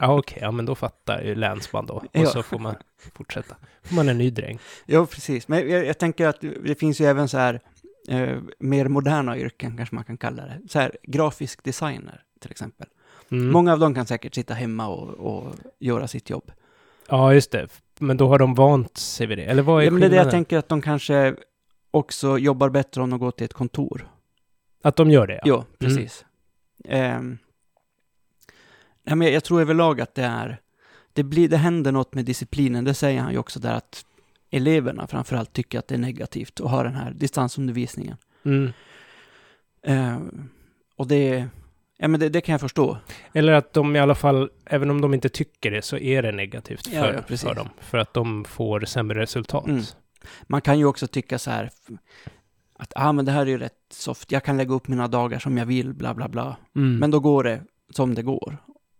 Ja, 0.00 0.18
okej, 0.18 0.38
ja 0.42 0.50
men 0.50 0.66
då 0.66 0.74
fattar 0.74 1.22
ju 1.22 1.34
länsman 1.34 1.86
då. 1.86 1.94
Och 1.94 2.04
Ja. 2.12 2.26
så 2.26 2.42
får 2.42 2.58
man 2.58 2.74
fortsätta. 3.14 3.56
får 3.82 3.94
man 3.96 4.08
en 4.08 4.18
ny 4.18 4.30
dräng. 4.30 4.58
Ja, 4.86 5.06
precis. 5.06 5.48
Men 5.48 5.70
jag, 5.70 5.86
jag 5.86 5.98
tänker 5.98 6.26
att 6.26 6.40
det 6.64 6.74
finns 6.78 7.00
ju 7.00 7.04
även 7.06 7.28
så 7.28 7.38
här 7.38 7.60
eh, 8.08 8.38
mer 8.58 8.88
moderna 8.88 9.38
yrken, 9.38 9.76
kanske 9.76 9.94
man 9.94 10.04
kan 10.04 10.16
kalla 10.16 10.42
det. 10.42 10.58
Så 10.68 10.78
här 10.78 10.96
grafisk 11.02 11.64
designer, 11.64 12.20
till 12.40 12.50
exempel. 12.50 12.86
Mm. 13.30 13.50
Många 13.50 13.72
av 13.72 13.78
dem 13.78 13.94
kan 13.94 14.06
säkert 14.06 14.34
sitta 14.34 14.54
hemma 14.54 14.88
och, 14.88 15.08
och 15.08 15.54
göra 15.78 16.08
sitt 16.08 16.30
jobb. 16.30 16.52
Ja, 17.08 17.34
just 17.34 17.50
det. 17.50 17.68
Men 17.98 18.16
då 18.16 18.28
har 18.28 18.38
de 18.38 18.54
vant 18.54 18.96
sig 18.96 19.26
vid 19.26 19.38
det. 19.38 19.44
Eller 19.44 19.62
vad 19.62 19.80
är 19.80 19.84
Ja, 19.84 19.90
men 19.90 20.00
det 20.00 20.06
är 20.06 20.10
det 20.10 20.16
jag 20.16 20.30
tänker 20.30 20.58
att 20.58 20.68
de 20.68 20.82
kanske 20.82 21.34
också 21.90 22.38
jobbar 22.38 22.68
bättre 22.68 23.02
om 23.02 23.10
de 23.10 23.18
går 23.18 23.30
till 23.30 23.44
ett 23.44 23.52
kontor. 23.52 24.08
Att 24.82 24.96
de 24.96 25.10
gör 25.10 25.26
det, 25.26 25.34
ja. 25.34 25.40
Ja, 25.44 25.64
precis. 25.78 26.24
Ehm, 26.84 27.38
nej, 29.02 29.16
men 29.16 29.32
jag 29.32 29.44
tror 29.44 29.60
överlag 29.60 30.00
att 30.00 30.14
det 30.14 30.24
är, 30.24 30.60
det, 31.12 31.22
blir, 31.22 31.48
det 31.48 31.56
händer 31.56 31.92
något 31.92 32.14
med 32.14 32.24
disciplinen, 32.24 32.84
det 32.84 32.94
säger 32.94 33.20
han 33.20 33.32
ju 33.32 33.38
också 33.38 33.60
där 33.60 33.74
att 33.74 34.04
eleverna 34.50 35.06
framförallt 35.06 35.52
tycker 35.52 35.78
att 35.78 35.88
det 35.88 35.94
är 35.94 35.98
negativt 35.98 36.60
att 36.60 36.70
ha 36.70 36.82
den 36.82 36.94
här 36.94 37.10
distansundervisningen. 37.10 38.16
Mm. 38.44 38.72
Ehm, 39.82 40.48
och 40.96 41.06
det, 41.06 41.48
ja 41.96 42.08
men 42.08 42.20
det, 42.20 42.28
det 42.28 42.40
kan 42.40 42.52
jag 42.52 42.60
förstå. 42.60 42.98
Eller 43.32 43.52
att 43.52 43.72
de 43.72 43.96
i 43.96 43.98
alla 43.98 44.14
fall, 44.14 44.50
även 44.64 44.90
om 44.90 45.00
de 45.00 45.14
inte 45.14 45.28
tycker 45.28 45.70
det, 45.70 45.82
så 45.82 45.96
är 45.96 46.22
det 46.22 46.32
negativt 46.32 46.88
Ja, 46.92 47.02
för, 47.02 47.14
ja, 47.14 47.20
precis. 47.22 47.48
för 47.48 47.54
dem. 47.54 47.68
För 47.80 47.98
att 47.98 48.14
de 48.14 48.44
får 48.44 48.80
sämre 48.80 49.20
resultat. 49.20 49.66
Mm. 49.66 49.82
Man 50.42 50.60
kan 50.60 50.78
ju 50.78 50.84
också 50.84 51.06
tycka 51.06 51.38
så 51.38 51.50
här 51.50 51.70
att 52.78 52.92
ah, 52.96 53.12
men 53.12 53.24
det 53.24 53.32
här 53.32 53.40
är 53.40 53.46
ju 53.46 53.58
rätt 53.58 53.78
soft, 53.90 54.32
jag 54.32 54.44
kan 54.44 54.56
lägga 54.56 54.74
upp 54.74 54.88
mina 54.88 55.08
dagar 55.08 55.38
som 55.38 55.58
jag 55.58 55.66
vill, 55.66 55.94
bla 55.94 56.14
bla 56.14 56.28
bla. 56.28 56.56
Mm. 56.76 56.98
Men 56.98 57.10
då 57.10 57.20
går 57.20 57.44
det 57.44 57.62
som 57.90 58.14
det 58.14 58.22
går. 58.22 58.56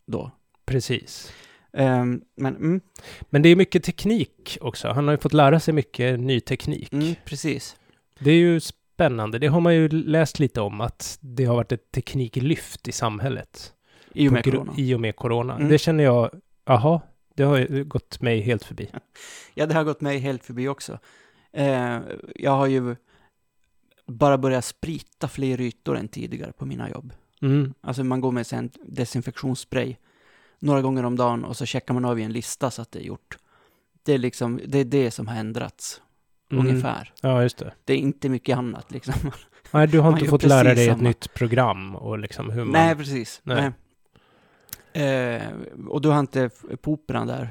Då. 0.07 0.31
Precis. 0.65 1.33
Ehm, 1.73 2.21
men 2.37 2.57
mm, 2.57 2.81
Men 3.21 3.43
det 3.43 3.49
är 3.49 3.57
mycket 3.57 3.85
teknik 3.85 4.59
också. 4.61 4.89
Han 4.89 5.05
har 5.05 5.13
ju 5.13 5.19
fått 5.19 5.33
lära 5.33 5.61
sig 5.61 5.75
mycket 5.75 6.21
ny 6.21 6.41
teknik. 6.41 6.93
mm, 6.93 7.15
precis. 7.25 7.77
Det 8.19 8.31
är 8.31 8.37
ju 8.37 8.61
spännande. 8.61 9.39
Det 9.39 9.47
har 9.47 9.61
man 9.61 9.75
ju 9.75 9.89
läst 9.89 10.39
lite 10.39 10.61
om, 10.61 10.81
att 10.81 11.19
det 11.21 11.45
har 11.45 11.57
varit 11.57 11.73
ett 11.73 11.91
tekniklyft 11.93 12.89
i 12.89 12.93
samhället. 12.93 13.73
I 14.13 14.29
och 14.29 14.33
med 14.33 14.45
corona. 14.45 14.73
I 14.77 14.95
och 14.95 15.01
med 15.01 15.17
corona. 15.17 15.57
Mm. 15.57 15.69
Det 15.69 15.79
känner 15.79 16.05
jag, 16.05 16.31
aha, 16.67 17.01
det 17.41 17.47
har 17.47 17.59
ju 17.59 17.85
gått 17.85 18.21
mig 18.21 18.41
helt 18.41 18.65
förbi. 18.65 18.91
Ja, 19.55 19.67
det 19.67 19.75
har 19.75 19.85
gått 19.85 20.01
mig 20.01 20.19
helt 20.19 20.45
förbi 20.45 20.69
också. 20.69 20.99
Eh, 21.53 21.99
jag 22.35 22.51
har 22.51 22.67
ju 22.67 22.97
bara 24.07 24.39
börja 24.39 24.63
sprita 24.63 25.29
fler 25.29 25.61
ytor 25.61 25.97
än 25.97 26.09
tidigare 26.09 26.53
på 26.53 26.67
mina 26.67 26.91
jobb. 26.91 27.13
Mm. 27.43 27.75
Alltså 27.81 28.05
man 28.05 28.21
går 28.21 28.33
med 28.33 28.47
sig 28.47 28.59
en 28.59 28.71
desinfektionsspray 28.83 29.97
några 30.59 30.83
gånger 30.83 31.05
om 31.05 31.17
dagen 31.17 31.45
och 31.45 31.57
så 31.57 31.67
checkar 31.67 31.95
man 31.95 32.05
av 32.05 32.21
i 32.21 32.23
en 32.23 32.33
lista 32.33 32.71
så 32.71 32.83
att 32.83 32.93
det 32.93 32.99
är 32.99 33.05
gjort. 33.05 33.39
Det 34.03 34.13
är 34.13 34.19
liksom, 34.19 34.61
det 34.67 34.79
är 34.79 34.85
det 34.85 35.11
som 35.11 35.29
har 35.29 35.37
ändrats. 35.37 36.03
Mm. 36.53 36.67
Ungefär. 36.67 37.13
Ja, 37.21 37.43
just 37.43 37.59
det. 37.59 37.73
Det 37.85 37.93
är 37.93 37.99
inte 37.99 38.29
mycket 38.29 38.59
annat 38.59 38.91
liksom. 38.91 39.15
Nej, 39.71 39.87
du 39.89 39.99
har 40.01 40.11
Man 40.11 40.19
inte 40.19 40.31
fått 40.31 40.43
lära 40.43 40.75
dig 40.75 40.89
ett 40.89 40.93
samma. 40.93 41.09
nytt 41.09 41.35
program 41.35 41.97
och 41.97 42.19
liksom 42.19 42.51
hur 42.51 42.65
man... 42.65 42.73
Nej, 42.73 42.97
precis. 42.97 43.41
Nej. 43.45 43.61
Nej. 43.61 43.73
Eh, 44.93 45.43
och 45.89 46.01
du 46.01 46.09
har 46.09 46.21
inte 46.21 46.51
på 46.83 46.93
operan 46.93 47.27
där? 47.27 47.51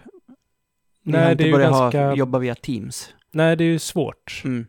Ni 1.03 1.11
Nej, 1.11 1.21
har 1.21 1.27
det 1.27 1.31
inte 1.31 1.43
är 1.43 1.45
ju 1.47 1.51
börjat 1.53 1.71
ganska- 1.71 2.05
ha, 2.07 2.15
jobba 2.15 2.39
via 2.39 2.55
Teams? 2.55 3.13
Nej, 3.31 3.55
det 3.55 3.63
är 3.63 3.67
ju 3.67 3.79
svårt. 3.79 4.41
Mm. 4.45 4.65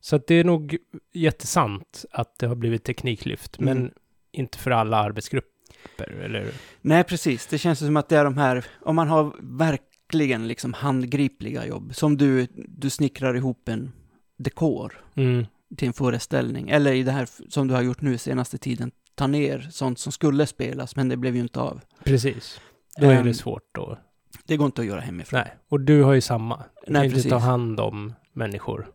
Så 0.00 0.16
att 0.16 0.26
det 0.26 0.34
är 0.34 0.44
nog 0.44 0.76
jättesant 1.12 2.04
att 2.10 2.38
det 2.38 2.46
har 2.46 2.54
blivit 2.54 2.84
tekniklyft, 2.84 3.58
Mm. 3.58 3.76
men 3.78 3.92
inte 4.32 4.58
för 4.58 4.70
alla 4.70 4.96
arbetsgrupper, 4.96 6.08
eller? 6.24 6.50
Nej, 6.80 7.04
precis. 7.04 7.46
Det 7.46 7.58
känns 7.58 7.78
som 7.78 7.96
att 7.96 8.08
det 8.08 8.16
är 8.18 8.24
de 8.24 8.38
här, 8.38 8.64
om 8.80 8.96
man 8.96 9.08
har 9.08 9.32
verkligen 9.40 10.48
liksom 10.48 10.72
handgripliga 10.72 11.66
jobb, 11.66 11.94
som 11.94 12.16
du, 12.16 12.46
du 12.54 12.90
snickrar 12.90 13.34
ihop 13.36 13.68
en 13.68 13.92
dekor 14.38 15.04
Mm. 15.14 15.46
till 15.76 15.86
en 15.88 15.94
föreställning, 15.94 16.70
eller 16.70 16.92
i 16.92 17.02
det 17.02 17.12
här 17.12 17.28
som 17.48 17.68
du 17.68 17.74
har 17.74 17.82
gjort 17.82 18.00
nu 18.00 18.18
senaste 18.18 18.58
tiden, 18.58 18.90
ta 19.14 19.26
ner 19.26 19.68
sånt 19.70 19.98
som 19.98 20.12
skulle 20.12 20.46
spelas, 20.46 20.96
men 20.96 21.08
det 21.08 21.16
blev 21.16 21.34
ju 21.36 21.42
inte 21.42 21.60
av. 21.60 21.80
Precis. 22.04 22.60
Då 22.96 23.06
är 23.06 23.14
Ehm, 23.16 23.26
det 23.26 23.34
svårt 23.34 23.68
då. 23.74 23.98
Det 24.44 24.56
går 24.56 24.66
inte 24.66 24.80
att 24.80 24.86
göra 24.86 25.00
hemifrån, 25.00 25.40
Nej, 25.40 25.56
och 25.68 25.80
du 25.80 26.02
har 26.02 26.12
ju 26.12 26.20
samma. 26.20 26.56
Du 26.86 26.92
Nej, 26.92 27.00
kan 27.02 27.10
ju 27.10 27.16
inte 27.16 27.28
ta 27.28 27.36
precis. 27.36 27.46
hand 27.46 27.80
om 27.80 28.12
människor. 28.32 28.88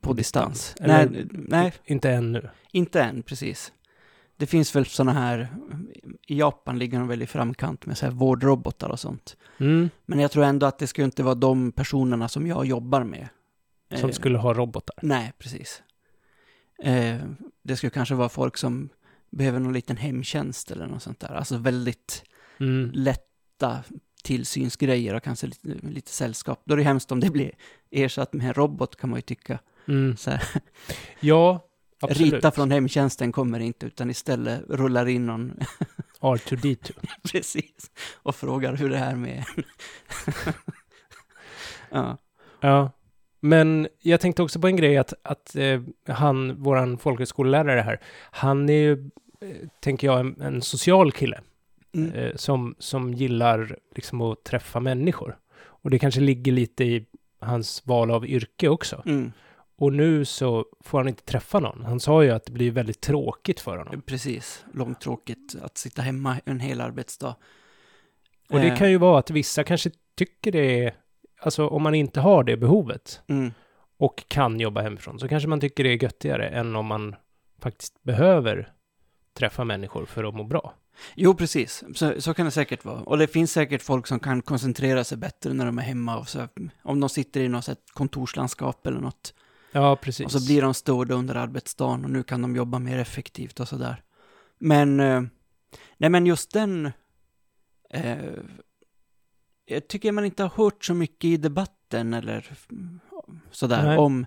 på 0.00 0.12
distans. 0.12 0.74
Eller- 0.80 1.10
Nej, 1.10 1.26
nej, 1.32 1.72
Inte 1.84 2.10
ännu. 2.10 2.50
inte 2.72 3.02
än, 3.02 3.22
precis. 3.22 3.72
Det 4.36 4.46
finns 4.46 4.76
väl 4.76 4.86
sådana 4.86 5.12
här, 5.12 5.48
i 6.26 6.38
Japan 6.38 6.78
ligger 6.78 6.98
de 6.98 7.08
väl 7.08 7.22
i 7.22 7.26
framkant 7.26 7.86
med 7.86 7.98
så 7.98 8.06
här 8.06 8.12
vårdrobotar 8.12 8.88
och 8.88 9.00
sånt. 9.00 9.36
Mm. 9.60 9.90
Men 10.06 10.18
jag 10.18 10.30
tror 10.30 10.44
ändå 10.44 10.66
att 10.66 10.78
det 10.78 10.86
skulle 10.86 11.04
inte 11.04 11.22
vara 11.22 11.34
de 11.34 11.72
personerna 11.72 12.28
som 12.28 12.46
jag 12.46 12.66
jobbar 12.66 13.04
med. 13.04 13.28
Som 13.94 14.10
Eh, 14.10 14.14
skulle 14.14 14.38
ha 14.38 14.54
robotar. 14.54 14.96
Nej, 15.02 15.32
precis. 15.38 15.82
Eh, 16.82 17.16
det 17.62 17.76
skulle 17.76 17.90
kanske 17.90 18.14
vara 18.14 18.28
folk 18.28 18.56
som 18.56 18.88
behöver 19.32 19.60
någon 19.60 19.72
liten 19.72 19.96
hemtjänst 19.96 20.70
eller 20.70 20.86
något 20.86 21.02
sånt 21.02 21.20
där. 21.20 21.34
Alltså 21.34 21.56
väldigt 21.56 22.24
Mm. 22.60 22.90
lätta 22.94 23.84
tillsynsgrejer 24.24 25.14
och 25.14 25.22
kanske 25.22 25.46
lite, 25.46 25.68
lite 25.82 26.10
sällskap. 26.10 26.62
Då 26.64 26.72
är 26.72 26.76
det 26.76 26.82
hemskt 26.82 27.12
om 27.12 27.20
det 27.20 27.30
blir 27.30 27.52
ersatt 27.90 28.32
med 28.32 28.46
en 28.46 28.54
robot 28.54 28.96
kan 28.96 29.10
man 29.10 29.18
ju 29.18 29.22
tycka. 29.22 29.58
Mm. 29.88 30.16
Ja, 31.20 31.60
absolut. 32.00 32.32
Rita 32.32 32.50
från 32.50 32.70
hemtjänsten 32.70 33.32
kommer 33.32 33.60
inte, 33.60 33.86
utan 33.86 34.10
istället 34.10 34.62
rullar 34.68 35.06
in 35.08 35.26
någon 35.26 35.52
R2D2. 36.20 36.92
precis 37.32 37.90
och 38.14 38.36
frågar 38.36 38.76
hur 38.76 38.90
det 38.90 38.98
är 38.98 39.16
med... 39.16 39.44
ja. 41.90 42.18
Ja. 42.60 42.90
Men 43.40 43.88
jag 44.00 44.20
tänkte 44.20 44.42
också 44.42 44.60
på 44.60 44.66
en 44.66 44.76
grej 44.76 44.98
att, 44.98 45.14
att 45.22 45.56
eh, 45.56 45.80
han, 46.08 46.62
våran 46.62 46.98
folkhögskolelärare 46.98 47.80
här, 47.80 48.00
han 48.30 48.68
är 48.68 48.72
ju, 48.72 49.10
tänker 49.80 50.06
jag, 50.06 50.20
en, 50.20 50.40
en 50.40 50.62
social 50.62 51.12
kille. 51.12 51.40
Mm. 51.94 52.12
eh, 52.12 52.34
som, 52.36 52.74
som 52.78 53.14
gillar 53.14 53.76
liksom 53.94 54.20
att 54.20 54.44
träffa 54.44 54.80
människor. 54.80 55.38
Och 55.64 55.90
det 55.90 55.98
kanske 55.98 56.20
ligger 56.20 56.52
lite 56.52 56.84
i 56.84 57.06
hans 57.38 57.86
val 57.86 58.10
av 58.10 58.26
yrke 58.26 58.68
också. 58.68 59.02
Mm. 59.06 59.32
Och 59.76 59.92
nu 59.92 60.24
så 60.24 60.66
får 60.80 60.98
han 60.98 61.08
inte 61.08 61.24
träffa 61.24 61.60
någon. 61.60 61.84
Han 61.84 62.00
sa 62.00 62.24
ju 62.24 62.30
att 62.30 62.44
det 62.44 62.52
blir 62.52 62.70
väldigt 62.70 63.00
tråkigt 63.00 63.60
för 63.60 63.76
honom. 63.76 64.02
Precis, 64.02 64.64
långtråkigt 64.74 65.54
att 65.62 65.78
sitta 65.78 66.02
hemma 66.02 66.40
en 66.44 66.60
hel 66.60 66.80
arbetsdag. 66.80 67.36
Och 68.50 68.58
det 68.60 68.68
Eh, 68.68 68.78
kan 68.78 68.90
ju 68.90 68.98
vara 68.98 69.18
att 69.18 69.30
vissa 69.30 69.64
kanske 69.64 69.90
tycker 70.14 70.52
det 70.52 70.84
är, 70.84 70.94
alltså 71.40 71.68
om 71.68 71.82
man 71.82 71.94
inte 71.94 72.20
har 72.20 72.44
det 72.44 72.56
behovet 72.56 73.22
Mm. 73.26 73.52
och 73.96 74.24
kan 74.28 74.60
jobba 74.60 74.80
hemifrån 74.82 75.18
så 75.18 75.28
kanske 75.28 75.48
man 75.48 75.60
tycker 75.60 75.84
det 75.84 75.90
är 75.90 76.02
göttigare 76.02 76.48
än 76.48 76.76
om 76.76 76.86
man 76.86 77.16
faktiskt 77.58 78.02
behöver 78.02 78.72
träffa 79.34 79.64
människor 79.64 80.04
för 80.04 80.24
att 80.24 80.34
må 80.34 80.44
bra. 80.44 80.74
Jo, 81.14 81.34
precis. 81.34 81.84
Så, 81.94 82.20
så 82.20 82.34
kan 82.34 82.46
det 82.46 82.52
säkert 82.52 82.84
vara. 82.84 83.00
Och 83.00 83.18
det 83.18 83.26
finns 83.26 83.52
säkert 83.52 83.82
folk 83.82 84.06
som 84.06 84.20
kan 84.20 84.42
koncentrera 84.42 85.04
sig 85.04 85.18
bättre 85.18 85.52
när 85.52 85.66
de 85.66 85.78
är 85.78 85.82
hemma. 85.82 86.18
Och 86.18 86.28
så, 86.28 86.48
om 86.82 87.00
de 87.00 87.08
sitter 87.08 87.40
i 87.40 87.48
något 87.48 87.68
kontorslandskap 87.92 88.86
eller 88.86 89.00
något. 89.00 89.34
Ja, 89.72 89.96
precis. 89.96 90.26
Och 90.26 90.32
så 90.32 90.46
blir 90.46 90.62
de 90.62 90.74
störda 90.74 91.14
under 91.14 91.34
arbetsdagen 91.34 92.04
och 92.04 92.10
nu 92.10 92.22
kan 92.22 92.42
de 92.42 92.56
jobba 92.56 92.78
mer 92.78 92.98
effektivt 92.98 93.60
och 93.60 93.68
sådär. 93.68 94.02
Men, 94.58 95.00
eh, 95.00 95.22
nej 95.96 96.10
men 96.10 96.26
just 96.26 96.52
den, 96.52 96.92
eh, 97.90 98.16
jag 99.64 99.88
tycker 99.88 100.12
man 100.12 100.24
inte 100.24 100.42
har 100.42 100.64
hört 100.64 100.84
så 100.84 100.94
mycket 100.94 101.24
i 101.24 101.36
debatten 101.36 102.14
eller 102.14 102.50
sådär 103.50 103.84
Nej. 103.84 103.98
om 103.98 104.26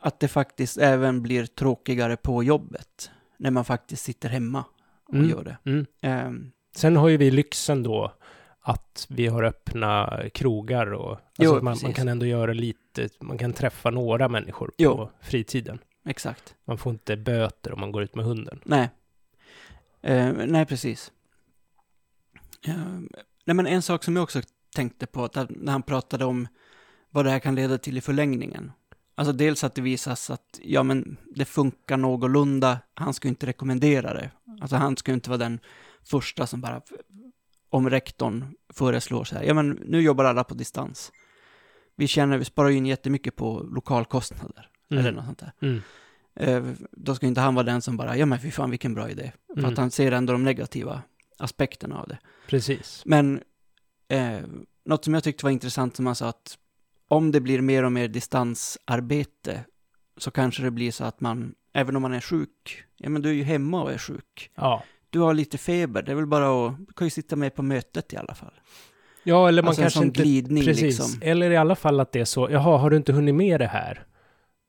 att 0.00 0.20
det 0.20 0.28
faktiskt 0.28 0.78
även 0.78 1.22
blir 1.22 1.46
tråkigare 1.46 2.16
på 2.16 2.42
jobbet 2.42 3.10
när 3.36 3.50
man 3.50 3.64
faktiskt 3.64 4.04
sitter 4.04 4.28
hemma 4.28 4.64
och 5.08 5.14
Mm. 5.14 5.30
gör 5.30 5.44
det. 5.44 5.56
Mm. 5.64 5.86
Ehm, 6.00 6.50
Sen 6.76 6.96
har 6.96 7.08
ju 7.08 7.16
vi 7.16 7.30
lyxen 7.30 7.82
då 7.82 8.12
att 8.60 9.06
vi 9.10 9.26
har 9.26 9.42
öppna 9.42 10.20
krogar 10.34 10.92
och 10.92 11.10
alltså 11.10 11.22
Jo, 11.38 11.62
man, 11.62 11.76
man 11.82 11.92
kan 11.92 12.08
ändå 12.08 12.26
göra 12.26 12.52
lite, 12.52 13.08
man 13.20 13.38
kan 13.38 13.52
träffa 13.52 13.90
några 13.90 14.28
människor 14.28 14.66
på 14.66 14.74
Jo. 14.78 15.10
fritiden. 15.20 15.78
exakt. 16.04 16.54
Man 16.64 16.78
får 16.78 16.92
inte 16.92 17.16
böter 17.16 17.72
om 17.72 17.80
man 17.80 17.92
går 17.92 18.02
ut 18.02 18.14
med 18.14 18.24
hunden. 18.24 18.60
Nej. 18.64 18.90
Eh, 20.02 20.32
nej, 20.32 20.66
precis. 20.66 21.12
Eh, 22.66 22.76
nej, 23.44 23.54
men 23.56 23.66
en 23.66 23.82
sak 23.82 24.04
som 24.04 24.16
jag 24.16 24.22
också 24.22 24.40
tänkte 24.76 25.06
på, 25.06 25.28
när 25.48 25.72
han 25.72 25.82
pratade 25.82 26.24
om 26.24 26.48
vad 27.10 27.24
det 27.24 27.30
här 27.30 27.38
kan 27.38 27.54
leda 27.54 27.78
till 27.78 27.96
i 27.96 28.00
förlängningen. 28.00 28.72
Alltså 29.14 29.32
dels 29.32 29.64
att 29.64 29.74
det 29.74 29.82
visas 29.82 30.30
att, 30.30 30.60
ja 30.62 30.82
men 30.82 31.16
det 31.34 31.44
funkar 31.44 31.96
någorlunda, 31.96 32.78
han 32.94 33.14
skulle 33.14 33.28
inte 33.28 33.46
rekommendera 33.46 34.14
det. 34.14 34.30
Alltså 34.60 34.76
han 34.76 34.96
skulle 34.96 35.14
inte 35.14 35.30
vara 35.30 35.38
den 35.38 35.58
första 36.04 36.46
som 36.46 36.60
bara, 36.60 36.80
om 37.70 37.90
rektorn 37.90 38.54
föreslår 38.74 39.24
så 39.24 39.34
här, 39.34 39.42
ja 39.42 39.54
men 39.54 39.70
nu 39.70 40.00
jobbar 40.00 40.24
alla 40.24 40.44
på 40.44 40.54
distans. 40.54 41.12
Vi 41.96 42.06
känner, 42.06 42.38
vi 42.38 42.44
sparar 42.44 42.68
ju 42.68 42.76
in 42.76 42.86
jättemycket 42.86 43.36
på 43.36 43.60
lokalkostnader, 43.62 44.70
Mm. 44.90 45.00
eller 45.06 45.12
något 45.12 45.24
sånt 45.24 45.38
där. 45.38 45.52
Mm. 45.60 45.80
Eh, 46.36 46.74
då 46.92 47.14
ska 47.14 47.26
inte 47.26 47.40
han 47.40 47.54
vara 47.54 47.64
den 47.66 47.82
som 47.82 47.96
bara, 47.96 48.16
ja 48.16 48.26
men 48.26 48.40
fy 48.40 48.50
fan 48.50 48.70
vilken 48.70 48.94
bra 48.94 49.10
idé. 49.10 49.32
För 49.46 49.58
Mm. 49.58 49.70
att 49.72 49.78
han 49.78 49.90
ser 49.90 50.12
ändå 50.12 50.32
de 50.32 50.44
negativa 50.44 51.02
aspekterna 51.38 51.98
av 52.00 52.08
det. 52.08 52.18
Precis. 52.48 53.02
Men 53.06 53.42
eh, 54.08 54.40
något 54.84 55.04
som 55.04 55.14
jag 55.14 55.24
tyckte 55.24 55.44
var 55.46 55.50
intressant 55.50 55.96
som 55.96 56.06
han 56.06 56.14
sa 56.14 56.28
att 56.28 56.58
om 57.08 57.32
det 57.32 57.40
blir 57.40 57.60
mer 57.60 57.82
och 57.84 57.92
mer 57.92 58.08
distansarbete 58.08 59.64
så 60.16 60.30
kanske 60.30 60.62
det 60.62 60.70
blir 60.70 60.90
så 60.90 61.04
att 61.04 61.20
man, 61.20 61.54
även 61.72 61.96
om 61.96 62.02
man 62.02 62.12
är 62.12 62.20
sjuk, 62.20 62.84
ja 62.96 63.08
men 63.08 63.22
du 63.22 63.28
är 63.28 63.34
ju 63.34 63.42
hemma 63.42 63.82
och 63.82 63.92
är 63.92 63.98
sjuk. 63.98 64.50
Ja. 64.54 64.82
Du 65.10 65.20
har 65.20 65.34
lite 65.34 65.58
feber, 65.58 66.02
det 66.02 66.12
är 66.12 66.16
väl 66.16 66.26
bara 66.26 66.66
att, 66.66 66.78
du 66.86 66.92
kan 66.92 67.06
ju 67.06 67.10
sitta 67.10 67.36
med 67.36 67.54
på 67.54 67.62
mötet 67.62 68.12
i 68.12 68.16
alla 68.16 68.34
fall. 68.34 68.54
Ja, 69.22 69.48
eller 69.48 69.62
man 69.62 69.68
alltså 69.68 69.82
kanske 69.82 69.98
sån 69.98 70.06
inte... 70.06 70.22
glidning 70.22 70.64
Precis. 70.64 70.82
liksom. 70.82 71.20
Eller 71.22 71.50
i 71.50 71.56
alla 71.56 71.76
fall 71.76 72.00
att 72.00 72.12
det 72.12 72.20
är 72.20 72.24
så, 72.24 72.50
jaha, 72.50 72.78
har 72.78 72.90
du 72.90 72.96
inte 72.96 73.12
hunnit 73.12 73.34
med 73.34 73.60
det 73.60 73.66
här? 73.66 74.06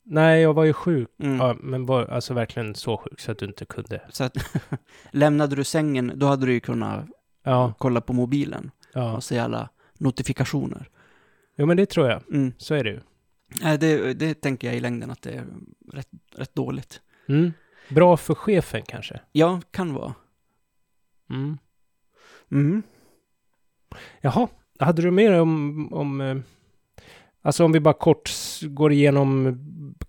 Nej, 0.07 0.41
jag 0.41 0.53
var 0.53 0.63
ju 0.63 0.73
sjuk. 0.73 1.09
Mm. 1.19 1.37
Ja, 1.37 1.55
men 1.59 1.85
var 1.85 2.05
alltså 2.05 2.33
verkligen 2.33 2.75
så 2.75 2.97
sjuk 2.97 3.19
så 3.19 3.31
att 3.31 3.37
du 3.39 3.45
inte 3.45 3.65
kunde. 3.65 4.01
Så 4.09 4.23
att, 4.23 4.37
lämnade 5.11 5.55
du 5.55 5.63
sängen, 5.63 6.11
då 6.15 6.25
hade 6.25 6.45
du 6.45 6.53
ju 6.53 6.59
kunnat 6.59 7.05
Ja, 7.45 7.73
kolla 7.77 8.01
på 8.01 8.13
mobilen 8.13 8.71
ja. 8.93 9.15
och 9.15 9.23
se 9.23 9.39
alla 9.39 9.69
notifikationer. 9.97 10.89
Jo, 11.55 11.65
men 11.65 11.77
det 11.77 11.85
tror 11.85 12.09
jag. 12.09 12.21
Mm. 12.31 12.53
Så 12.57 12.75
är 12.75 12.83
det 12.83 12.89
ju. 12.89 12.99
Nej, 13.61 13.77
det, 13.77 14.13
det 14.13 14.33
tänker 14.33 14.67
jag 14.67 14.77
i 14.77 14.79
längden 14.79 15.11
att 15.11 15.21
det 15.21 15.31
är 15.31 15.45
rätt, 15.91 16.09
rätt 16.35 16.55
dåligt. 16.55 17.01
Mm. 17.27 17.53
Bra 17.89 18.17
för 18.17 18.35
chefen 18.35 18.81
kanske. 18.87 19.19
Ja, 19.31 19.61
kan 19.71 19.93
vara. 19.93 20.13
Mm. 21.29 21.57
Mm. 22.51 22.83
Jaha, 24.21 24.47
hade 24.79 25.01
du 25.01 25.11
mer 25.11 25.39
om, 25.39 25.93
om 25.93 26.21
eh, 26.21 26.37
alltså 27.41 27.65
om 27.65 27.71
vi 27.71 27.79
bara 27.79 27.93
kort 27.93 28.31
går 28.61 28.91
igenom 28.91 29.59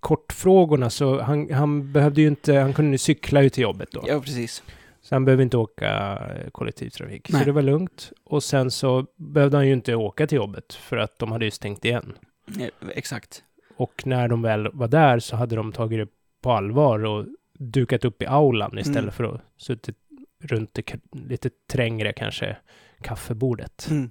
kortfrågorna 0.01 0.91
så 0.91 1.21
han, 1.21 1.51
han 1.53 1.93
behövde 1.93 2.21
ju 2.21 2.29
inte, 2.29 2.55
han 2.55 2.73
kunde 2.73 2.93
ju 2.93 2.99
cykla 2.99 3.43
ju 3.43 3.49
till 3.49 3.63
jobbet 3.63 3.89
då. 3.93 4.05
Ja, 4.07 4.21
precis. 4.21 4.63
Så 5.07 5.14
han 5.14 5.25
behöver 5.25 5.42
inte 5.42 5.57
åka 5.57 6.19
eh, 6.37 6.51
kollektivtrafik. 6.51 7.27
Så 7.31 7.37
Nej. 7.37 7.45
det 7.45 7.53
var 7.53 7.62
lugnt. 7.62 8.12
Och 8.25 8.42
sen 8.42 8.71
så 8.71 9.07
behövde 9.16 9.57
han 9.57 9.66
ju 9.66 9.73
inte 9.73 9.95
åka 9.95 10.27
till 10.27 10.37
jobbet 10.37 10.75
för 10.75 10.97
att 10.97 11.19
de 11.19 11.33
hade 11.33 11.45
ju 11.45 11.51
stängt 11.51 11.85
igen. 11.85 12.12
Ja, 12.59 12.69
exakt. 12.95 13.42
Och 13.77 14.03
när 14.07 14.29
de 14.29 14.42
väl 14.42 14.69
var 14.73 14.88
där 14.88 15.19
så 15.19 15.37
hade 15.37 15.57
de 15.57 15.73
tagit 15.73 15.99
det 16.07 16.12
på 16.42 16.53
allvar 16.53 17.05
och 17.05 17.27
dukat 17.59 18.05
upp 18.05 18.23
i 18.23 18.27
aulan 18.27 18.79
istället 18.79 18.99
Mm. 19.03 19.12
för 19.12 19.25
att 19.25 19.40
suttit 19.57 19.97
runt 20.42 20.75
det 20.75 20.95
lite 21.12 21.51
trängre 21.73 22.12
kanske 22.12 22.57
kaffebordet. 23.03 23.87
Mm. 23.90 24.11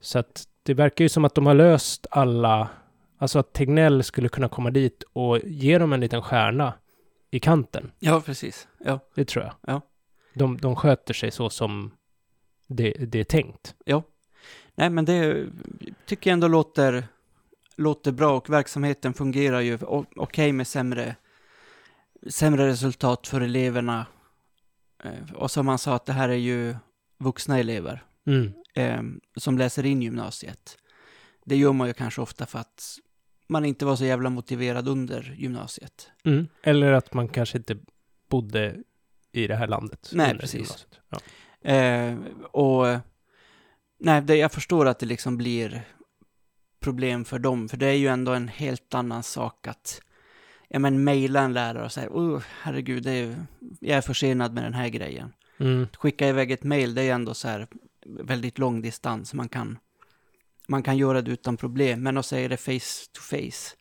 Så 0.00 0.18
att 0.18 0.44
det 0.62 0.74
verkar 0.74 1.04
ju 1.04 1.08
som 1.08 1.24
att 1.24 1.34
de 1.34 1.46
har 1.46 1.54
löst 1.54 2.06
alla, 2.10 2.68
Alltså 3.18 3.38
att 3.38 3.52
Tegnell 3.52 4.02
skulle 4.02 4.28
kunna 4.28 4.48
komma 4.48 4.70
dit 4.70 5.02
och 5.12 5.38
ge 5.44 5.78
dem 5.78 5.92
en 5.92 6.00
liten 6.00 6.22
stjärna 6.22 6.74
i 7.30 7.40
kanten. 7.40 7.90
Ja, 7.98 8.22
precis. 8.26 8.68
Ja. 8.84 9.00
Det 9.14 9.24
tror 9.24 9.44
jag. 9.44 9.54
Ja. 9.66 9.80
De, 10.34 10.56
de 10.58 10.76
sköter 10.76 11.14
sig 11.14 11.30
så 11.30 11.50
som 11.50 11.90
det, 12.66 12.90
det 12.92 13.20
är 13.20 13.24
tänkt. 13.24 13.74
Nej, 14.74 14.90
men 14.90 15.04
det 15.04 15.46
tycker 16.06 16.30
jag 16.30 16.32
ändå 16.34 16.48
låter, 16.48 17.06
låter 17.76 18.12
bra 18.12 18.36
och 18.36 18.50
verksamheten 18.50 19.14
fungerar 19.14 19.60
ju 19.60 19.78
okej 20.16 20.52
med 20.52 20.66
sämre, 20.66 21.16
sämre 22.30 22.66
resultat 22.68 23.26
för 23.26 23.40
eleverna. 23.40 24.06
Eh, 25.04 25.32
Och 25.34 25.50
som 25.50 25.66
man 25.66 25.78
sa, 25.78 25.94
att 25.94 26.06
det 26.06 26.12
här 26.12 26.28
är 26.28 26.32
ju 26.34 26.76
vuxna 27.18 27.58
elever 27.58 28.04
Mm. 28.26 28.52
eh, 28.74 29.02
som 29.36 29.58
läser 29.58 29.86
in 29.86 30.02
gymnasiet. 30.02 30.78
Det 31.44 31.56
gör 31.56 31.72
man 31.72 31.88
ju 31.88 31.94
kanske 31.94 32.20
ofta 32.20 32.46
för 32.46 32.58
att 32.58 32.98
man 33.48 33.64
inte 33.64 33.84
var 33.84 33.96
så 33.96 34.04
jävla 34.04 34.30
motiverad 34.30 34.88
under 34.88 35.34
gymnasiet. 35.38 36.10
Mm. 36.24 36.48
Eller 36.62 36.92
att 36.92 37.14
man 37.14 37.28
kanske 37.28 37.58
inte 37.58 37.76
bodde 38.28 38.76
i 39.32 39.46
det 39.46 39.56
här 39.56 39.66
landet. 39.66 40.10
Nej, 40.12 40.38
precis. 40.38 40.86
Ja. 41.08 41.18
Eh, 41.70 42.18
och 42.50 42.86
nej, 43.98 44.22
det, 44.22 44.36
jag 44.36 44.52
förstår 44.52 44.86
att 44.86 44.98
det 44.98 45.06
liksom 45.06 45.36
blir 45.36 45.82
problem 46.80 47.24
för 47.24 47.38
dem, 47.38 47.68
för 47.68 47.76
det 47.76 47.86
är 47.86 47.96
ju 47.96 48.08
ändå 48.08 48.32
en 48.32 48.48
helt 48.48 48.94
annan 48.94 49.22
sak 49.22 49.66
att 49.66 50.00
ja, 50.68 50.78
men 50.78 51.04
mejla 51.04 51.40
en 51.40 51.52
lärare 51.52 51.84
och 51.84 51.92
säga, 51.92 52.08
oh, 52.10 52.42
herregud, 52.62 53.02
det 53.02 53.10
är, 53.10 53.46
jag 53.80 53.96
är 53.96 54.00
försenad 54.00 54.54
med 54.54 54.64
den 54.64 54.74
här 54.74 54.88
grejen. 54.88 55.32
Mm. 55.58 55.86
Skicka 55.98 56.28
iväg 56.28 56.50
ett 56.50 56.62
mejl, 56.62 56.94
det 56.94 57.02
är 57.02 57.14
ändå 57.14 57.34
så 57.34 57.48
här 57.48 57.66
väldigt 58.06 58.58
lång 58.58 58.82
distans, 58.82 59.34
man 59.34 59.48
kan, 59.48 59.78
man 60.68 60.82
kan 60.82 60.96
göra 60.96 61.22
det 61.22 61.30
utan 61.30 61.56
problem, 61.56 62.02
men 62.02 62.18
att 62.18 62.26
säga 62.26 62.48
det 62.48 62.56
face 62.56 63.10
to 63.12 63.20
face 63.20 63.76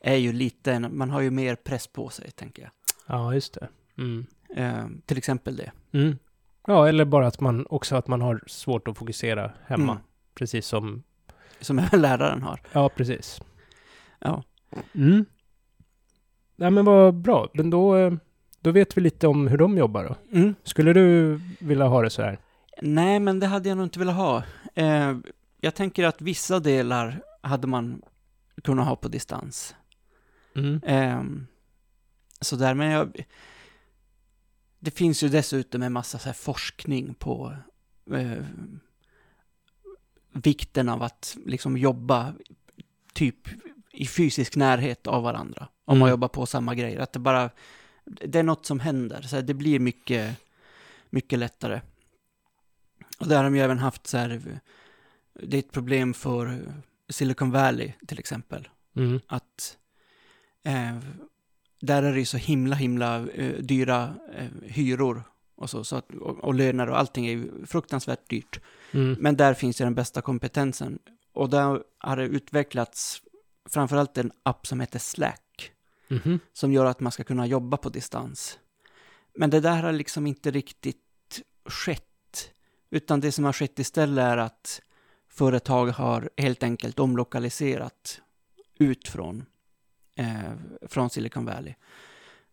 är 0.00 0.16
ju 0.16 0.32
lite, 0.32 0.78
man 0.78 1.10
har 1.10 1.20
ju 1.20 1.30
mer 1.30 1.54
press 1.54 1.86
på 1.86 2.08
sig, 2.08 2.30
tänker 2.30 2.62
jag. 2.62 2.70
ja, 3.06 3.34
just 3.34 3.54
det. 3.54 3.68
Mm. 3.98 4.26
Eh, 4.56 4.86
till 5.06 5.18
exempel 5.18 5.56
det. 5.56 5.72
Mm. 5.92 6.18
Ja, 6.66 6.88
eller 6.88 7.04
bara 7.04 7.26
att 7.26 7.40
man 7.40 7.66
också 7.70 7.96
att 7.96 8.06
man 8.08 8.20
har 8.20 8.40
svårt 8.46 8.88
att 8.88 8.98
fokusera 8.98 9.52
hemma. 9.66 9.92
Mm. 9.92 10.04
Precis 10.34 10.66
som, 10.66 11.02
Som 11.60 11.78
även 11.78 12.02
läraren 12.02 12.42
har. 12.42 12.60
ja 12.72 12.88
precis. 12.88 13.40
Ja. 14.18 14.42
Mm. 14.94 15.24
Nej 16.56 16.70
men 16.70 16.84
vad 16.84 17.14
bra, 17.14 17.48
men 17.54 17.70
då, 17.70 17.96
eh, 17.96 18.12
då 18.60 18.70
vet 18.70 18.96
vi 18.96 19.00
lite 19.00 19.26
om 19.26 19.46
hur 19.48 19.58
de 19.58 19.78
jobbar 19.78 20.04
då. 20.04 20.38
Mm. 20.38 20.54
Skulle 20.62 20.92
du 20.92 21.40
vilja 21.60 21.84
ha 21.84 22.02
det 22.02 22.10
så 22.10 22.22
här? 22.22 22.38
Nej, 22.82 23.20
men 23.20 23.40
det 23.40 23.46
hade 23.46 23.68
jag 23.68 23.76
nog 23.78 23.86
inte 23.86 23.98
velat 23.98 24.16
ha. 24.16 24.42
Eh, 24.74 25.16
jag 25.60 25.74
tänker 25.74 26.04
att 26.04 26.20
vissa 26.20 26.60
delar 26.60 27.20
hade 27.40 27.66
man 27.66 28.02
kunnat 28.62 28.86
ha 28.86 28.96
på 28.96 29.08
distans. 29.08 29.74
Mm. 30.56 30.80
Eh, 30.82 31.22
sådär, 32.40 32.74
men 32.74 32.90
jag... 32.90 33.24
Det 34.84 34.90
finns 34.90 35.22
ju 35.22 35.28
dessutom 35.28 35.82
en 35.82 35.92
massa 35.92 36.18
så 36.18 36.32
forskning 36.32 37.14
på 37.14 37.56
eh, 38.10 38.44
vikten 40.32 40.88
av 40.88 41.02
att 41.02 41.36
liksom 41.46 41.76
jobba 41.76 42.34
typ 43.12 43.36
i 43.92 44.06
fysisk 44.06 44.56
närhet 44.56 45.06
av 45.06 45.22
varandra. 45.22 45.68
Om 45.84 45.98
man 45.98 46.08
Mm. 46.08 46.10
jobbar 46.10 46.28
på 46.28 46.46
samma 46.46 46.74
grejer. 46.74 46.98
Att 47.00 47.12
det 47.12 47.18
bara, 47.18 47.50
det 48.04 48.38
är 48.38 48.42
något 48.42 48.66
som 48.66 48.80
händer. 48.80 49.22
Så 49.22 49.36
här, 49.36 49.42
det 49.42 49.54
blir 49.54 49.78
mycket, 49.80 50.36
mycket 51.10 51.38
lättare. 51.38 51.80
Och 53.18 53.28
där 53.28 53.36
har 53.36 53.44
de 53.44 53.56
ju 53.56 53.62
även 53.62 53.78
haft 53.78 54.06
så 54.06 54.18
här, 54.18 54.60
det 55.42 55.56
är 55.56 55.58
ett 55.58 55.72
problem 55.72 56.14
för 56.14 56.72
Silicon 57.08 57.50
Valley 57.50 57.92
till 58.06 58.18
exempel. 58.18 58.68
Mm. 58.96 59.20
Att 59.26 59.78
eh, 60.64 60.98
där 61.86 62.02
är 62.02 62.12
det 62.12 62.18
ju 62.18 62.24
så 62.24 62.36
himla, 62.36 62.76
himla 62.76 63.28
eh, 63.28 63.54
dyra 63.58 64.14
eh, 64.34 64.46
hyror 64.62 65.22
och 65.56 65.70
så, 65.70 65.84
så 65.84 65.96
att, 65.96 66.10
och, 66.14 66.44
och 66.44 66.54
löner 66.54 66.90
och 66.90 66.98
allting 66.98 67.26
är 67.26 67.30
ju 67.30 67.66
fruktansvärt 67.66 68.30
dyrt. 68.30 68.60
Mm. 68.92 69.16
Men 69.20 69.36
där 69.36 69.54
finns 69.54 69.80
ju 69.80 69.84
den 69.84 69.94
bästa 69.94 70.22
kompetensen. 70.22 70.98
Och 71.32 71.50
där 71.50 71.82
har 71.98 72.16
det 72.16 72.22
utvecklats 72.24 73.22
framförallt 73.70 74.18
en 74.18 74.32
app 74.42 74.66
som 74.66 74.80
heter 74.80 74.98
Slack, 74.98 75.40
Mhm. 76.08 76.38
som 76.52 76.72
gör 76.72 76.84
att 76.84 77.00
man 77.00 77.12
ska 77.12 77.24
kunna 77.24 77.46
jobba 77.46 77.76
på 77.76 77.88
distans. 77.88 78.58
Men 79.34 79.50
det 79.50 79.60
där 79.60 79.82
har 79.82 79.92
liksom 79.92 80.26
inte 80.26 80.50
riktigt 80.50 81.42
skett, 81.66 82.50
utan 82.90 83.20
det 83.20 83.32
som 83.32 83.44
har 83.44 83.52
skett 83.52 83.78
istället 83.78 84.22
är 84.22 84.36
att 84.36 84.82
företag 85.28 85.86
har 85.86 86.30
helt 86.36 86.62
enkelt 86.62 86.98
omlokaliserat 86.98 88.20
ut 88.78 89.08
från, 89.08 89.44
eh, 90.16 90.52
från 90.88 91.10
Silicon 91.10 91.44
Valley. 91.44 91.74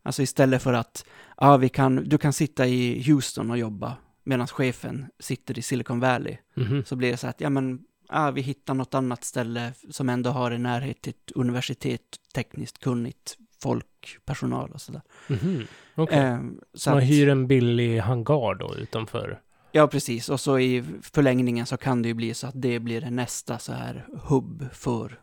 Alltså 0.03 0.21
istället 0.21 0.63
för 0.63 0.73
att 0.73 1.05
ja, 1.37 1.57
vi 1.57 1.69
kan, 1.69 1.95
du 1.95 2.17
kan 2.17 2.33
sitta 2.33 2.67
i 2.67 3.03
Houston 3.07 3.51
och 3.51 3.57
jobba 3.57 3.95
medan 4.23 4.47
chefen 4.47 5.05
sitter 5.19 5.59
i 5.59 5.61
Silicon 5.61 5.99
Valley 5.99 6.37
Mhm. 6.55 6.83
så 6.85 6.95
blir 6.95 7.11
det 7.11 7.17
så 7.17 7.27
att 7.27 7.41
ja, 7.41 7.49
men, 7.49 7.79
ja, 8.09 8.31
vi 8.31 8.41
hittar 8.41 8.73
något 8.73 8.93
annat 8.93 9.23
ställe 9.23 9.73
som 9.89 10.09
ändå 10.09 10.29
har 10.29 10.51
en 10.51 10.63
närhet 10.63 11.01
till 11.01 11.09
ett 11.09 11.31
universitet, 11.35 12.01
tekniskt 12.33 12.77
kunnigt 12.79 13.37
folk, 13.61 14.17
personal 14.25 14.71
och 14.71 14.81
sådär. 14.81 15.01
Mhm. 15.27 15.67
Okej. 15.95 16.19
Eh, 16.19 16.39
så 16.73 16.89
man 16.89 16.99
att, 16.99 17.03
hyr 17.05 17.29
en 17.29 17.47
billig 17.47 17.99
hangar 17.99 18.55
då 18.55 18.75
utanför? 18.75 19.39
ja, 19.71 19.87
precis. 19.87 20.29
Och 20.29 20.39
så 20.39 20.59
i 20.59 20.83
förlängningen 21.01 21.65
så 21.65 21.77
kan 21.77 22.01
det 22.01 22.07
ju 22.07 22.13
bli 22.13 22.33
så 22.33 22.47
att 22.47 22.61
det 22.61 22.79
blir 22.79 23.01
nästa 23.09 23.59
så 23.59 23.73
här 23.73 24.05
hubb 24.23 24.65
för 24.73 25.19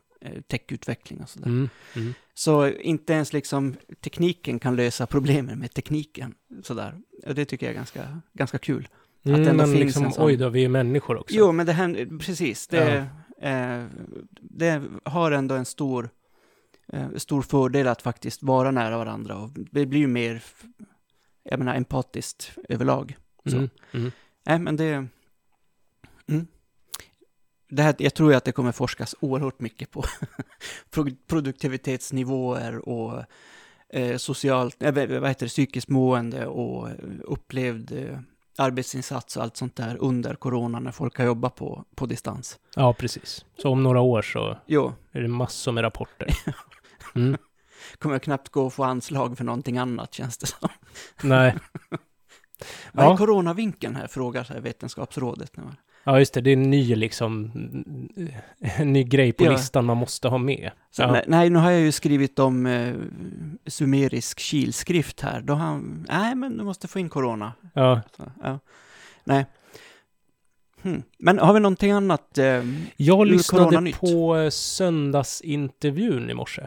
techutveckling 0.49 1.21
och 1.23 1.29
sådär. 1.29 1.47
Mm. 1.47 1.69
Mm. 1.97 2.15
Så 2.35 2.69
inte 2.69 3.13
ens 3.13 3.33
liksom 3.33 3.75
tekniken 4.01 4.59
kan 4.59 4.77
lösa 4.77 5.07
problemen 5.07 5.59
med 5.59 5.75
tekniken. 5.75 6.35
Sådär. 6.63 6.95
Och 7.27 7.35
det 7.35 7.45
tycker 7.45 7.67
jag 7.67 7.71
är 7.71 7.77
ganska, 7.77 8.21
ganska 8.33 8.59
kul. 8.59 8.89
det 9.23 9.31
Mm, 9.31 9.41
ändå 9.41 9.55
men 9.55 9.67
finns 9.67 9.85
liksom, 9.85 10.05
en 10.05 10.13
sån- 10.13 10.27
oj 10.27 10.37
då, 10.37 10.49
vi 10.49 10.65
är 10.65 10.69
människor 10.69 11.17
också. 11.21 11.37
Jo, 11.37 11.53
men 11.53 11.67
det 11.67 11.73
händer, 11.73 12.19
precis. 12.19 12.67
Det, 12.69 13.07
eh, 13.41 13.85
det 14.41 14.83
har 15.05 15.31
ändå 15.31 15.55
en 15.55 15.65
stor, 15.65 16.11
eh, 16.93 17.09
stor 17.17 17.43
fördel 17.43 17.89
att 17.89 18.03
faktiskt 18.03 18.43
vara 18.43 18.71
nära 18.71 18.99
varandra 18.99 19.37
och 19.37 19.51
det 19.55 19.87
blir 19.87 20.01
ju 20.01 20.07
mer, 20.07 20.43
jag 21.43 21.59
menar, 21.59 21.75
empatiskt 21.75 22.53
överlag. 22.69 23.17
Så. 23.45 23.57
Mm. 23.57 23.71
Mm. 23.93 24.11
Nej, 24.47 24.59
men 24.59 24.77
det... 24.77 25.07
Mm. 26.29 26.47
Det 27.69 27.83
här, 27.83 27.95
jag 27.99 28.15
tror 28.15 28.31
ju 28.31 28.37
att 28.37 28.45
det 28.45 28.53
kommer 28.53 28.73
forskas 28.73 29.15
oerhört 29.21 29.61
mycket 29.61 29.91
på 29.91 30.05
pro- 30.91 31.17
produktivitetsnivåer 31.27 32.89
och 32.89 33.23
eh, 33.93 34.17
socialt, 34.17 34.83
eh, 34.83 34.95
vad 34.95 35.29
heter 35.29 35.47
det, 35.47 35.49
psykiskt 35.49 35.89
mående 35.89 36.47
och 36.47 36.89
eh, 36.91 36.95
upplevd 37.25 37.93
eh, 37.93 38.19
arbetsinsats 38.59 39.37
och 39.37 39.43
allt 39.43 39.57
sånt 39.57 39.77
där 39.77 39.97
under 40.01 40.35
corona 40.35 40.81
när 40.81 40.93
folk 40.93 41.19
har 41.19 41.25
jobbat 41.25 41.55
på, 41.55 41.85
på 41.95 42.07
distans. 42.07 42.59
Ja, 42.77 42.93
precis. 42.95 43.45
Så 43.63 43.71
om 43.71 43.83
några 43.83 44.01
år 44.01 44.23
så 44.23 44.59
Jo, 44.67 44.93
är 45.13 45.21
det 45.21 45.29
massor 45.29 45.73
med 45.73 45.83
rapporter. 45.85 46.29
Mm. 47.15 47.37
kommer 47.99 48.15
jag 48.15 48.23
knappt 48.23 48.49
gå 48.49 48.67
och 48.67 48.73
få 48.75 48.85
anslag 48.85 49.37
för 49.39 49.45
någonting 49.45 49.79
annat 49.79 50.15
känns 50.15 50.39
det 50.39 50.47
som. 50.47 50.69
Nej. 51.23 51.57
Vad 52.93 53.07
är 53.07 53.11
Ja. 53.11 53.17
coronavinkeln 53.17 53.97
här, 53.97 54.07
frågar 54.07 54.45
så 54.45 54.53
här 54.53 54.61
Vetenskapsrådet. 54.61 55.57
nu. 55.57 55.63
Ja, 56.09 56.19
just 56.19 56.35
det. 56.35 56.41
Det 56.41 56.51
är 56.51 56.57
en 56.57 56.71
ny 56.71 56.95
liksom, 56.95 57.53
en 58.61 58.93
ny 58.93 59.05
grej 59.05 59.33
på 59.33 59.45
Ja. 59.45 59.51
listan 59.51 59.85
man 59.85 59.97
måste 59.97 60.29
ha 60.29 60.39
med. 60.39 60.71
Så, 60.91 61.03
Ja. 61.03 61.23
nej, 61.27 61.51
nu 61.51 61.59
har 61.59 61.71
jag 61.71 61.81
ju 61.81 61.93
skrivit 61.93 62.39
om 62.39 62.67
eh, 62.67 62.95
sumerisk 63.67 64.39
kilskrift 64.41 65.21
här. 65.21 65.41
Då 65.41 65.53
har 65.55 65.67
han, 65.67 66.07
nej 66.09 66.35
men 66.35 66.57
du 66.57 66.65
måste 66.65 66.89
få 66.89 66.99
in 66.99 67.09
corona. 67.09 67.53
Ja. 67.75 68.01
Så, 68.17 68.23
ja. 68.43 68.59
Nej. 69.25 69.47
Hmm. 70.83 71.03
Men 71.19 71.39
har 71.39 71.53
vi 71.55 71.61
någonting 71.61 71.91
annat? 71.93 72.39
Eh, 72.39 72.63
Jag 72.97 73.27
lyssnade 73.27 73.93
på 73.93 74.37
eh, 74.37 74.51
söndagsintervjun 74.51 76.31
i 76.31 76.35
morse. 76.35 76.67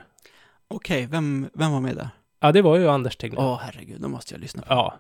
Okej, 0.68 1.06
vem, 1.12 1.50
vem 1.54 1.72
var 1.72 1.80
med 1.80 1.96
där? 1.96 2.10
Ja, 2.40 2.52
det 2.52 2.62
var 2.62 2.78
ju 2.78 2.88
Anders 2.90 3.16
Tegnell. 3.16 3.40
Åh 3.46 3.60
herregud, 3.64 4.02
då 4.02 4.08
måste 4.08 4.34
jag 4.34 4.42
lyssna 4.42 4.62
på. 4.62 4.68
Ja. 4.74 5.00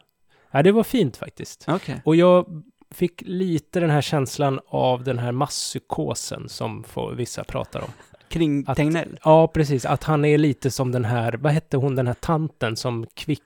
ja, 0.51 0.63
det 0.63 0.71
var 0.71 0.83
fint 0.83 1.17
faktiskt. 1.17 1.65
Okej. 1.67 2.01
Och 2.05 2.15
jag 2.15 2.63
fick 2.91 3.21
lite 3.25 3.79
den 3.79 3.89
här 3.89 4.01
känslan 4.01 4.59
av 4.67 5.03
den 5.03 5.19
här 5.19 5.31
masspsykosen 5.31 6.49
som 6.49 6.83
får, 6.83 7.11
vissa 7.13 7.43
pratar 7.43 7.81
om. 7.81 7.89
Kring 8.29 8.63
Att- 8.67 8.77
Tegnell? 8.77 9.19
Ja, 9.23 9.47
precis. 9.47 9.85
Att 9.85 10.03
han 10.03 10.25
är 10.25 10.37
lite 10.37 10.71
som 10.71 10.91
den 10.91 11.05
här, 11.05 11.33
vad 11.33 11.51
hette 11.51 11.77
hon, 11.77 11.95
den 11.95 12.07
här 12.07 12.13
tanten 12.13 12.75
som 12.75 13.05
kvick 13.13 13.43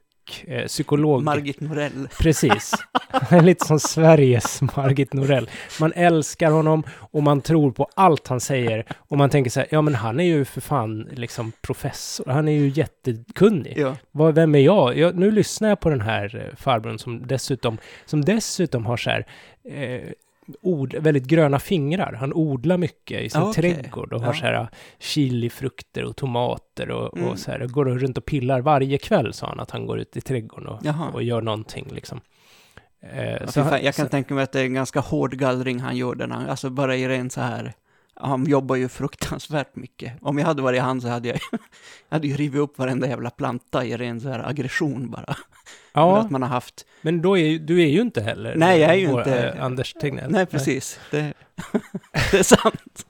eh, 0.48 0.66
psykolog. 0.66 1.24
Margit 1.24 1.60
Norell. 1.60 2.08
Precis. 2.20 2.74
Han 3.10 3.40
är 3.40 3.44
lite 3.44 3.66
som 3.66 3.80
Sveriges 3.80 4.62
Margit 4.62 5.14
Norell. 5.14 5.50
Man 5.80 5.94
älskar 5.96 6.52
honom 6.52 6.84
och 7.12 7.24
man 7.24 7.42
tror 7.42 7.72
på 7.72 7.90
allt 7.94 8.28
han 8.28 8.40
säger. 8.40 8.86
Och 8.98 9.18
man 9.18 9.30
tänker 9.30 9.52
så 9.52 9.60
här, 9.60 9.68
ja 9.72 9.82
men 9.82 9.96
han 9.96 10.20
är 10.20 10.24
ju 10.24 10.46
för 10.46 10.62
fan 10.62 11.10
liksom 11.12 11.52
professor. 11.62 12.32
Han 12.32 12.48
är 12.48 12.52
ju 12.52 12.68
jättekunnig. 12.68 13.74
Ja. 13.78 13.96
Vad, 14.12 14.36
vem 14.36 14.56
är 14.56 14.60
jag? 14.60 14.98
jag? 14.98 15.16
Nu 15.16 15.32
lyssnar 15.32 15.70
jag 15.70 15.80
på 15.80 15.90
den 15.90 16.02
här 16.02 16.36
eh, 16.36 16.56
farbrorn 16.56 17.00
som 17.00 17.28
dessutom, 17.28 17.78
som 18.06 18.26
dessutom 18.26 18.86
har 18.86 18.98
så 18.98 19.10
här, 19.10 19.26
eh, 19.70 20.12
od, 20.62 20.94
väldigt 20.96 21.24
gröna 21.26 21.60
fingrar. 21.60 22.14
Han 22.14 22.34
odlar 22.34 22.78
mycket 22.78 23.22
i 23.22 23.30
sin 23.30 23.42
Ja, 23.42 23.50
okej. 23.50 23.74
trädgård 23.74 24.14
och 24.14 24.20
har 24.22 24.28
Ja. 24.34 24.40
så 24.40 24.46
här 24.46 24.68
chilifrukter 25.00 26.04
och 26.04 26.16
tomater 26.16 26.92
och, 26.92 27.18
Mm. 27.18 27.30
och 27.30 27.40
så 27.40 27.52
här. 27.52 27.60
Går 27.68 27.86
runt 27.86 28.18
och 28.18 28.26
pillar 28.26 28.62
varje 28.62 28.98
kväll, 28.98 29.34
sa 29.34 29.48
han, 29.48 29.60
att 29.60 29.72
han 29.72 29.86
går 29.86 30.00
ut 30.00 30.18
i 30.18 30.22
trädgården 30.22 30.68
och, 30.68 30.80
Jaha. 30.84 31.10
och 31.14 31.24
gör 31.24 31.42
någonting 31.42 31.88
liksom. 31.92 32.20
Eh, 33.14 33.32
Ja, 33.32 33.48
så 33.48 33.64
fan, 33.64 33.80
jag 33.84 33.96
kan 33.96 34.06
så- 34.06 34.10
tänka 34.10 34.34
mig 34.34 34.44
att 34.44 34.52
det 34.52 34.60
är 34.62 34.66
en 34.66 34.74
ganska 34.74 35.00
hård 35.00 35.34
gallring 35.38 35.80
han 35.80 35.98
gjorde. 35.98 36.28
När, 36.28 36.48
alltså 36.48 36.70
bara 36.70 36.96
i 36.96 37.08
ren 37.08 37.30
så 37.30 37.42
här... 37.42 37.74
Han 38.16 38.46
jobbar 38.46 38.76
ju 38.76 38.90
fruktansvärt 38.90 39.76
mycket. 39.76 40.14
Om 40.22 40.38
jag 40.38 40.46
hade 40.46 40.62
varit 40.62 40.82
han 40.82 41.02
så 41.02 41.08
hade 41.08 41.28
jag, 41.28 41.38
jag 42.10 42.16
hade 42.16 42.28
ju 42.28 42.36
rivit 42.36 42.62
upp 42.62 42.78
varenda 42.78 43.08
jävla 43.08 43.30
planta 43.30 43.86
i 43.86 43.98
ren 43.98 44.22
så 44.22 44.30
här 44.30 44.50
aggression 44.50 45.10
bara. 45.12 45.36
Ja, 45.94 46.18
Att 46.18 46.32
man 46.32 46.42
har 46.42 46.50
haft... 46.50 46.86
men 47.02 47.22
då 47.22 47.38
är 47.38 47.46
ju, 47.46 47.60
du 47.60 47.82
är 47.84 47.88
ju 47.88 48.02
inte 48.02 48.22
heller 48.22 48.56
Nej, 48.56 48.80
jag 48.80 48.90
är 48.92 48.96
ju 48.96 49.08
vår, 49.08 49.20
inte- 49.20 49.50
eh, 49.50 49.64
Anders 49.64 49.94
Tegnell. 49.94 50.32
Nej, 50.32 50.46
precis. 50.46 51.00
Det, 51.12 51.34
det 52.32 52.38
är 52.40 52.44
sant. 52.44 53.06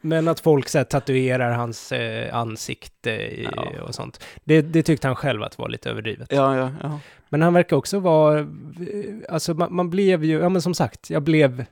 Men 0.00 0.28
att 0.28 0.40
folk 0.40 0.68
så 0.68 0.78
här, 0.78 0.84
tatuerar 0.84 1.50
hans 1.52 1.92
eh, 1.92 2.34
ansikte 2.36 3.10
i, 3.10 3.48
Ja. 3.56 3.82
och 3.82 3.94
sånt. 3.94 4.24
Det, 4.44 4.62
det 4.62 4.82
tyckte 4.82 5.06
han 5.06 5.16
själv 5.16 5.42
att 5.42 5.58
var 5.58 5.68
lite 5.68 5.90
överdrivet. 5.90 6.28
Ja, 6.32 6.56
ja, 6.56 6.70
ja. 6.82 7.00
Men 7.28 7.42
han 7.42 7.54
verkar 7.54 7.76
också 7.76 7.98
vara, 7.98 8.38
eh, 8.40 8.46
alltså 9.28 9.54
man, 9.54 9.74
man 9.74 9.90
blev 9.90 10.24
ju, 10.24 10.38
ja 10.38 10.48
men 10.48 10.62
som 10.62 10.74
sagt, 10.74 11.10
jag 11.10 11.22
blev, 11.22 11.64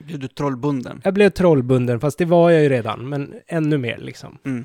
Blev 0.00 0.18
du 0.18 0.28
trollbunden? 0.28 1.00
jag 1.04 1.14
blev 1.14 1.30
trollbunden, 1.30 2.00
fast 2.00 2.18
det 2.18 2.24
var 2.24 2.50
jag 2.50 2.62
ju 2.62 2.68
redan, 2.68 3.08
men 3.08 3.34
ännu 3.46 3.78
mer 3.78 3.98
liksom. 3.98 4.38
Mm. 4.44 4.64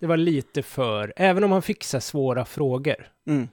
Det 0.00 0.06
var 0.06 0.16
lite 0.16 0.62
för, 0.62 1.12
även 1.16 1.44
om 1.44 1.52
han 1.52 1.62
fick 1.62 1.84
så 1.84 2.00
svåra 2.00 2.44
frågor, 2.44 3.08
Mm. 3.26 3.48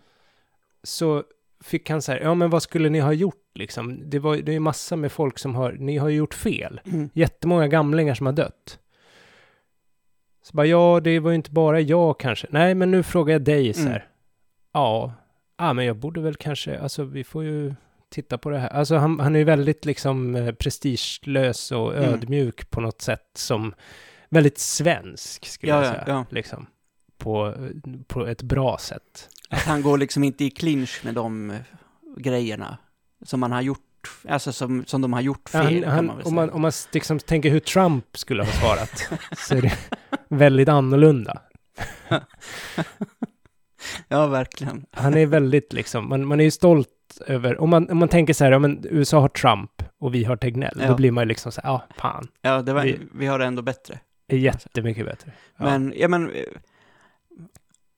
så 0.83 1.23
fick 1.63 1.89
han 1.89 2.01
så 2.01 2.11
här, 2.11 2.19
ja 2.19 2.33
men 2.33 2.49
vad 2.49 2.63
skulle 2.63 2.89
ni 2.89 2.99
ha 2.99 3.13
gjort 3.13 3.51
liksom? 3.55 4.09
Det 4.09 4.19
var 4.19 4.37
det 4.37 4.55
är 4.55 4.59
massa 4.59 4.95
med 4.95 5.11
folk 5.11 5.39
som 5.39 5.55
har, 5.55 5.71
ni 5.71 5.97
har 5.97 6.09
ju 6.09 6.17
gjort 6.17 6.33
fel. 6.33 6.81
Mm. 6.85 7.09
Jättemånga 7.13 7.67
gamlingar 7.67 8.13
som 8.15 8.25
har 8.25 8.33
dött. 8.33 8.79
Så 10.43 10.55
bara, 10.57 10.65
ja, 10.65 10.99
det 11.03 11.19
var 11.19 11.29
ju 11.31 11.35
inte 11.35 11.51
bara 11.51 11.79
jag 11.81 12.19
kanske. 12.19 12.47
Nej, 12.49 12.75
men 12.75 12.91
nu 12.91 13.03
frågar 13.03 13.33
jag 13.33 13.41
dig 13.41 13.73
så 13.73 13.81
här. 13.81 13.89
Mm. 13.89 14.01
Ja, 14.73 15.13
ja, 15.57 15.73
men 15.73 15.85
jag 15.85 15.95
borde 15.95 16.21
väl 16.21 16.35
kanske, 16.35 16.79
alltså 16.79 17.03
vi 17.03 17.23
får 17.23 17.43
ju 17.43 17.73
titta 18.13 18.37
på 18.37 18.49
det 18.49 18.59
här. 18.59 18.69
Alltså 18.69 18.95
han, 18.95 19.19
han 19.19 19.35
är 19.35 19.39
ju 19.39 19.45
väldigt 19.45 19.85
liksom 19.85 20.35
eh, 20.35 20.51
prestigelös 20.53 21.71
och 21.71 21.95
Mm. 21.95 22.09
ödmjuk 22.13 22.69
på 22.69 22.81
något 22.81 23.01
sätt 23.01 23.29
som 23.35 23.73
väldigt 24.29 24.57
svensk, 24.57 25.45
skulle 25.45 25.71
Ja, 25.71 25.77
jag 25.77 25.85
ja, 25.85 25.91
säga. 25.93 26.03
ja. 26.07 26.25
Liksom. 26.29 26.65
På, 27.17 27.55
på 28.07 28.27
ett 28.27 28.41
bra 28.41 28.77
sätt. 28.77 29.29
Att 29.49 29.59
han 29.59 29.81
går 29.81 29.97
liksom 29.97 30.23
inte 30.23 30.43
i 30.45 30.49
clinch 30.51 31.01
med 31.05 31.15
de 31.15 31.49
eh, 31.51 31.57
grejerna 32.17 32.77
som 33.25 33.39
man 33.39 33.51
har 33.51 33.61
gjort, 33.61 34.09
alltså 34.29 34.53
som, 34.53 34.85
som 34.85 35.01
de 35.01 35.13
har 35.13 35.21
gjort 35.21 35.49
fel, 35.49 35.83
Han, 35.85 35.93
han, 35.95 36.05
man 36.05 36.21
om, 36.23 36.35
man, 36.35 36.49
om 36.49 36.61
man 36.61 36.71
liksom 36.93 37.19
tänker 37.19 37.49
hur 37.49 37.59
Trump 37.59 38.17
skulle 38.17 38.43
ha 38.43 38.51
svarat, 38.51 39.09
så 39.37 39.55
är 39.55 39.61
det 39.61 39.73
väldigt 40.29 40.69
annorlunda. 40.69 41.41
Ja, 44.07 44.27
verkligen. 44.27 44.85
Han 44.91 45.13
är 45.17 45.25
väldigt 45.25 45.73
liksom, 45.73 46.09
man, 46.09 46.25
man 46.25 46.39
är 46.39 46.43
ju 46.43 46.51
stolt 46.51 46.89
över, 47.21 47.61
om 47.61 47.69
man, 47.69 47.89
om 47.89 47.97
man 47.97 48.09
tänker 48.09 48.33
så 48.33 48.43
här, 48.43 48.51
ja 48.51 48.59
men 48.59 48.85
USA 48.89 49.19
har 49.19 49.27
Trump 49.29 49.83
och 49.99 50.13
vi 50.15 50.23
har 50.23 50.35
Tegnell, 50.35 50.77
Ja. 50.81 50.87
då 50.87 50.95
blir 50.95 51.11
man 51.11 51.21
ju 51.21 51.27
liksom 51.27 51.51
så 51.51 51.61
här, 51.61 51.69
ja, 51.69 51.83
fan, 51.97 52.27
Ja, 52.41 52.61
det 52.61 52.73
var, 52.73 52.83
Vi- 52.83 52.99
vi, 53.15 53.25
har 53.25 53.39
det 53.39 53.45
ändå 53.45 53.61
bättre. 53.61 53.99
är 54.27 54.37
jättemycket 54.37 55.05
bättre. 55.05 55.31
Ja. 55.57 55.63
Men, 55.65 55.93
ja 55.97 56.07
men, 56.07 56.31
eh, 56.31 56.43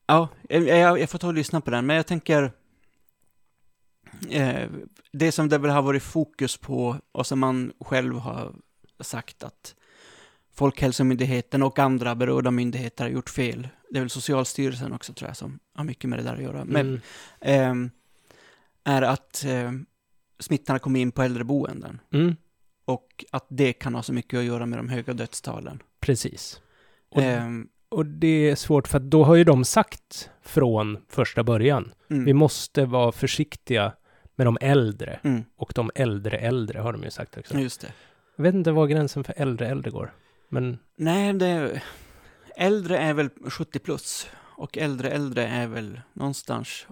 ja, 0.06 0.28
jag, 0.48 1.00
jag 1.00 1.10
får 1.10 1.18
ta 1.18 1.26
och 1.26 1.34
lyssna 1.34 1.60
på 1.60 1.70
den, 1.70 1.86
men 1.86 1.96
jag 1.96 2.06
tänker, 2.06 2.52
eh, 4.30 4.68
det 5.12 5.32
som 5.32 5.48
det 5.48 5.58
väl 5.58 5.70
har 5.70 5.82
varit 5.82 6.02
fokus 6.02 6.56
på 6.56 6.96
och 7.12 7.26
som 7.26 7.38
man 7.38 7.72
själv 7.80 8.18
har 8.18 8.52
sagt 9.00 9.42
att 9.44 9.74
Folkhälsomyndigheten 10.54 11.62
och 11.62 11.78
andra 11.78 12.14
berörda 12.14 12.50
myndigheter 12.50 13.04
har 13.04 13.10
gjort 13.10 13.30
fel. 13.30 13.68
Det 13.90 13.96
är 13.98 14.00
väl 14.00 14.10
Socialstyrelsen 14.10 14.92
också 14.92 15.12
tror 15.12 15.28
jag 15.28 15.36
som 15.36 15.58
har 15.74 15.84
mycket 15.84 16.10
med 16.10 16.18
det 16.18 16.22
där 16.22 16.34
att 16.34 16.42
göra. 16.42 16.64
Men, 16.64 17.00
Mm. 17.40 17.90
Är 18.86 19.02
att 19.02 19.44
eh, 19.44 19.72
smittan 20.38 20.74
har 20.74 20.78
kommit 20.78 21.00
in 21.00 21.12
på 21.12 21.22
äldreboenden 21.22 22.00
Mm, 22.12 22.36
och 22.84 23.24
att 23.32 23.46
det 23.48 23.72
kan 23.72 23.94
ha 23.94 24.02
så 24.02 24.12
mycket 24.12 24.38
att 24.38 24.44
göra 24.44 24.66
med 24.66 24.78
de 24.78 24.88
höga 24.88 25.12
dödstalen. 25.14 25.82
precis. 26.00 26.60
Och, 27.08 27.22
Ehm, 27.22 27.68
och 27.88 28.06
det 28.06 28.50
är 28.50 28.54
svårt 28.54 28.88
för 28.88 28.96
att 28.98 29.10
då 29.10 29.24
har 29.24 29.34
ju 29.34 29.44
de 29.44 29.64
sagt 29.64 30.30
från 30.42 30.98
första 31.08 31.44
början, 31.44 31.92
mm, 32.10 32.24
vi 32.24 32.32
måste 32.34 32.84
vara 32.84 33.12
försiktiga 33.12 33.92
med 34.36 34.46
de 34.46 34.58
äldre. 34.60 35.20
mm, 35.24 35.44
Och 35.56 35.72
de 35.74 35.90
äldre 35.94 36.38
äldre 36.38 36.78
har 36.78 36.92
de 36.92 37.02
ju 37.02 37.10
sagt 37.10 37.38
också. 37.38 37.58
just 37.58 37.80
det. 37.80 37.92
Jag 38.36 38.42
vet 38.42 38.54
inte 38.54 38.72
var 38.72 38.86
gränsen 38.86 39.24
för 39.24 39.34
äldre 39.36 39.68
äldre 39.68 39.90
går. 39.90 40.14
Men 40.48 40.78
Nej, 40.96 41.32
det, 41.32 41.82
äldre 42.56 42.98
är 42.98 43.14
väl 43.14 43.28
70 43.50 43.78
plus 43.78 44.28
och 44.56 44.78
äldre 44.78 45.10
äldre 45.10 45.46
är 45.48 45.66
väl 45.66 46.00
någonstans, 46.12 46.86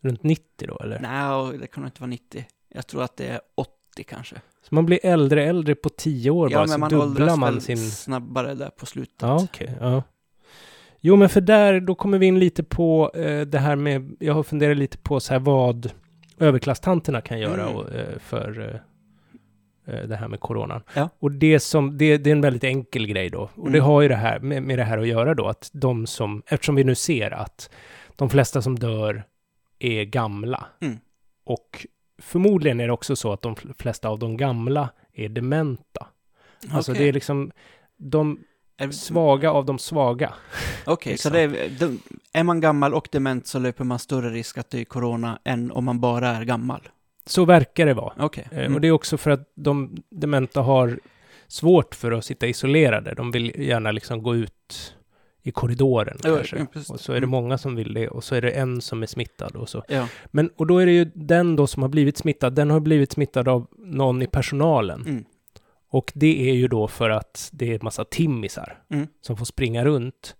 runt 0.00 0.22
90 0.22 0.44
då 0.68 0.78
eller? 0.78 0.98
nej, 1.00 1.58
det 1.58 1.66
kan 1.66 1.82
nog 1.82 1.88
inte 1.88 2.00
vara 2.00 2.08
90. 2.10 2.46
Jag 2.74 2.86
tror 2.86 3.02
att 3.02 3.16
det 3.16 3.26
är 3.26 3.40
80 3.54 3.70
kanske. 4.06 4.36
Så 4.62 4.74
man 4.74 4.86
blir 4.86 4.98
äldre 5.06 5.44
äldre 5.44 5.74
på 5.74 5.88
10 5.88 6.30
år 6.30 6.50
Ja, 6.52 6.58
bara, 6.58 6.68
så 6.68 6.78
man 6.78 6.90
dubblar 6.90 7.36
man 7.36 7.60
sin... 7.60 7.76
snabbare 7.90 8.54
där 8.54 8.70
på 8.70 8.86
slutet. 8.86 9.16
Ja, 9.22 9.40
okej. 9.44 9.76
ja. 9.80 10.02
Jo, 11.00 11.16
men 11.16 11.28
för 11.28 11.40
där, 11.40 11.80
då 11.80 11.94
kommer 11.94 12.18
vi 12.18 12.26
in 12.26 12.38
lite 12.38 12.62
på 12.62 13.10
eh, 13.14 13.40
det 13.40 13.58
här 13.58 13.76
med, 13.76 14.16
jag 14.20 14.34
har 14.34 14.42
funderat 14.42 14.76
lite 14.76 14.98
på 14.98 15.20
så 15.20 15.32
här 15.32 15.40
vad 15.40 15.92
överklasstanterna 16.38 17.20
kan 17.20 17.40
göra 17.40 17.62
Mm. 17.62 17.76
och, 17.76 17.92
eh, 17.94 18.18
för 18.18 18.60
eh, 19.86 19.94
eh, 19.94 20.08
det 20.08 20.16
här 20.16 20.28
med 20.28 20.40
coronan. 20.40 20.82
Ja. 20.94 21.08
Och 21.18 21.32
det 21.32 21.60
som, 21.60 21.98
det, 21.98 22.18
det 22.18 22.30
är 22.30 22.32
en 22.32 22.40
väldigt 22.40 22.64
enkel 22.64 23.06
grej 23.06 23.30
då. 23.30 23.50
Och 23.54 23.70
det 23.70 23.78
Mm. 23.78 23.84
har 23.90 24.02
ju 24.02 24.08
det 24.08 24.14
här 24.16 24.38
med, 24.40 24.62
med 24.62 24.78
det 24.78 24.84
här 24.84 24.98
att 24.98 25.08
göra 25.08 25.34
då, 25.34 25.46
att 25.46 25.70
de 25.72 26.06
som, 26.06 26.42
eftersom 26.46 26.74
vi 26.74 26.84
nu 26.84 26.94
ser 26.94 27.30
att 27.30 27.70
de 28.16 28.30
flesta 28.30 28.62
som 28.62 28.78
dör 28.78 29.24
är 29.78 30.04
gamla. 30.04 30.66
Mm. 30.80 30.98
Och 31.44 31.86
förmodligen 32.22 32.80
är 32.80 32.86
det 32.86 32.92
också 32.92 33.16
så 33.16 33.32
att 33.32 33.42
de 33.42 33.56
flesta 33.78 34.08
av 34.08 34.18
de 34.18 34.36
gamla 34.36 34.88
är 35.12 35.28
dementa. 35.28 36.06
Alltså 36.70 36.92
Okej. 36.92 37.02
det 37.04 37.08
är 37.08 37.12
liksom 37.12 37.50
de 37.96 38.38
svaga 38.90 39.50
av 39.50 39.64
de 39.64 39.78
svaga. 39.78 40.34
Okej, 40.86 41.12
liksom. 41.12 41.30
så 41.30 41.36
det 41.36 41.40
är, 41.40 41.70
de, 41.78 42.00
är 42.32 42.42
man 42.42 42.60
gammal 42.60 42.94
och 42.94 43.08
dement 43.12 43.46
så 43.46 43.58
löper 43.58 43.84
man 43.84 43.98
större 43.98 44.30
risk 44.30 44.58
att 44.58 44.70
dö 44.70 44.78
i 44.78 44.84
corona 44.84 45.38
än 45.44 45.70
om 45.70 45.84
man 45.84 46.00
bara 46.00 46.28
är 46.28 46.44
gammal. 46.44 46.88
Så 47.26 47.44
verkar 47.44 47.86
det 47.86 47.94
vara. 47.94 48.12
Okej. 48.18 48.48
Eh, 48.50 48.58
Mm. 48.58 48.74
Och 48.74 48.80
det 48.80 48.88
är 48.88 48.92
också 48.92 49.16
för 49.16 49.30
att 49.30 49.52
de 49.54 49.96
dementa 50.10 50.60
har 50.60 51.00
svårt 51.46 51.94
för 51.94 52.12
att 52.12 52.24
sitta 52.24 52.46
isolerade. 52.46 53.14
De 53.14 53.30
vill 53.30 53.60
gärna 53.60 53.92
liksom 53.92 54.22
gå 54.22 54.36
ut 54.36 54.96
i 55.48 55.50
korridoren 55.50 56.18
Ja, 56.24 56.36
kanske. 56.36 56.66
precis. 56.72 56.90
Och 56.90 57.00
så 57.00 57.12
är 57.12 57.16
det 57.16 57.18
Mm. 57.26 57.30
många 57.30 57.58
som 57.58 57.74
vill 57.76 57.94
det 57.94 58.08
och 58.08 58.24
så 58.24 58.34
är 58.34 58.42
det 58.42 58.50
en 58.50 58.80
som 58.80 59.02
är 59.02 59.06
smittad 59.06 59.56
och 59.56 59.68
så. 59.68 59.84
Ja. 59.88 60.08
Men, 60.26 60.50
och 60.56 60.66
då 60.66 60.78
är 60.78 60.86
det 60.86 60.92
ju 60.92 61.04
den 61.14 61.56
då 61.56 61.66
som 61.66 61.82
har 61.82 61.88
blivit 61.90 62.16
smittad, 62.18 62.54
den 62.54 62.70
har 62.70 62.80
blivit 62.80 63.12
smittad 63.12 63.48
av 63.48 63.66
någon 63.78 64.22
i 64.22 64.26
personalen. 64.26 65.00
Mm. 65.06 65.24
Och 65.90 66.12
det 66.14 66.50
är 66.50 66.54
ju 66.54 66.68
då 66.68 66.88
för 66.88 67.10
att 67.10 67.48
det 67.52 67.74
är 67.74 67.80
massa 67.82 68.04
timmisar 68.04 68.82
Mm. 68.90 69.06
som 69.20 69.36
får 69.36 69.44
springa 69.44 69.84
runt. 69.84 70.36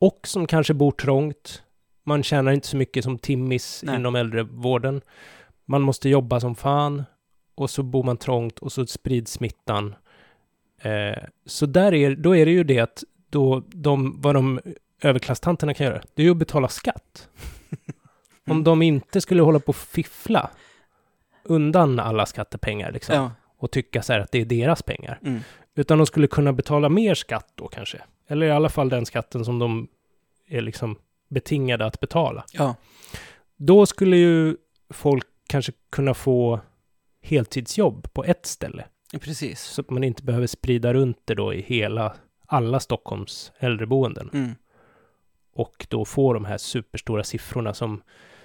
Och 0.00 0.20
som 0.24 0.46
kanske 0.46 0.74
bor 0.74 0.90
trångt. 0.90 1.62
Man 2.04 2.22
tjänar 2.22 2.52
inte 2.52 2.68
så 2.68 2.76
mycket 2.76 3.04
som 3.04 3.18
timmis 3.18 3.82
Nej. 3.86 3.96
inom 3.96 4.14
äldrevården. 4.16 5.00
Man 5.64 5.82
måste 5.82 6.08
jobba 6.08 6.40
som 6.40 6.54
fan. 6.54 7.04
Och 7.54 7.70
så 7.70 7.82
bor 7.82 8.02
man 8.04 8.16
trångt 8.16 8.58
och 8.58 8.72
så 8.72 8.86
sprids 8.86 9.32
smittan. 9.32 9.94
Eh, 10.82 11.22
så 11.46 11.66
där 11.66 11.94
är, 11.94 12.16
då 12.16 12.36
är 12.36 12.46
det 12.46 12.52
ju 12.52 12.64
det 12.64 12.78
att 12.78 13.04
då 13.36 13.62
de, 13.66 14.20
vad 14.20 14.34
de 14.34 14.60
överklasstanterna 15.02 15.74
kan 15.74 15.86
göra, 15.86 16.02
det 16.14 16.22
är 16.22 16.24
ju 16.24 16.30
att 16.30 16.36
betala 16.36 16.68
skatt. 16.68 17.28
Om 18.50 18.64
de 18.64 18.82
inte 18.82 19.20
skulle 19.20 19.42
hålla 19.42 19.58
på 19.60 19.68
och 19.68 19.76
fiffla 19.76 20.50
undan 21.44 22.00
alla 22.00 22.26
skattepengar 22.26 22.92
liksom 22.92 23.14
Ja. 23.14 23.30
och 23.58 23.70
tycka 23.70 24.02
så 24.02 24.12
här 24.12 24.20
att 24.20 24.32
det 24.32 24.40
är 24.40 24.44
deras 24.44 24.82
pengar. 24.82 25.18
Mm. 25.22 25.40
Utan 25.74 25.98
de 25.98 26.06
skulle 26.06 26.26
kunna 26.26 26.52
betala 26.52 26.88
mer 26.88 27.14
skatt 27.14 27.52
då 27.54 27.68
kanske. 27.68 27.98
Eller 28.28 28.46
i 28.46 28.50
alla 28.50 28.68
fall 28.68 28.88
den 28.88 29.06
skatten 29.06 29.44
som 29.44 29.58
de 29.58 29.88
är 30.48 30.60
liksom 30.60 30.98
betingade 31.28 31.86
att 31.86 32.00
betala. 32.00 32.44
Ja. 32.52 32.74
Då 33.56 33.86
skulle 33.86 34.16
ju 34.16 34.56
folk 34.90 35.26
kanske 35.46 35.72
kunna 35.90 36.14
få 36.14 36.60
heltidsjobb 37.22 38.12
på 38.12 38.24
ett 38.24 38.46
ställe. 38.46 38.84
Precis. 39.20 39.60
Så 39.60 39.80
att 39.80 39.90
man 39.90 40.04
inte 40.04 40.22
behöver 40.22 40.46
sprida 40.46 40.94
runt 40.94 41.18
det 41.24 41.34
då 41.34 41.54
i 41.54 41.62
hela, 41.62 42.14
alla 42.48 42.80
Stockholms 42.80 43.52
äldreboenden. 43.58 44.30
Mm. 44.32 44.54
Och 45.54 45.86
då 45.90 46.04
få 46.04 46.32
de 46.32 46.44
här 46.44 46.58
superstora 46.58 47.24
siffrorna 47.24 47.74
som, 47.74 48.02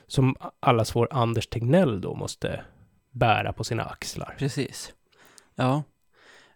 som 0.07 0.35
allas 0.59 0.95
vår 0.95 1.07
Anders 1.11 1.47
Tegnell 1.47 2.01
då 2.01 2.15
måste 2.15 2.63
bära 3.11 3.53
på 3.53 3.63
sina 3.63 3.83
axlar. 3.83 4.35
Precis. 4.39 4.93
Ja. 5.55 5.83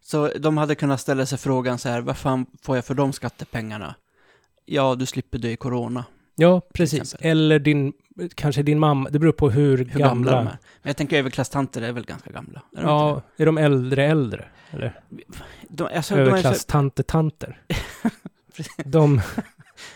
Så 0.01 0.27
de 0.27 0.57
hade 0.57 0.75
kunnat 0.75 1.01
ställa 1.01 1.25
sig 1.25 1.37
frågan 1.37 1.77
så 1.77 1.89
här, 1.89 2.01
vad 2.01 2.17
fan 2.17 2.45
får 2.61 2.75
jag 2.75 2.85
för 2.85 2.93
de 2.93 3.13
skattepengarna? 3.13 3.95
Ja, 4.65 4.95
du 4.95 5.05
slipper 5.05 5.37
dö 5.37 5.47
i 5.47 5.57
corona. 5.57 6.05
Ja, 6.35 6.61
precis. 6.73 7.15
Eller 7.19 7.59
din, 7.59 7.93
kanske 8.35 8.63
din 8.63 8.79
mamma. 8.79 9.09
Det 9.09 9.19
beror 9.19 9.31
på 9.31 9.49
hur, 9.49 9.77
Hur 9.77 9.85
gamla, 9.85 10.07
gamla. 10.07 10.31
de 10.31 10.37
är. 10.37 10.43
Men 10.81 10.89
jag 10.89 10.97
tänker 10.97 11.17
överklasstanter 11.19 11.81
är 11.81 11.91
väl 11.91 12.05
ganska 12.05 12.31
gamla? 12.31 12.61
Är 12.77 12.81
ja, 12.81 13.21
är 13.37 13.45
de 13.45 13.57
äldre 13.57 14.05
äldre? 14.05 14.45
Eller 14.71 15.01
de, 15.69 15.87
alltså, 15.95 16.15
överklasstanter-tanter? 16.15 17.61
de, 18.85 19.21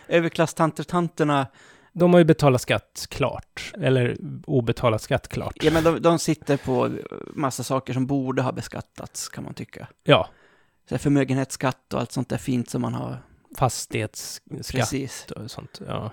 överklasstanter, 0.08 0.84
tanterna, 0.84 1.48
de 1.94 2.14
har 2.14 2.20
ju 2.20 2.26
betalat 2.26 2.62
skatt 2.62 3.08
klart. 3.10 3.74
Eller 3.82 4.18
obetalat 4.48 5.02
skatt 5.02 5.28
klart. 5.28 5.54
ja 5.62 5.72
men 5.72 5.84
de, 5.84 6.02
de 6.02 6.20
sitter 6.20 6.58
på 6.58 6.90
massa 7.34 7.64
saker 7.64 7.94
som 7.94 8.06
borde 8.08 8.42
ha 8.42 8.52
beskattats, 8.52 9.30
kan 9.30 9.44
man 9.44 9.54
tycka. 9.54 9.88
Ja, 10.04 10.30
Så 10.90 10.98
förmögenhetsskatt 10.98 11.94
och 11.94 12.00
allt 12.00 12.12
sånt 12.12 12.30
där 12.30 12.38
fint 12.38 12.70
som 12.70 12.82
man 12.82 12.94
har. 12.94 13.18
fastighetsskatt 13.58 14.72
Precis. 14.72 15.28
och 15.36 15.52
sånt. 15.52 15.82
Ja. 15.88 16.12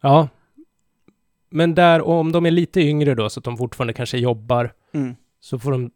Ja. 0.00 0.28
Men 1.50 1.74
där, 1.74 2.00
och 2.00 2.14
om 2.14 2.32
de 2.32 2.46
är 2.46 2.50
lite 2.50 2.80
yngre 2.80 3.14
då, 3.14 3.30
så 3.30 3.40
att 3.40 3.44
de 3.44 3.56
fortfarande 3.56 3.92
kanske 3.92 4.18
jobbar, 4.18 4.72
Mm. 4.92 5.16
så 5.40 5.58
får 5.58 5.72
de 5.72 5.90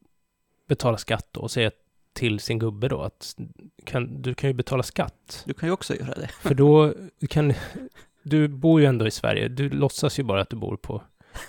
betala 0.68 0.98
skatt 0.98 1.26
då 1.30 1.40
och 1.40 1.50
säga 1.50 1.70
till 2.12 2.40
sin 2.40 2.58
gubbe 2.58 2.88
då 2.88 3.00
att 3.02 3.36
kan, 3.84 4.22
du 4.22 4.34
kan 4.34 4.50
ju 4.50 4.54
betala 4.54 4.82
skatt. 4.82 5.42
Du 5.46 5.54
kan 5.54 5.68
ju 5.68 5.72
också 5.72 5.94
göra 5.96 6.14
det. 6.14 6.28
För 6.28 6.54
då 6.54 6.94
kan... 7.28 7.52
Du 8.22 8.48
bor 8.48 8.80
ju 8.80 8.86
ändå 8.86 9.06
i 9.06 9.10
Sverige. 9.10 9.48
Du 9.48 9.70
låtsas 9.70 10.18
ju 10.18 10.22
bara 10.22 10.40
att 10.40 10.50
du 10.50 10.56
bor 10.56 10.76
på 10.76 11.02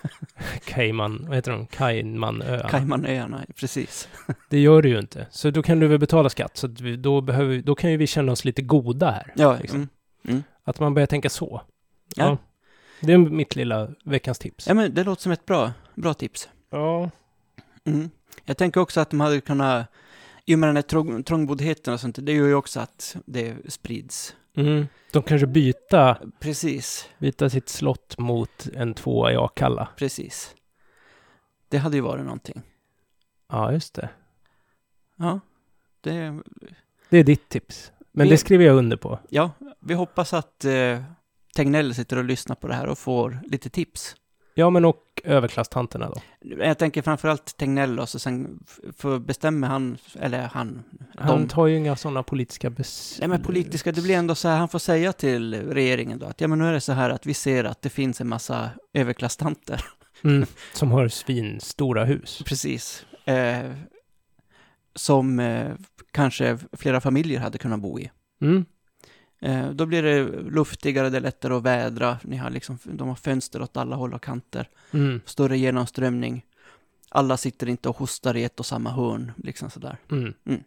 Cayman... 0.65 1.25
Vad 1.27 1.35
heter 1.35 1.51
de? 1.51 1.67
Caymanöarna. 1.67 2.69
Caymanöarna, 2.69 3.45
precis. 3.55 4.09
Det 4.49 4.59
gör 4.59 4.81
du 4.81 4.89
ju 4.89 4.99
inte. 4.99 5.27
Så 5.31 5.49
då 5.49 5.63
kan 5.63 5.79
du 5.79 5.87
väl 5.87 5.99
betala 5.99 6.29
skatt. 6.29 6.57
Så 6.57 6.67
vi, 6.67 6.95
då, 6.95 7.21
behöver, 7.21 7.61
då 7.61 7.75
kan 7.75 7.91
ju 7.91 7.97
vi 7.97 8.07
känna 8.07 8.31
oss 8.31 8.45
lite 8.45 8.61
goda 8.61 9.11
här. 9.11 9.33
Ja, 9.35 9.57
Liksom. 9.61 9.87
mm. 10.27 10.43
Att 10.63 10.79
man 10.79 10.93
börjar 10.93 11.07
tänka 11.07 11.29
så. 11.29 11.61
Ja. 12.15 12.37
Det 13.01 13.13
är 13.13 13.17
mitt 13.17 13.55
lilla 13.55 13.89
veckans 14.03 14.39
tips. 14.39 14.67
ja 14.67 14.73
men 14.73 14.93
det 14.93 15.03
låter 15.03 15.21
som 15.21 15.31
ett 15.31 15.45
bra, 15.45 15.71
bra 15.95 16.13
tips. 16.13 16.49
Ja. 16.69 17.09
Mm. 17.85 18.09
Jag 18.45 18.57
tänker 18.57 18.81
också 18.81 18.99
att 19.01 19.09
de 19.09 19.19
hade 19.19 19.41
kunnat, 19.41 19.87
i 20.45 20.55
och 20.55 20.59
med 20.59 20.69
den 20.69 20.75
här 20.75 20.81
trång, 20.83 21.23
trångboddheten 21.23 21.93
och 21.93 21.99
sånt, 21.99 22.17
det 22.21 22.31
gör 22.33 22.47
ju 22.47 22.55
också 22.55 22.79
att 22.79 23.15
det 23.25 23.55
sprids. 23.71 24.35
Mm. 24.55 24.87
De 25.11 25.23
kanske 25.23 25.47
byta, 25.47 26.17
Precis, 26.39 27.09
byta 27.17 27.49
sitt 27.49 27.69
slott 27.69 28.17
mot 28.17 28.67
en 28.73 28.93
tvåa 28.93 29.31
i 29.33 29.35
Akalla. 29.35 29.89
precis. 29.97 30.55
Det 31.69 31.77
hade 31.77 31.95
ju 31.95 32.01
varit 32.01 32.23
någonting. 32.23 32.61
Ja, 33.49 33.71
just 33.71 33.93
det. 33.93 34.09
Ja, 35.15 35.39
det, 36.01 36.41
Det 37.09 37.17
är 37.17 37.23
ditt 37.23 37.49
tips. 37.49 37.91
Men 38.11 38.23
Vi- 38.23 38.29
det 38.31 38.37
skriver 38.37 38.65
jag 38.65 38.75
under 38.77 38.97
på. 38.97 39.19
ja 39.29 39.51
vi 39.79 39.93
hoppas 39.93 40.33
att 40.33 40.65
eh, 40.65 41.03
Tegnell 41.55 41.95
sitter 41.95 42.17
och 42.17 42.23
lyssnar 42.23 42.55
på 42.55 42.67
det 42.67 42.73
här 42.73 42.87
och 42.87 42.97
får 42.97 43.39
lite 43.45 43.69
tips. 43.69 44.15
Ja, 44.55 44.69
men 44.69 44.85
och 44.85 45.21
överklasstanterna 45.23 46.09
då. 46.09 46.21
Jag 46.63 46.77
tänker 46.77 47.01
framförallt 47.01 47.57
Tegnell 47.57 47.99
och 47.99 48.09
så 48.09 48.19
sen 48.19 48.63
för 48.97 49.19
bestämmer 49.19 49.67
han, 49.67 49.97
eller 50.19 50.41
han, 50.41 50.83
Han 51.17 51.41
de, 51.41 51.47
tar 51.47 51.67
ju 51.67 51.77
inga 51.77 51.95
sådana 51.95 52.23
politiska 52.23 52.69
beslut. 52.69 53.19
Nej 53.19 53.29
men 53.29 53.43
politiska, 53.43 53.91
det 53.91 54.01
blir 54.01 54.15
ändå 54.15 54.35
så 54.35 54.47
här, 54.47 54.57
han 54.57 54.69
får 54.69 54.79
säga 54.79 55.13
till 55.13 55.53
regeringen 55.53 56.19
då 56.19 56.25
att 56.25 56.41
ja 56.41 56.47
men 56.47 56.59
nu 56.59 56.65
är 56.65 56.73
det 56.73 56.81
så 56.81 56.93
här 56.93 57.09
att 57.09 57.25
vi 57.25 57.33
ser 57.33 57.63
att 57.63 57.81
det 57.81 57.89
finns 57.89 58.21
en 58.21 58.27
massa 58.27 58.69
överklasstanter. 58.93 59.85
Mm, 60.23 60.45
som 60.73 60.91
har 60.91 61.07
svinstora 61.07 62.05
hus. 62.05 62.41
Precis. 62.45 63.05
Eh, 63.25 63.71
som 64.95 65.39
eh, 65.39 65.71
kanske 66.11 66.57
flera 66.73 67.01
familjer 67.01 67.39
hade 67.39 67.57
kunnat 67.57 67.79
bo 67.79 67.99
i. 67.99 68.11
Mm. 68.41 68.65
Eh, 69.43 69.69
då 69.69 69.85
blir 69.85 70.03
det 70.03 70.23
luftigare, 70.51 71.09
det 71.09 71.17
är 71.17 71.21
lättare 71.21 71.53
att 71.53 71.63
vädra, 71.63 72.17
ni 72.23 72.37
har 72.37 72.49
liksom, 72.49 72.77
de 72.85 73.07
har 73.07 73.15
fönster 73.15 73.61
åt 73.61 73.77
alla 73.77 73.95
håll 73.95 74.13
och 74.13 74.23
kanter, 74.23 74.69
Mm. 74.93 75.21
större 75.25 75.57
genomströmning. 75.57 76.45
Alla 77.09 77.37
sitter 77.37 77.69
inte 77.69 77.89
och 77.89 77.97
hostar 77.97 78.37
i 78.37 78.43
ett 78.43 78.59
och 78.59 78.65
samma 78.65 78.89
hörn, 78.89 79.31
liksom 79.37 79.69
sådär. 79.69 79.97
Mm. 80.11 80.33
Mm. 80.45 80.63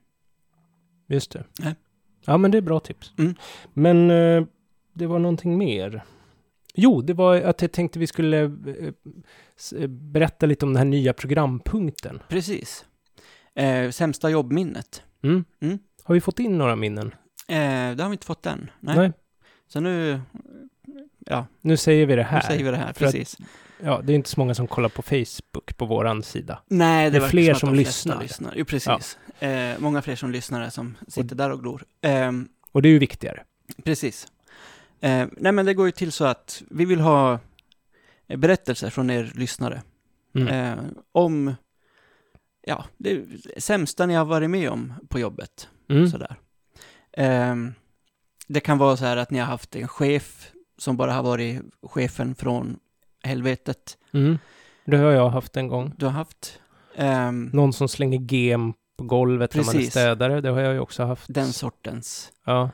Just 1.06 1.30
det. 1.30 1.44
Nej. 1.60 1.74
Ja, 2.24 2.36
men 2.38 2.50
det 2.50 2.58
är 2.58 2.62
bra 2.62 2.80
tips. 2.80 3.12
Mm. 3.18 3.34
Men 3.74 4.10
eh, 4.10 4.44
det 4.92 5.06
var 5.06 5.18
någonting 5.18 5.58
mer. 5.58 6.04
Jo, 6.74 7.00
det 7.02 7.14
var 7.14 7.36
att 7.40 7.62
jag 7.62 7.72
tänkte 7.72 7.98
vi 7.98 8.06
skulle 8.06 8.42
eh, 8.42 9.86
berätta 9.88 10.46
lite 10.46 10.64
om 10.64 10.72
den 10.72 10.76
här 10.78 10.84
nya 10.84 11.12
programpunkten. 11.12 12.20
Precis. 12.28 12.84
Eh, 13.54 13.90
sämsta 13.90 14.30
jobbminnet. 14.30 15.02
Mm. 15.22 15.44
Mm. 15.60 15.78
Har 16.04 16.14
vi 16.14 16.20
fått 16.20 16.38
in 16.38 16.58
några 16.58 16.76
minnen? 16.76 17.14
Eh, 17.48 17.96
det 17.96 18.02
har 18.02 18.08
vi 18.08 18.12
inte 18.14 18.26
fått 18.26 18.46
än. 18.46 18.70
Nej. 18.80 19.12
Så 19.68 19.80
nu, 19.80 20.20
ja, 21.26 21.46
Nu 21.60 21.76
säger 21.76 22.06
vi 22.06 22.16
det 22.16 22.22
här. 22.22 22.36
nu 22.42 22.46
säger 22.46 22.64
vi 22.64 22.70
det 22.70 22.76
här, 22.76 22.92
För 22.92 23.06
att- 23.06 23.12
precis. 23.12 23.36
Ja, 23.82 24.00
det 24.04 24.12
är 24.12 24.14
inte 24.14 24.28
så 24.30 24.40
många 24.40 24.54
som 24.54 24.66
kollar 24.66 24.88
på 24.88 25.02
Facebook 25.02 25.76
på 25.76 25.86
våran 25.86 26.22
sida. 26.22 26.62
Nej, 26.66 27.10
det 27.10 27.16
är 27.16 27.20
verkar 27.20 27.30
fler 27.30 27.54
som 27.54 27.68
de 27.76 27.84
flesta 27.84 28.20
lyssnar. 28.20 28.52
Jo, 28.56 28.64
precis. 28.64 29.18
Eh, 29.40 29.78
många 29.78 30.02
fler 30.02 30.16
som 30.16 30.30
lyssnar 30.30 30.70
som 30.70 30.96
sitter 31.08 31.36
där 31.36 31.50
och 31.50 31.60
glor. 31.60 31.84
Ehm, 32.02 32.48
Och 32.72 32.82
det 32.82 32.88
är 32.88 32.90
ju 32.90 32.98
viktigare. 32.98 33.42
Precis. 33.84 34.26
Eh, 35.00 35.26
nej, 35.36 35.52
men 35.52 35.66
det 35.66 35.74
går 35.74 35.86
ju 35.86 35.92
till 35.92 36.12
så 36.12 36.24
att 36.24 36.62
vi 36.70 36.84
vill 36.84 37.00
ha 37.00 37.38
eh, 38.26 38.36
berättelser 38.38 38.90
från 38.90 39.10
er 39.10 39.32
lyssnare 39.34 39.82
Mm. 40.34 40.48
eh, 40.48 40.84
om 41.12 41.54
ja, 42.66 42.84
det 42.96 43.24
sämsta 43.58 44.06
ni 44.06 44.14
har 44.14 44.24
varit 44.24 44.50
med 44.50 44.70
om 44.70 44.92
på 45.08 45.18
jobbet. 45.20 45.68
Mm. 45.88 46.08
Sådär. 46.10 46.36
Eh, 47.16 47.54
det 48.48 48.60
kan 48.60 48.78
vara 48.78 48.96
så 48.96 49.04
här 49.04 49.16
att 49.16 49.30
ni 49.30 49.38
har 49.38 49.46
haft 49.46 49.76
en 49.76 49.88
chef 49.88 50.52
som 50.78 50.96
bara 50.96 51.12
har 51.12 51.22
varit 51.22 51.62
chefen 51.82 52.34
från 52.34 52.78
helvetet. 53.22 53.98
Mm. 54.12 54.38
Det 54.84 54.96
har 54.96 55.10
jag 55.10 55.30
haft 55.30 55.56
en 55.56 55.68
gång. 55.68 55.92
Du 55.96 56.06
har 56.06 56.12
haft 56.12 56.60
ehm, 56.96 57.50
Någon 57.52 57.72
som 57.72 57.88
slänger 57.88 58.18
gem 58.20 58.72
på 58.98 59.04
golvet 59.04 59.54
när 59.54 59.64
man 59.64 59.74
är 59.74 59.78
Precis. 59.78 59.90
städare. 59.90 60.40
Det 60.40 60.50
har 60.50 60.60
jag 60.60 60.72
ju 60.74 60.80
också 60.80 61.04
haft. 61.04 61.24
den 61.34 61.52
sortens. 61.52 62.32
Ja. 62.44 62.70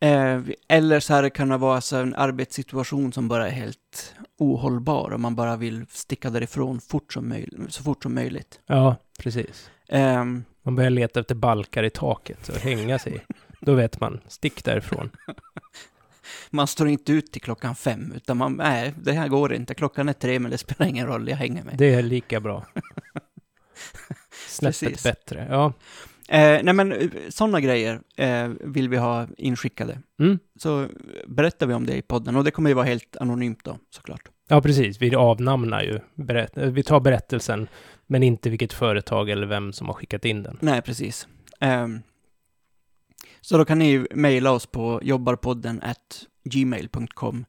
Eh, 0.00 0.40
eller 0.68 1.00
så 1.00 1.14
här 1.14 1.28
kan 1.28 1.48
det 1.48 1.56
vara 1.56 1.80
så 1.80 1.96
en 1.96 2.14
arbetssituation 2.14 3.12
som 3.12 3.28
bara 3.28 3.46
är 3.48 3.52
helt 3.52 4.14
ohållbar 4.38 5.10
och 5.10 5.20
man 5.20 5.34
bara 5.36 5.56
vill 5.56 5.86
sticka 5.90 6.30
därifrån 6.30 6.80
fort 6.80 7.12
som 7.12 7.28
möjligt, 7.28 7.72
så 7.72 7.82
fort 7.82 8.02
som 8.02 8.14
möjligt. 8.14 8.60
ja, 8.66 8.96
precis. 9.18 9.70
Ehm, 9.88 10.44
Man 10.62 10.76
börjar 10.76 10.90
leta 10.90 11.20
efter 11.20 11.34
balkar 11.34 11.82
i 11.82 11.90
taket 11.90 12.48
och 12.48 12.56
hänga 12.56 12.98
sig. 12.98 13.24
Då 13.60 13.74
vet 13.74 14.00
man, 14.00 14.20
stick 14.28 14.64
därifrån. 14.64 15.10
man 16.50 16.66
står 16.66 16.88
inte 16.88 17.12
ut 17.12 17.32
till 17.32 17.42
klockan 17.42 17.74
fem, 17.74 18.12
utan 18.16 18.36
man, 18.36 18.52
nej, 18.52 18.94
det 19.02 19.12
här 19.12 19.28
går 19.28 19.52
inte. 19.54 19.74
Klockan 19.74 20.08
är 20.08 20.12
tre, 20.12 20.38
men 20.38 20.50
det 20.50 20.58
spelar 20.58 20.86
ingen 20.86 21.06
roll, 21.06 21.28
jag 21.28 21.36
hänger 21.36 21.64
mig. 21.64 21.74
Det 21.78 21.94
är 21.94 22.02
lika 22.02 22.40
bra. 22.40 22.66
Snäppet 24.48 24.80
Precis. 24.80 25.02
bättre. 25.02 25.46
Ja. 25.50 25.72
Eh, 26.28 26.60
nej, 26.62 26.74
men 26.74 27.10
sådana 27.28 27.60
grejer 27.60 28.00
eh, 28.16 28.48
vill 28.60 28.88
vi 28.88 28.96
ha 28.96 29.26
inskickade. 29.36 29.98
Mm. 30.20 30.38
Så 30.56 30.88
berättar 31.26 31.66
vi 31.66 31.74
om 31.74 31.86
det 31.86 31.96
i 31.96 32.02
podden, 32.02 32.36
och 32.36 32.44
det 32.44 32.50
kommer 32.50 32.70
ju 32.70 32.74
vara 32.74 32.86
helt 32.86 33.16
anonymt 33.16 33.64
då, 33.64 33.78
såklart. 33.90 34.28
ja, 34.48 34.62
precis. 34.62 35.02
Vi 35.02 35.14
avnamnar 35.14 35.82
ju. 35.82 36.00
Berätt 36.14 36.52
vi 36.54 36.82
tar 36.82 37.00
berättelsen, 37.00 37.68
men 38.06 38.22
inte 38.22 38.50
vilket 38.50 38.72
företag 38.72 39.30
eller 39.30 39.46
vem 39.46 39.72
som 39.72 39.86
har 39.86 39.94
skickat 39.94 40.24
in 40.24 40.42
den. 40.42 40.58
Nej, 40.60 40.82
precis. 40.82 41.28
Ehm, 41.60 42.02
så 43.40 43.58
då 43.58 43.64
kan 43.64 43.78
ni 43.78 44.06
mejla 44.14 44.52
oss 44.52 44.66
på 44.66 45.00
jobbarpodden 45.02 45.82
at 45.82 46.26
gmail.com 46.44 47.44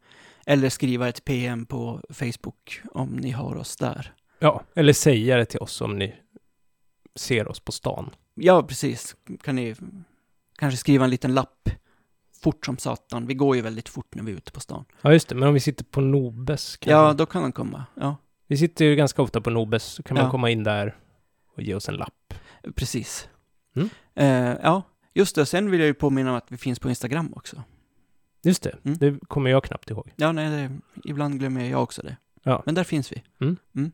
eller 0.45 0.69
skriva 0.69 1.07
ett 1.09 1.25
PM 1.25 1.65
på 1.65 2.01
Facebook 2.09 2.81
om 2.93 3.09
ni 3.09 3.31
har 3.31 3.55
oss 3.55 3.75
där. 3.77 4.13
Ja, 4.39 4.63
eller 4.75 4.93
säga 4.93 5.37
det 5.37 5.45
till 5.45 5.59
oss 5.59 5.81
om 5.81 5.99
ni 5.99 6.15
ser 7.15 7.47
oss 7.47 7.59
på 7.59 7.71
stan. 7.71 8.09
Ja, 8.35 8.63
precis. 8.63 9.15
Kan 9.43 9.55
ni 9.55 9.75
kanske 10.57 10.77
skriva 10.77 11.03
en 11.03 11.09
liten 11.09 11.33
lapp 11.33 11.69
fort 12.43 12.65
som 12.65 12.77
satan. 12.77 13.27
Vi 13.27 13.33
går 13.33 13.55
ju 13.55 13.61
väldigt 13.61 13.89
fort 13.89 14.15
när 14.15 14.23
vi 14.23 14.31
är 14.31 14.35
ute 14.35 14.51
på 14.51 14.59
stan. 14.59 14.85
Ja, 15.01 15.13
just 15.13 15.27
det. 15.29 15.35
Men 15.35 15.47
om 15.47 15.53
vi 15.53 15.59
sitter 15.59 15.83
på 15.83 16.01
Nobes? 16.01 16.77
Ja, 16.81 17.13
då 17.13 17.25
kan 17.25 17.41
de 17.41 17.51
komma. 17.51 17.85
Ja, 17.95 18.15
Vi 18.47 18.57
sitter 18.57 18.85
ju 18.85 18.95
ganska 18.95 19.21
ofta 19.21 19.41
på 19.41 19.49
Nobes, 19.49 19.83
så 19.83 20.03
kan 20.03 20.15
man 20.15 20.23
Ja. 20.25 20.31
komma 20.31 20.49
in 20.49 20.63
där 20.63 20.95
och 21.55 21.61
ge 21.61 21.75
oss 21.75 21.89
en 21.89 21.95
lapp. 21.95 22.33
precis. 22.75 23.29
Mm. 23.75 23.89
Eh, 24.15 24.57
ja, 24.63 24.81
Just 25.13 25.35
det, 25.35 25.45
sen 25.45 25.71
vill 25.71 25.79
jag 25.79 25.87
ju 25.87 25.93
påminna 25.93 26.29
om 26.31 26.37
att 26.37 26.51
vi 26.51 26.57
finns 26.57 26.79
på 26.79 26.89
Instagram 26.89 27.33
också. 27.35 27.63
Just 28.43 28.63
det, 28.63 28.77
mm. 28.83 28.97
det 28.97 29.19
kommer 29.27 29.49
jag 29.49 29.63
knappt 29.63 29.89
ihåg. 29.89 30.11
Ja, 30.15 30.31
nej, 30.31 30.49
det, 30.49 30.79
ibland 31.09 31.39
glömmer 31.39 31.69
jag 31.69 31.83
också 31.83 32.01
det. 32.01 32.17
Ja. 32.43 32.63
Men 32.65 32.75
där 32.75 32.83
finns 32.83 33.11
vi. 33.11 33.23
Mm. 33.39 33.57
Mm. 33.75 33.91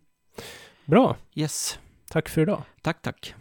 Bra. 0.85 1.17
Yes. 1.33 1.79
Tack 2.09 2.29
för 2.29 2.41
idag. 2.41 2.63
Tack, 2.81 3.01
tack. 3.01 3.35